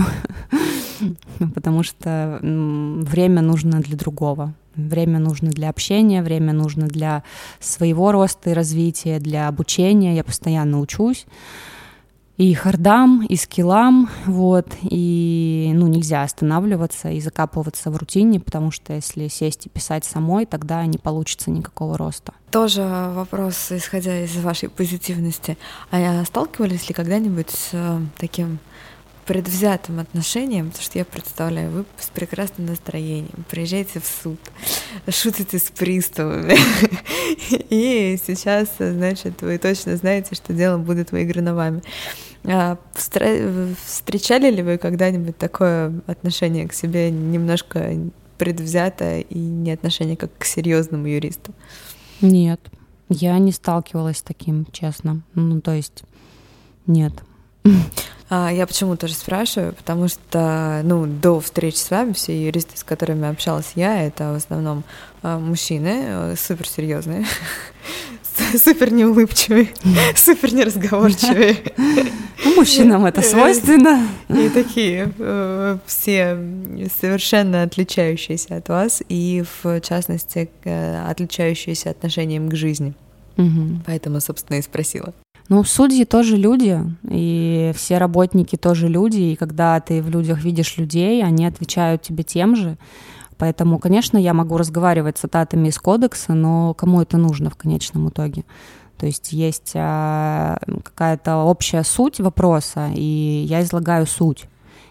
потому 1.56 1.84
что 1.84 2.40
время 2.42 3.42
нужно 3.42 3.80
для 3.82 3.98
другого. 3.98 4.54
Время 4.76 5.20
нужно 5.20 5.50
для 5.50 5.70
общения, 5.70 6.24
время 6.24 6.54
нужно 6.54 6.88
для 6.88 7.24
своего 7.60 8.12
роста 8.14 8.52
и 8.52 8.54
развития, 8.54 9.20
для 9.20 9.50
обучения. 9.50 10.16
Я 10.16 10.24
постоянно 10.24 10.80
учусь 10.80 11.26
и 12.42 12.56
хардам, 12.56 13.24
и 13.24 13.36
скиллам, 13.36 14.10
вот, 14.26 14.66
и, 14.82 15.72
ну, 15.76 15.86
нельзя 15.86 16.24
останавливаться 16.24 17.12
и 17.12 17.22
закапываться 17.22 17.92
в 17.92 17.98
рутине, 17.98 18.40
потому 18.40 18.72
что 18.72 18.94
если 18.94 19.28
сесть 19.28 19.68
и 19.68 19.70
писать 19.70 20.06
самой, 20.06 20.48
тогда 20.48 20.84
не 20.88 20.98
получится 20.98 21.52
никакого 21.52 22.00
роста. 22.00 22.34
Тоже 22.50 22.82
вопрос, 22.82 23.72
исходя 23.72 24.24
из 24.24 24.36
вашей 24.38 24.70
позитивности. 24.70 25.56
А 25.92 26.26
сталкивались 26.26 26.90
ли 26.90 26.96
когда-нибудь 26.96 27.52
с 27.52 27.70
э, 27.74 28.00
таким 28.18 28.58
предвзятым 29.28 30.00
отношением, 30.00 30.70
потому 30.70 30.84
что 30.84 30.98
я 30.98 31.06
представляю, 31.06 31.70
вы 31.70 31.86
с 32.00 32.08
прекрасным 32.08 32.66
настроением 32.66 33.46
приезжаете 33.52 34.00
в 34.00 34.06
суд, 34.06 34.40
шутите 35.10 35.60
с 35.60 35.70
приставами, 35.70 36.58
и 37.70 38.18
сейчас, 38.26 38.68
значит, 38.80 39.44
вы 39.44 39.60
точно 39.60 39.96
знаете, 39.96 40.34
что 40.34 40.54
дело 40.54 40.80
будет 40.80 41.12
выиграно 41.12 41.54
вами. 41.54 41.84
А 42.44 42.78
встречали 42.96 44.50
ли 44.50 44.64
вы 44.64 44.78
когда-нибудь 44.78 45.38
такое 45.38 45.94
отношение 46.08 46.68
к 46.68 46.74
себе 46.74 47.12
немножко 47.12 47.96
предвзято 48.38 49.20
и 49.20 49.38
не 49.38 49.72
отношение 49.72 50.18
как 50.18 50.32
к 50.38 50.46
серьезному 50.46 51.06
юристу? 51.08 51.54
Нет, 52.22 52.60
я 53.10 53.38
не 53.38 53.52
сталкивалась 53.52 54.18
с 54.18 54.24
таким, 54.24 54.66
честно. 54.72 55.22
Ну, 55.36 55.62
то 55.62 55.72
есть, 55.74 56.04
нет. 56.88 57.14
А, 58.30 58.50
я 58.50 58.66
почему 58.66 58.96
тоже 58.96 59.14
спрашиваю, 59.14 59.74
потому 59.74 60.08
что, 60.08 60.82
ну, 60.84 61.06
до 61.06 61.42
встречи 61.42 61.76
с 61.76 61.92
вами 61.92 62.14
все 62.14 62.46
юристы, 62.46 62.78
с 62.78 62.84
которыми 62.84 63.28
общалась 63.28 63.74
я, 63.76 64.04
это 64.04 64.32
в 64.32 64.36
основном 64.38 64.86
а, 65.22 65.38
мужчины, 65.38 66.04
э, 66.06 66.36
суперсерьезные, 66.38 67.26
супер 68.58 68.94
неулыбчивые, 68.94 69.70
супер 70.16 70.54
неразговорчивые. 70.54 71.58
Ну, 72.44 72.56
мужчинам 72.56 73.06
это 73.06 73.22
свойственно. 73.22 74.08
И 74.30 74.50
такие 74.50 75.12
э, 75.18 75.78
все 75.86 76.38
совершенно 77.00 77.64
отличающиеся 77.64 78.58
от 78.58 78.70
вас, 78.70 79.02
и 79.08 79.44
в 79.64 79.82
частности 79.82 80.50
э, 80.64 81.06
отличающиеся 81.10 81.92
отношением 81.92 82.50
к 82.50 82.56
жизни. 82.56 82.94
Поэтому, 83.86 84.20
собственно, 84.20 84.58
и 84.58 84.62
спросила. 84.62 85.14
Ну, 85.50 85.64
судьи 85.64 86.06
тоже 86.06 86.38
люди, 86.38 86.80
и 87.10 87.74
все 87.76 87.98
работники 87.98 88.56
тоже 88.56 88.88
люди, 88.88 89.20
и 89.20 89.36
когда 89.36 89.80
ты 89.80 90.02
в 90.02 90.10
людях 90.10 90.44
видишь 90.44 90.78
людей, 90.78 91.24
они 91.24 91.46
отвечают 91.46 92.02
тебе 92.02 92.24
тем 92.24 92.56
же. 92.56 92.78
Поэтому, 93.38 93.80
конечно, 93.80 94.18
я 94.18 94.34
могу 94.34 94.56
разговаривать 94.56 95.18
цитатами 95.18 95.70
из 95.70 95.78
кодекса, 95.78 96.34
но 96.34 96.74
кому 96.74 97.02
это 97.02 97.18
нужно 97.18 97.50
в 97.50 97.56
конечном 97.56 98.10
итоге? 98.10 98.46
То 99.02 99.08
есть 99.08 99.34
есть 99.34 99.72
а, 99.74 100.60
какая-то 100.84 101.38
общая 101.38 101.84
суть 101.84 102.20
вопроса, 102.20 102.92
и 102.94 103.46
я 103.50 103.64
излагаю 103.64 104.06
суть. 104.06 104.46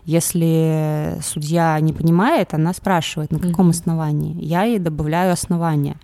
Если 0.05 1.17
судья 1.23 1.79
не 1.79 1.93
понимает, 1.93 2.53
она 2.53 2.75
спрашивает, 2.75 3.31
на 3.31 3.39
каком 3.39 3.69
mm-hmm. 3.69 3.71
основании. 3.71 4.45
Я 4.45 4.65
ей 4.65 4.81
добавляю 4.81 5.33
основания 5.33 5.97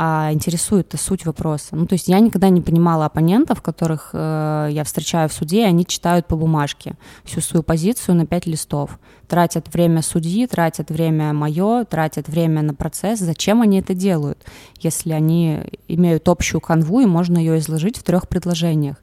а 0.00 0.32
интересует 0.32 0.94
суть 0.96 1.26
вопроса. 1.26 1.74
Ну, 1.74 1.84
то 1.84 1.94
есть 1.94 2.06
я 2.06 2.20
никогда 2.20 2.50
не 2.50 2.60
понимала 2.60 3.06
оппонентов, 3.06 3.60
которых 3.60 4.10
э, 4.12 4.68
я 4.70 4.84
встречаю 4.84 5.28
в 5.28 5.32
суде, 5.32 5.62
и 5.62 5.64
они 5.64 5.84
читают 5.84 6.28
по 6.28 6.36
бумажке 6.36 6.94
всю 7.24 7.40
свою 7.40 7.64
позицию 7.64 8.14
на 8.14 8.24
пять 8.24 8.46
листов, 8.46 9.00
тратят 9.26 9.74
время 9.74 10.02
судьи, 10.02 10.46
тратят 10.46 10.90
время 10.90 11.32
мое, 11.32 11.84
тратят 11.84 12.28
время 12.28 12.62
на 12.62 12.74
процесс. 12.74 13.18
Зачем 13.18 13.60
они 13.60 13.80
это 13.80 13.92
делают, 13.92 14.46
если 14.80 15.10
они 15.10 15.62
имеют 15.88 16.28
общую 16.28 16.60
канву 16.60 17.00
и 17.00 17.06
можно 17.06 17.36
ее 17.36 17.58
изложить 17.58 17.98
в 17.98 18.04
трех 18.04 18.28
предложениях? 18.28 18.98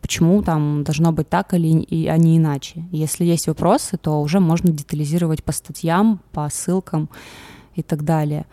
Почему 0.00 0.42
там 0.42 0.84
должно 0.84 1.12
быть 1.12 1.28
так 1.28 1.52
или 1.52 2.08
а 2.08 2.16
не 2.16 2.38
иначе? 2.38 2.84
Если 2.92 3.26
есть 3.26 3.46
вопросы, 3.46 3.98
то 3.98 4.22
уже 4.22 4.40
можно 4.40 4.72
детализировать 4.72 5.44
по 5.44 5.52
статьям, 5.52 6.22
по 6.32 6.48
ссылкам 6.50 7.10
и 7.74 7.82
так 7.82 8.04
далее. 8.04 8.46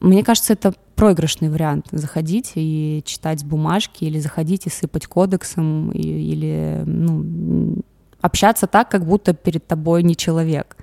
Мне 0.00 0.24
кажется, 0.24 0.54
это 0.54 0.74
проигрышный 0.96 1.48
вариант 1.48 1.86
заходить 1.92 2.52
и 2.54 3.02
читать 3.06 3.44
бумажки 3.44 4.04
или 4.04 4.18
заходить 4.18 4.66
и 4.66 4.70
сыпать 4.70 5.06
кодексом 5.06 5.90
или 5.92 6.82
ну, 6.84 7.82
общаться 8.20 8.66
так, 8.66 8.90
как 8.90 9.04
будто 9.04 9.34
перед 9.34 9.66
тобой 9.66 10.02
не 10.02 10.16
человек. 10.16 10.76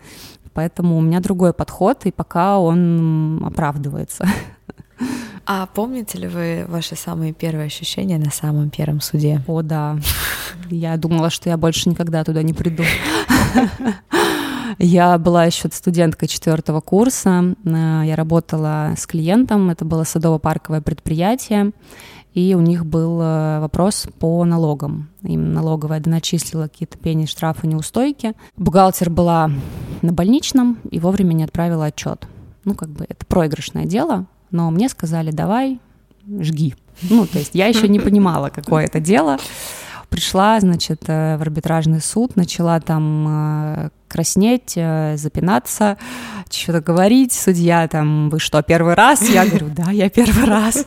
Поэтому 0.53 0.97
у 0.97 1.01
меня 1.01 1.19
другой 1.19 1.53
подход, 1.53 2.05
и 2.05 2.11
пока 2.11 2.57
он 2.57 3.43
оправдывается. 3.45 4.27
А 5.45 5.67
помните 5.67 6.17
ли 6.17 6.27
вы 6.27 6.65
ваши 6.67 6.95
самые 6.95 7.31
первые 7.31 7.67
ощущения 7.67 8.17
на 8.17 8.31
самом 8.31 8.69
первом 8.69 8.99
суде? 8.99 9.41
О, 9.47 9.61
да. 9.61 9.97
Я 10.69 10.97
думала, 10.97 11.29
что 11.29 11.49
я 11.49 11.57
больше 11.57 11.89
никогда 11.89 12.23
туда 12.23 12.43
не 12.43 12.53
приду. 12.53 12.83
Я 14.79 15.17
была 15.17 15.45
еще 15.45 15.69
студенткой 15.71 16.27
четвертого 16.27 16.81
курса. 16.81 17.55
Э, 17.65 18.01
я 18.05 18.15
работала 18.15 18.93
с 18.97 19.05
клиентом. 19.05 19.69
Это 19.69 19.85
было 19.85 20.03
садово-парковое 20.03 20.81
предприятие. 20.81 21.71
И 22.33 22.53
у 22.53 22.61
них 22.61 22.85
был 22.85 23.19
э, 23.21 23.59
вопрос 23.59 24.07
по 24.19 24.45
налогам. 24.45 25.09
Им 25.23 25.53
налоговая 25.53 25.99
доначислила 25.99 26.63
какие-то 26.63 26.97
пени, 26.97 27.25
штрафы, 27.25 27.65
неустойки. 27.67 28.33
Бухгалтер 28.57 29.09
была 29.09 29.49
на 30.01 30.13
больничном 30.13 30.77
и 30.91 30.99
вовремя 30.99 31.33
не 31.33 31.43
отправила 31.43 31.85
отчет. 31.85 32.27
Ну, 32.63 32.75
как 32.75 32.89
бы 32.89 33.05
это 33.09 33.25
проигрышное 33.25 33.85
дело, 33.85 34.27
но 34.51 34.69
мне 34.69 34.89
сказали, 34.89 35.31
давай, 35.31 35.79
жги. 36.27 36.75
Ну, 37.09 37.25
то 37.25 37.39
есть 37.39 37.55
я 37.55 37.67
еще 37.67 37.87
не 37.87 37.99
понимала, 37.99 38.49
какое 38.49 38.85
это 38.85 38.99
дело. 38.99 39.37
Пришла, 40.09 40.59
значит, 40.59 41.03
э, 41.07 41.37
в 41.37 41.41
арбитражный 41.41 42.01
суд, 42.01 42.35
начала 42.35 42.79
там 42.79 43.25
э, 43.27 43.89
краснеть, 44.07 44.73
э, 44.75 45.15
запинаться, 45.17 45.97
что-то 46.49 46.81
говорить. 46.81 47.33
Судья 47.33 47.87
там, 47.87 48.29
вы 48.29 48.39
что, 48.39 48.61
первый 48.61 48.93
раз? 48.93 49.21
Я 49.29 49.45
говорю, 49.45 49.67
да, 49.69 49.91
я 49.91 50.09
первый 50.09 50.45
раз. 50.45 50.85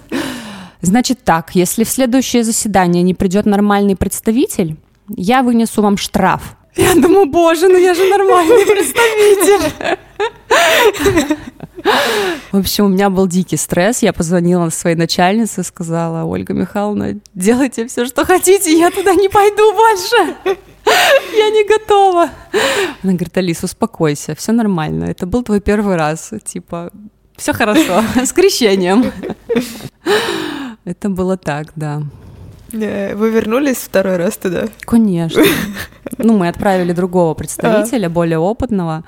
Значит 0.81 1.23
так, 1.25 1.55
если 1.55 1.85
в 1.85 1.91
следующее 1.91 2.43
заседание 2.45 3.03
не 3.03 3.13
придет 3.13 3.45
нормальный 3.45 3.97
представитель, 3.97 4.77
я 5.15 5.43
вынесу 5.43 5.83
вам 5.83 5.99
штраф. 5.99 6.57
Я 6.77 6.95
думаю, 6.95 7.27
боже, 7.27 7.69
ну 7.69 7.77
я 7.77 7.95
же 7.95 8.09
нормальный 8.09 8.65
представитель. 8.65 9.99
В 12.53 12.57
общем, 12.57 12.87
у 12.87 12.89
меня 12.89 13.11
был 13.11 13.27
дикий 13.27 13.57
стресс. 13.57 14.03
Я 14.03 14.13
позвонила 14.13 14.69
своей 14.71 14.97
начальнице, 14.97 15.63
сказала, 15.63 16.25
Ольга 16.25 16.53
Михайловна, 16.53 17.21
делайте 17.35 17.87
все, 17.87 18.07
что 18.07 18.25
хотите, 18.25 18.77
я 18.79 18.91
туда 18.91 19.15
не 19.15 19.29
пойду 19.29 19.73
больше. 19.73 20.37
Я 21.37 21.51
не 21.51 21.65
готова. 21.69 22.31
Она 23.03 23.13
говорит, 23.13 23.37
Алис, 23.37 23.63
успокойся, 23.63 24.35
все 24.35 24.53
нормально. 24.53 25.05
Это 25.05 25.27
был 25.27 25.43
твой 25.43 25.61
первый 25.61 25.97
раз. 25.97 26.33
Типа, 26.45 26.91
все 27.37 27.53
хорошо, 27.53 28.03
с 28.25 28.33
крещением. 28.33 29.13
Это 30.85 31.09
было 31.09 31.37
так, 31.37 31.73
да. 31.77 32.03
Вы 32.73 33.31
вернулись 33.31 33.79
второй 33.79 34.17
раз 34.17 34.37
туда? 34.37 34.67
Конечно. 34.81 35.43
Ну, 36.19 36.37
мы 36.37 36.49
отправили 36.49 36.93
другого 36.93 37.35
представителя, 37.35 38.09
более 38.09 38.39
опытного. 38.39 39.05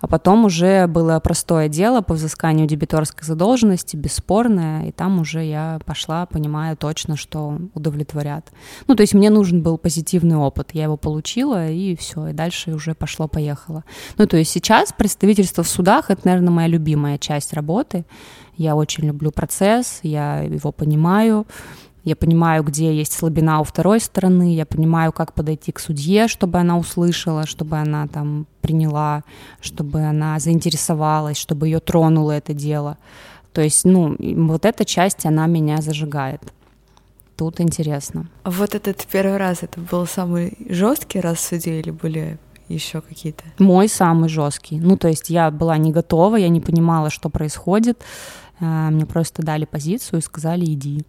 А 0.00 0.06
потом 0.06 0.44
уже 0.44 0.86
было 0.86 1.18
простое 1.20 1.68
дело 1.68 2.02
по 2.02 2.14
взысканию 2.14 2.66
дебиторской 2.66 3.26
задолженности, 3.26 3.96
бесспорное, 3.96 4.86
и 4.86 4.92
там 4.92 5.20
уже 5.20 5.44
я 5.44 5.80
пошла, 5.84 6.26
понимая 6.26 6.76
точно, 6.76 7.16
что 7.16 7.58
удовлетворят. 7.74 8.50
Ну, 8.86 8.94
то 8.94 9.02
есть 9.02 9.14
мне 9.14 9.30
нужен 9.30 9.62
был 9.62 9.76
позитивный 9.76 10.36
опыт, 10.36 10.70
я 10.72 10.84
его 10.84 10.96
получила, 10.96 11.68
и 11.68 11.96
все, 11.96 12.28
и 12.28 12.32
дальше 12.32 12.72
уже 12.72 12.94
пошло-поехало. 12.94 13.84
Ну, 14.18 14.26
то 14.26 14.36
есть 14.36 14.50
сейчас 14.50 14.92
представительство 14.92 15.64
в 15.64 15.68
судах— 15.68 16.06
это, 16.10 16.22
наверное, 16.24 16.50
моя 16.50 16.68
любимая 16.68 17.18
часть 17.18 17.52
работы. 17.52 18.04
Я 18.56 18.76
очень 18.76 19.04
люблю 19.04 19.30
процесс, 19.30 20.00
я 20.02 20.40
его 20.40 20.72
понимаю, 20.72 21.46
я 22.04 22.16
понимаю, 22.16 22.62
где 22.62 22.94
есть 22.94 23.12
слабина 23.12 23.60
у 23.60 23.64
второй 23.64 24.00
стороны, 24.00 24.54
я 24.54 24.66
понимаю, 24.66 25.12
как 25.12 25.32
подойти 25.32 25.72
к 25.72 25.80
судье, 25.80 26.28
чтобы 26.28 26.58
она 26.58 26.78
услышала, 26.78 27.46
чтобы 27.46 27.76
она 27.76 28.06
там 28.06 28.46
приняла, 28.60 29.24
чтобы 29.60 30.00
она 30.02 30.38
заинтересовалась, 30.38 31.36
чтобы 31.36 31.66
ее 31.68 31.80
тронуло 31.80 32.32
это 32.32 32.54
дело. 32.54 32.96
То 33.52 33.62
есть, 33.62 33.84
ну, 33.84 34.16
вот 34.46 34.64
эта 34.64 34.84
часть, 34.84 35.26
она 35.26 35.46
меня 35.46 35.80
зажигает. 35.80 36.40
Тут 37.36 37.60
интересно. 37.60 38.28
А 38.42 38.50
вот 38.50 38.74
этот 38.74 39.06
первый 39.10 39.36
раз, 39.36 39.62
это 39.62 39.80
был 39.80 40.06
самый 40.06 40.56
жесткий 40.68 41.20
раз 41.20 41.38
в 41.38 41.40
суде 41.40 41.80
или 41.80 41.90
были 41.90 42.38
еще 42.68 43.00
какие-то? 43.00 43.44
Мой 43.58 43.88
самый 43.88 44.28
жесткий. 44.28 44.78
Ну, 44.78 44.96
то 44.96 45.08
есть 45.08 45.30
я 45.30 45.50
была 45.50 45.76
не 45.78 45.92
готова, 45.92 46.36
я 46.36 46.48
не 46.48 46.60
понимала, 46.60 47.10
что 47.10 47.28
происходит. 47.30 48.02
Э, 48.60 48.90
мне 48.90 49.06
просто 49.06 49.42
дали 49.42 49.64
позицию 49.64 50.20
и 50.20 50.22
сказали, 50.22 50.64
иди. 50.64 51.04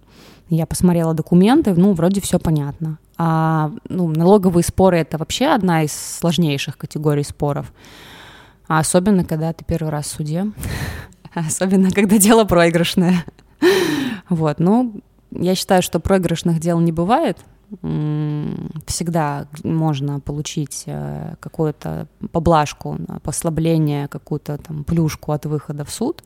Я 0.49 0.65
посмотрела 0.65 1.13
документы, 1.13 1.73
ну, 1.75 1.93
вроде 1.93 2.21
все 2.21 2.39
понятно. 2.39 2.97
А 3.17 3.71
ну, 3.87 4.07
налоговые 4.07 4.63
споры 4.63 4.97
это 4.97 5.17
вообще 5.17 5.47
одна 5.47 5.83
из 5.83 5.93
сложнейших 5.93 6.77
категорий 6.77 7.23
споров. 7.23 7.71
А 8.67 8.79
особенно, 8.79 9.23
когда 9.23 9.53
ты 9.53 9.65
первый 9.65 9.89
раз 9.89 10.07
в 10.07 10.11
суде. 10.11 10.45
Особенно, 11.33 11.91
когда 11.91 12.17
дело 12.17 12.45
проигрышное. 12.45 13.25
Вот, 14.29 14.59
ну, 14.59 15.01
я 15.31 15.55
считаю, 15.55 15.81
что 15.81 15.99
проигрышных 15.99 16.59
дел 16.59 16.79
не 16.79 16.91
бывает. 16.91 17.39
Всегда 18.85 19.47
можно 19.63 20.19
получить 20.19 20.83
э, 20.85 21.35
какую-то 21.39 22.07
поблажку, 22.31 22.97
послабление, 23.23 24.07
какую-то 24.07 24.57
там 24.57 24.83
плюшку 24.83 25.31
от 25.31 25.45
выхода 25.45 25.83
в 25.83 25.89
суд. 25.89 26.23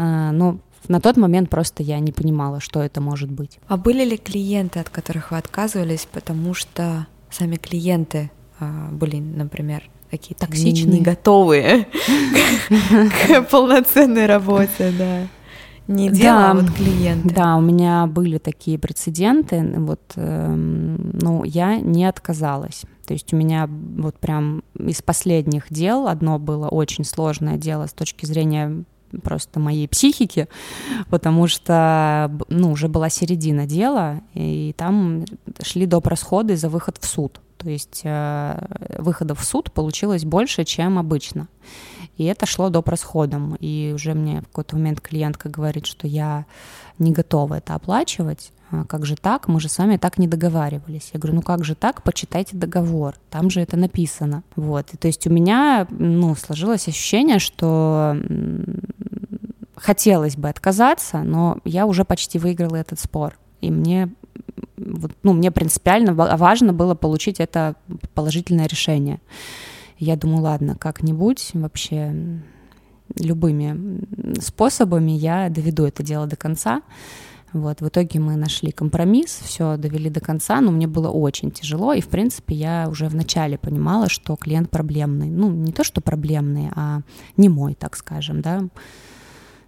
Э, 0.00 0.30
но 0.32 0.58
на 0.88 1.00
тот 1.00 1.16
момент 1.16 1.50
просто 1.50 1.82
я 1.82 1.98
не 2.00 2.10
понимала, 2.10 2.60
что 2.60 2.82
это 2.82 3.00
может 3.00 3.30
быть. 3.30 3.58
А 3.68 3.76
были 3.76 4.04
ли 4.04 4.16
клиенты, 4.16 4.80
от 4.80 4.88
которых 4.88 5.30
вы 5.30 5.36
отказывались, 5.36 6.08
потому 6.10 6.54
что 6.54 7.06
сами 7.30 7.56
клиенты 7.56 8.30
а, 8.58 8.88
были, 8.90 9.18
например, 9.18 9.88
какие-то 10.10 10.46
токсичные, 10.46 10.98
не 10.98 11.00
готовые 11.00 11.86
к 12.68 13.42
полноценной 13.50 14.26
работе, 14.26 14.92
да? 14.98 15.26
Не 15.86 16.08
дело, 16.08 16.30
а 16.30 16.40
да, 16.42 16.50
а 16.50 16.54
вот 16.54 16.70
клиенты. 16.72 17.34
Да, 17.34 17.56
у 17.56 17.60
меня 17.60 18.06
были 18.06 18.38
такие 18.38 18.78
прецеденты. 18.78 19.60
Вот, 19.76 20.00
э, 20.14 20.54
ну, 20.54 21.42
я 21.44 21.80
не 21.80 22.04
отказалась. 22.04 22.82
То 23.06 23.12
есть 23.12 23.32
у 23.32 23.36
меня 23.36 23.68
вот 23.68 24.16
прям 24.16 24.62
из 24.78 25.02
последних 25.02 25.66
дел 25.68 26.06
одно 26.06 26.38
было 26.38 26.68
очень 26.68 27.04
сложное 27.04 27.56
дело 27.56 27.86
с 27.86 27.92
точки 27.92 28.24
зрения 28.24 28.84
просто 29.22 29.60
моей 29.60 29.88
психики, 29.88 30.48
потому 31.10 31.46
что, 31.46 32.30
ну, 32.48 32.72
уже 32.72 32.88
была 32.88 33.08
середина 33.08 33.66
дела, 33.66 34.20
и 34.34 34.74
там 34.76 35.24
шли 35.62 35.86
доп. 35.86 36.06
расходы 36.06 36.56
за 36.56 36.68
выход 36.68 36.98
в 37.00 37.06
суд. 37.06 37.40
То 37.58 37.68
есть 37.68 38.00
э, 38.04 38.96
выходов 38.98 39.40
в 39.40 39.44
суд 39.44 39.70
получилось 39.70 40.24
больше, 40.24 40.64
чем 40.64 40.98
обычно. 40.98 41.48
И 42.16 42.24
это 42.24 42.46
шло 42.46 42.70
доп. 42.70 42.88
расходам. 42.88 43.54
И 43.56 43.92
уже 43.94 44.14
мне 44.14 44.40
в 44.40 44.46
какой-то 44.46 44.76
момент 44.76 45.00
клиентка 45.00 45.48
говорит, 45.48 45.86
что 45.86 46.06
я 46.06 46.46
не 46.98 47.12
готова 47.12 47.54
это 47.54 47.74
оплачивать. 47.74 48.52
А 48.70 48.84
как 48.84 49.04
же 49.04 49.16
так? 49.16 49.48
Мы 49.48 49.58
же 49.60 49.68
с 49.68 49.78
вами 49.78 49.96
так 49.96 50.16
не 50.18 50.28
договаривались. 50.28 51.10
Я 51.12 51.18
говорю, 51.18 51.36
ну 51.36 51.42
как 51.42 51.64
же 51.64 51.74
так? 51.74 52.02
Почитайте 52.02 52.56
договор, 52.56 53.16
там 53.28 53.50
же 53.50 53.60
это 53.60 53.76
написано. 53.76 54.44
Вот. 54.54 54.94
И, 54.94 54.96
то 54.96 55.08
есть 55.08 55.26
у 55.26 55.30
меня 55.30 55.88
ну, 55.90 56.34
сложилось 56.36 56.86
ощущение, 56.86 57.40
что 57.40 58.16
хотелось 59.74 60.36
бы 60.36 60.48
отказаться, 60.48 61.22
но 61.22 61.58
я 61.64 61.86
уже 61.86 62.04
почти 62.04 62.38
выиграла 62.38 62.76
этот 62.76 63.00
спор. 63.00 63.36
И 63.60 63.70
мне, 63.70 64.12
вот, 64.76 65.12
ну, 65.24 65.32
мне 65.32 65.50
принципиально 65.50 66.14
важно 66.14 66.72
было 66.72 66.94
получить 66.94 67.40
это 67.40 67.74
положительное 68.14 68.66
решение. 68.66 69.20
Я 69.98 70.16
думаю, 70.16 70.42
ладно, 70.42 70.76
как-нибудь 70.76 71.50
вообще 71.54 72.40
любыми 73.16 74.40
способами 74.40 75.10
я 75.10 75.48
доведу 75.48 75.84
это 75.84 76.04
дело 76.04 76.26
до 76.26 76.36
конца. 76.36 76.82
Вот, 77.52 77.80
в 77.80 77.88
итоге 77.88 78.20
мы 78.20 78.36
нашли 78.36 78.70
компромисс, 78.70 79.40
все 79.42 79.76
довели 79.76 80.08
до 80.08 80.20
конца, 80.20 80.60
но 80.60 80.70
мне 80.70 80.86
было 80.86 81.08
очень 81.08 81.50
тяжело, 81.50 81.92
и, 81.92 82.00
в 82.00 82.08
принципе, 82.08 82.54
я 82.54 82.88
уже 82.88 83.08
вначале 83.08 83.58
понимала, 83.58 84.08
что 84.08 84.36
клиент 84.36 84.70
проблемный. 84.70 85.30
Ну, 85.30 85.50
не 85.50 85.72
то, 85.72 85.82
что 85.82 86.00
проблемный, 86.00 86.70
а 86.76 87.00
не 87.36 87.48
мой, 87.48 87.74
так 87.74 87.96
скажем, 87.96 88.40
да. 88.40 88.62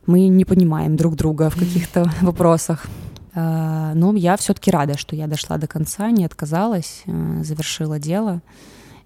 Мы 0.07 0.29
не 0.29 0.45
понимаем 0.45 0.97
друг 0.97 1.17
друга 1.17 1.51
в 1.51 1.57
каких-то 1.57 2.11
вопросах. 2.21 2.87
А, 3.35 3.95
но 3.95 4.15
я 4.15 4.37
все-таки 4.37 4.71
рада, 4.71 4.97
что 4.97 5.17
я 5.17 5.27
дошла 5.27 5.59
до 5.59 5.67
конца, 5.67 6.11
не 6.11 6.25
отказалась, 6.25 7.03
э, 7.07 7.43
завершила 7.43 7.99
дело. 7.99 8.43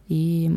И 0.08 0.50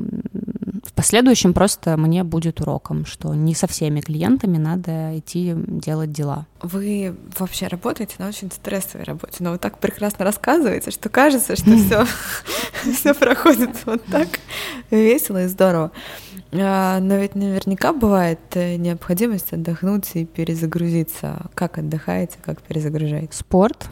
последующем 1.00 1.54
просто 1.54 1.96
мне 1.96 2.26
будет 2.26 2.60
уроком, 2.60 3.06
что 3.06 3.34
не 3.34 3.56
со 3.56 3.68
всеми 3.68 4.02
клиентами 4.02 4.58
надо 4.58 5.18
идти 5.18 5.54
делать 5.56 6.12
дела. 6.12 6.46
Вы 6.62 7.16
вообще 7.38 7.68
работаете 7.68 8.16
на 8.20 8.28
очень 8.28 8.52
стрессовой 8.52 9.06
работе, 9.06 9.38
но 9.40 9.52
вы 9.52 9.60
так 9.60 9.78
прекрасно 9.78 10.26
рассказываете, 10.26 10.92
что 10.92 11.08
кажется, 11.08 11.56
что 11.56 11.78
все, 11.78 12.06
все 12.92 13.14
проходит 13.14 13.70
вот 13.86 14.04
так 14.08 14.28
весело 14.92 15.46
и 15.46 15.48
здорово. 15.48 15.94
А, 16.52 17.00
но 17.00 17.16
ведь 17.16 17.34
наверняка 17.34 17.94
бывает 17.94 18.40
э, 18.56 18.76
необходимость 18.76 19.54
отдохнуть 19.54 20.10
и 20.16 20.26
перезагрузиться. 20.26 21.46
Как 21.56 21.78
отдыхаете, 21.78 22.40
как 22.44 22.62
перезагружаете? 22.62 23.30
Спорт, 23.32 23.88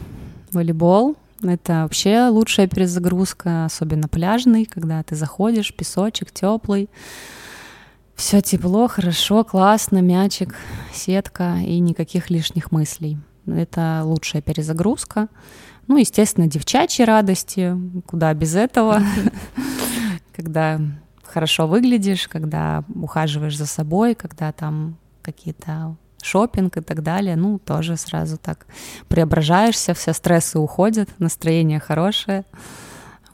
волейбол, 0.52 1.16
это 1.42 1.82
вообще 1.82 2.28
лучшая 2.28 2.66
перезагрузка, 2.66 3.64
особенно 3.64 4.08
пляжный, 4.08 4.64
когда 4.64 5.02
ты 5.02 5.14
заходишь, 5.14 5.74
песочек 5.74 6.32
теплый, 6.32 6.88
все 8.14 8.40
тепло, 8.40 8.88
хорошо, 8.88 9.44
классно, 9.44 9.98
мячик, 9.98 10.56
сетка 10.92 11.58
и 11.64 11.78
никаких 11.78 12.30
лишних 12.30 12.72
мыслей. 12.72 13.18
Это 13.46 14.02
лучшая 14.04 14.42
перезагрузка. 14.42 15.28
Ну, 15.86 15.96
естественно, 15.96 16.48
девчачьи 16.48 17.04
радости, 17.04 17.76
куда 18.06 18.34
без 18.34 18.56
этого, 18.56 19.00
когда 20.36 20.80
хорошо 21.22 21.66
выглядишь, 21.66 22.26
когда 22.28 22.82
ухаживаешь 22.94 23.56
за 23.56 23.66
собой, 23.66 24.14
когда 24.14 24.50
там 24.52 24.98
какие-то 25.22 25.96
шопинг 26.22 26.76
и 26.76 26.80
так 26.80 27.02
далее, 27.02 27.36
ну, 27.36 27.58
тоже 27.58 27.96
сразу 27.96 28.36
так 28.38 28.66
преображаешься, 29.08 29.94
все 29.94 30.12
стрессы 30.12 30.58
уходят, 30.58 31.08
настроение 31.18 31.80
хорошее. 31.80 32.44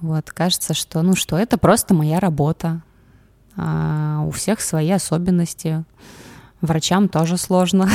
Вот, 0.01 0.31
кажется, 0.31 0.75
что, 0.75 1.03
ну 1.03 1.15
что, 1.15 1.39
это 1.39 1.57
просто 1.57 1.95
моя 1.95 2.21
работа. 2.21 2.83
А 3.57 4.23
у 4.27 4.31
всех 4.31 4.61
свои 4.61 4.91
особенности. 4.91 5.85
Врачам 6.61 7.09
тоже 7.09 7.37
сложно. 7.37 7.89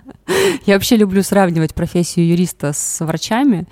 Я 0.66 0.74
вообще 0.74 0.96
люблю 0.96 1.22
сравнивать 1.22 1.74
профессию 1.74 2.28
юриста 2.28 2.72
с 2.72 3.04
врачами, 3.04 3.66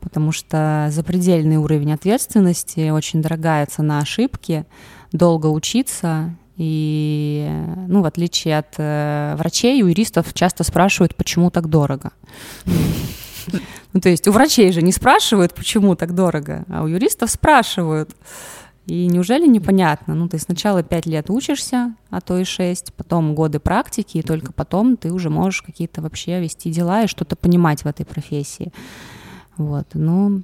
потому 0.00 0.30
что 0.30 0.88
запредельный 0.90 1.56
уровень 1.56 1.92
ответственности, 1.92 2.90
очень 2.90 3.22
дорогая 3.22 3.66
цена 3.66 4.00
ошибки, 4.00 4.66
долго 5.12 5.46
учиться, 5.46 6.36
и, 6.56 7.57
ну, 7.88 8.02
в 8.02 8.04
отличие 8.04 8.58
от 8.58 8.74
э, 8.76 9.34
врачей, 9.36 9.78
юристов 9.78 10.34
часто 10.34 10.62
спрашивают, 10.62 11.14
почему 11.14 11.50
так 11.50 11.68
дорого. 11.68 12.12
Ну, 13.94 14.02
то 14.02 14.10
есть 14.10 14.28
у 14.28 14.32
врачей 14.32 14.70
же 14.72 14.82
не 14.82 14.92
спрашивают, 14.92 15.54
почему 15.54 15.96
так 15.96 16.14
дорого, 16.14 16.66
а 16.68 16.82
у 16.82 16.86
юристов 16.86 17.30
спрашивают. 17.30 18.14
И 18.84 19.06
неужели 19.06 19.46
непонятно? 19.46 20.14
Ну, 20.14 20.28
ты 20.28 20.38
сначала 20.38 20.82
пять 20.82 21.06
лет 21.06 21.30
учишься, 21.30 21.94
а 22.10 22.20
то 22.20 22.36
и 22.38 22.44
шесть, 22.44 22.92
потом 22.92 23.34
годы 23.34 23.58
практики, 23.58 24.18
и 24.18 24.22
только 24.22 24.52
потом 24.52 24.98
ты 24.98 25.10
уже 25.10 25.30
можешь 25.30 25.62
какие-то 25.62 26.02
вообще 26.02 26.38
вести 26.40 26.70
дела 26.70 27.04
и 27.04 27.06
что-то 27.06 27.36
понимать 27.36 27.84
в 27.84 27.86
этой 27.86 28.04
профессии. 28.04 28.70
Вот, 29.56 29.86
ну, 29.94 30.42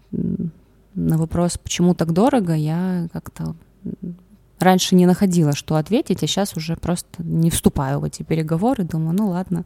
на 0.94 1.18
вопрос, 1.18 1.58
почему 1.58 1.94
так 1.94 2.12
дорого, 2.12 2.54
я 2.54 3.08
как-то 3.12 3.54
раньше 4.64 4.94
не 4.94 5.06
находила, 5.06 5.54
что 5.54 5.76
ответить, 5.76 6.22
а 6.22 6.26
сейчас 6.26 6.56
уже 6.56 6.76
просто 6.76 7.22
не 7.22 7.50
вступаю 7.50 8.00
в 8.00 8.04
эти 8.04 8.22
переговоры, 8.22 8.84
думаю, 8.84 9.16
ну 9.16 9.28
ладно, 9.28 9.64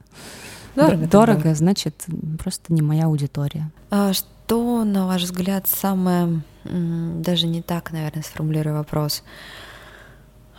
дорого, 0.76 1.06
дорого 1.06 1.54
значит, 1.54 2.04
просто 2.38 2.72
не 2.72 2.82
моя 2.82 3.06
аудитория. 3.06 3.70
А 3.90 4.12
что, 4.12 4.84
на 4.84 5.06
ваш 5.06 5.22
взгляд, 5.22 5.66
самое, 5.66 6.42
даже 6.64 7.46
не 7.46 7.62
так, 7.62 7.92
наверное, 7.92 8.22
сформулирую 8.22 8.76
вопрос, 8.76 9.22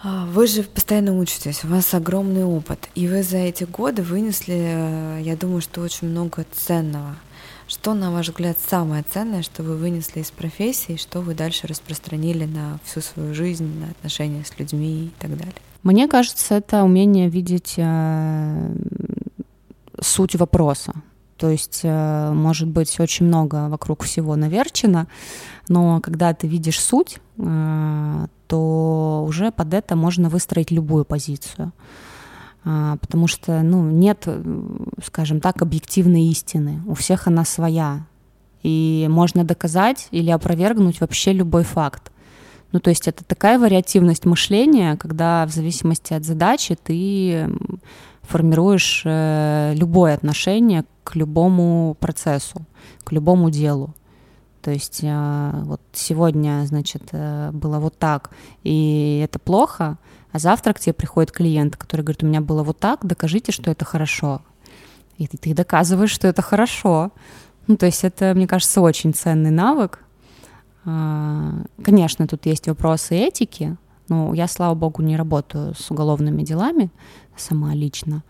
а, 0.01 0.25
вы 0.25 0.47
же 0.47 0.63
постоянно 0.63 1.17
учитесь, 1.17 1.65
у 1.65 1.67
вас 1.67 1.93
огромный 1.93 2.45
опыт, 2.45 2.89
и 2.95 3.07
вы 3.07 3.21
за 3.21 3.37
эти 3.37 3.65
годы 3.65 4.01
вынесли, 4.01 4.55
э, 4.57 5.21
я 5.21 5.35
думаю, 5.35 5.59
что 5.59 5.81
очень 5.81 6.07
много 6.07 6.45
ценного. 6.53 7.17
Что, 7.70 7.93
на 7.93 8.11
ваш 8.11 8.30
взгляд, 8.30 8.57
самое 8.57 9.03
ценное, 9.03 9.43
что 9.43 9.61
вы 9.61 9.76
вынесли 9.76 10.22
из 10.22 10.32
профессии, 10.32 10.95
что 10.95 11.22
вы 11.22 11.36
дальше 11.36 11.67
распространили 11.67 12.45
на 12.45 12.80
всю 12.84 12.99
свою 12.99 13.36
жизнь, 13.36 13.80
на 13.80 13.91
отношения 13.91 14.43
с 14.43 14.57
людьми 14.57 15.05
и 15.05 15.11
так 15.20 15.38
далее? 15.38 15.53
Мне 15.84 16.07
кажется, 16.07 16.55
это 16.55 16.84
умение 16.84 17.30
видеть 17.30 17.76
э, 17.78 18.76
суть 20.01 20.34
вопроса. 20.34 20.93
То 21.38 21.47
есть, 21.51 21.82
э, 21.84 22.32
может 22.34 22.67
быть, 22.67 22.99
очень 22.99 23.28
много 23.28 23.70
вокруг 23.70 24.01
всего 24.01 24.36
наверчено, 24.36 25.05
но 25.67 26.01
когда 26.01 26.34
ты 26.34 26.47
видишь 26.47 26.80
суть, 26.80 27.20
э, 27.38 28.26
то 28.47 29.26
уже 29.28 29.51
под 29.51 29.76
это 29.76 29.95
можно 29.95 30.28
выстроить 30.28 30.72
любую 30.72 31.05
позицию. 31.05 31.72
А, 32.66 32.97
потому 32.97 33.28
что 33.28 33.62
ну, 33.62 33.89
нет, 33.89 34.28
скажем 35.03 35.39
так, 35.39 35.62
объективной 35.62 36.24
истины. 36.26 36.82
У 36.86 36.93
всех 36.93 37.28
она 37.28 37.45
своя. 37.45 38.05
И 38.64 39.07
можно 39.10 39.43
доказать 39.43 40.07
или 40.12 40.30
опровергнуть 40.30 40.99
вообще 40.99 41.32
любой 41.32 41.64
факт. 41.64 42.12
Ну, 42.72 42.80
то 42.80 42.89
есть 42.89 43.07
это 43.07 43.24
такая 43.24 43.57
вариативность 43.57 44.26
мышления, 44.26 44.95
когда 44.97 45.45
в 45.47 45.51
зависимости 45.51 46.14
от 46.14 46.24
задачи 46.24 46.76
ты 46.76 47.49
формируешь 48.22 49.01
э, 49.05 49.74
любое 49.76 50.14
отношение 50.14 50.86
к 51.03 51.16
любому 51.16 51.97
процессу, 51.99 52.62
к 53.03 53.12
любому 53.12 53.49
делу. 53.49 53.95
То 54.62 54.72
есть 54.72 54.99
э, 55.01 55.51
вот 55.64 55.82
сегодня, 55.93 56.64
значит, 56.68 57.03
э, 57.12 57.49
было 57.51 57.80
вот 57.80 57.97
так, 57.97 58.30
и 58.64 59.22
это 59.24 59.39
плохо, 59.39 59.97
а 60.32 60.39
завтра 60.39 60.73
к 60.73 60.80
тебе 60.80 60.93
приходит 60.93 61.32
клиент, 61.32 61.75
который 61.75 62.01
говорит, 62.01 62.23
у 62.23 62.27
меня 62.27 62.41
было 62.41 62.63
вот 62.63 62.80
так, 62.80 63.05
докажите, 63.05 63.51
что 63.51 63.71
это 63.71 63.86
хорошо. 63.86 64.41
И 65.17 65.27
ты, 65.27 65.38
ты 65.38 65.53
доказываешь, 65.53 66.11
что 66.11 66.27
это 66.27 66.41
хорошо. 66.41 67.11
Ну, 67.67 67.77
то 67.77 67.86
есть 67.86 68.03
это, 68.03 68.34
мне 68.36 68.47
кажется, 68.47 68.82
очень 68.82 69.13
ценный 69.13 69.51
навык. 69.51 70.03
А, 70.86 71.63
конечно, 71.84 72.27
тут 72.27 72.45
есть 72.45 72.67
вопросы 72.67 73.15
этики, 73.15 73.75
но 74.07 74.34
я, 74.34 74.47
слава 74.47 74.75
богу, 74.75 75.01
не 75.01 75.17
работаю 75.17 75.75
с 75.75 75.91
уголовными 75.91 76.43
делами 76.43 76.89
сама 77.36 77.73
лично. 77.73 78.23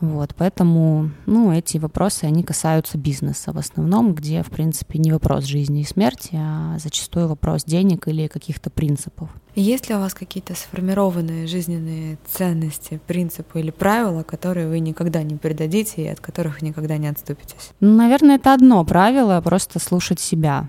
Вот, 0.00 0.32
поэтому, 0.36 1.10
ну, 1.26 1.52
эти 1.52 1.78
вопросы, 1.78 2.24
они 2.24 2.44
касаются 2.44 2.96
бизнеса 2.96 3.52
в 3.52 3.58
основном, 3.58 4.14
где, 4.14 4.44
в 4.44 4.50
принципе, 4.50 4.98
не 5.00 5.10
вопрос 5.10 5.44
жизни 5.44 5.80
и 5.80 5.84
смерти, 5.84 6.30
а 6.34 6.78
зачастую 6.78 7.26
вопрос 7.26 7.64
денег 7.64 8.06
или 8.06 8.28
каких-то 8.28 8.70
принципов. 8.70 9.28
Есть 9.56 9.88
ли 9.88 9.96
у 9.96 9.98
вас 9.98 10.14
какие-то 10.14 10.54
сформированные 10.54 11.48
жизненные 11.48 12.18
ценности, 12.30 13.00
принципы 13.08 13.58
или 13.58 13.72
правила, 13.72 14.22
которые 14.22 14.68
вы 14.68 14.78
никогда 14.78 15.24
не 15.24 15.36
передадите 15.36 16.04
и 16.04 16.08
от 16.08 16.20
которых 16.20 16.62
никогда 16.62 16.96
не 16.96 17.08
отступитесь? 17.08 17.72
Ну, 17.80 17.96
наверное, 17.96 18.36
это 18.36 18.54
одно 18.54 18.84
правило— 18.84 19.40
просто 19.44 19.80
слушать 19.80 20.20
себя, 20.20 20.68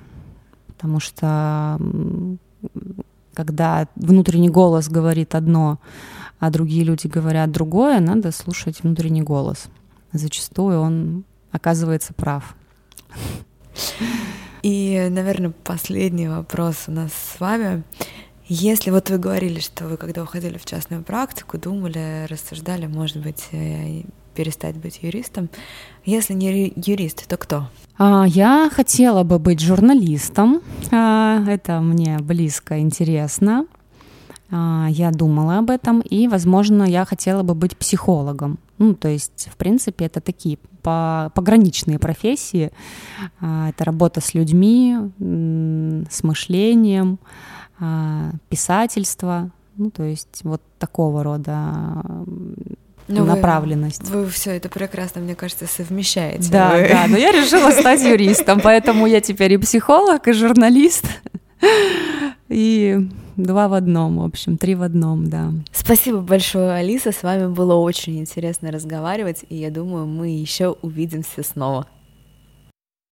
потому 0.67 0.99
что 0.99 1.79
когда 3.35 3.87
внутренний 3.95 4.49
голос 4.49 4.89
говорит 4.89 5.35
одно, 5.35 5.79
а 6.39 6.49
другие 6.49 6.83
люди 6.83 7.07
говорят 7.07 7.51
другое, 7.51 7.99
надо 7.99 8.31
слушать 8.31 8.81
внутренний 8.81 9.21
голос. 9.21 9.67
Зачастую 10.13 10.79
он 10.79 11.23
оказывается 11.51 12.13
прав. 12.13 12.55
И, 14.61 15.07
наверное, 15.09 15.53
последний 15.63 16.27
вопрос 16.27 16.85
у 16.87 16.91
нас 16.91 17.11
с 17.13 17.39
вами. 17.39 17.83
Если 18.47 18.89
вот 18.89 19.09
вы 19.09 19.19
говорили, 19.19 19.59
что 19.59 19.85
вы, 19.85 19.97
когда 19.97 20.23
уходили 20.23 20.57
в 20.57 20.65
частную 20.65 21.03
практику, 21.03 21.57
думали, 21.57 22.25
рассуждали, 22.27 22.87
может 22.87 23.17
быть, 23.21 23.47
э, 23.51 24.01
перестать 24.33 24.75
быть 24.75 24.99
юристом. 25.03 25.49
Если 26.03 26.33
не 26.33 26.73
юрист, 26.75 27.27
то 27.27 27.37
кто? 27.37 27.67
А, 27.97 28.25
я 28.27 28.69
хотела 28.73 29.23
бы 29.23 29.37
быть 29.37 29.59
журналистом. 29.59 30.61
А, 30.91 31.43
это 31.47 31.79
мне 31.79 32.17
близко, 32.19 32.79
интересно. 32.79 33.67
А, 34.51 34.87
я 34.89 35.11
думала 35.11 35.59
об 35.59 35.69
этом, 35.69 36.01
и, 36.01 36.27
возможно, 36.27 36.83
я 36.83 37.05
хотела 37.05 37.43
бы 37.43 37.53
быть 37.53 37.77
психологом. 37.77 38.59
Ну, 38.77 38.93
то 38.93 39.07
есть, 39.07 39.49
в 39.51 39.57
принципе, 39.57 40.05
это 40.05 40.21
такие 40.21 40.57
пограничные 40.81 41.99
профессии. 41.99 42.71
А, 43.39 43.69
это 43.69 43.83
работа 43.85 44.21
с 44.21 44.33
людьми, 44.33 44.97
с 46.09 46.23
мышлением, 46.23 47.19
а, 47.79 48.31
писательство. 48.49 49.51
Ну, 49.77 49.91
то 49.91 50.03
есть, 50.03 50.41
вот 50.43 50.61
такого 50.79 51.23
рода 51.23 52.03
ну, 53.07 53.25
направленность. 53.25 54.09
Вы, 54.09 54.23
вы 54.23 54.29
все 54.29 54.51
это 54.51 54.69
прекрасно, 54.69 55.21
мне 55.21 55.35
кажется, 55.35 55.67
совмещаете. 55.67 56.51
Да, 56.51 56.71
вы. 56.71 56.87
да, 56.89 57.05
но 57.07 57.17
я 57.17 57.31
решила 57.31 57.71
стать 57.71 58.01
юристом, 58.01 58.61
поэтому 58.61 59.05
я 59.07 59.21
теперь 59.21 59.53
и 59.53 59.57
психолог, 59.57 60.27
и 60.27 60.33
журналист. 60.33 61.05
И 62.47 63.07
два 63.43 63.67
в 63.67 63.73
одном, 63.73 64.19
в 64.19 64.25
общем, 64.25 64.57
три 64.57 64.75
в 64.75 64.83
одном, 64.83 65.29
да. 65.29 65.51
Спасибо 65.71 66.19
большое, 66.19 66.71
Алиса. 66.71 67.11
С 67.11 67.23
вами 67.23 67.47
было 67.47 67.75
очень 67.75 68.19
интересно 68.19 68.71
разговаривать, 68.71 69.45
и 69.49 69.55
я 69.55 69.69
думаю, 69.69 70.05
мы 70.05 70.29
еще 70.29 70.75
увидимся 70.81 71.43
снова. 71.43 71.87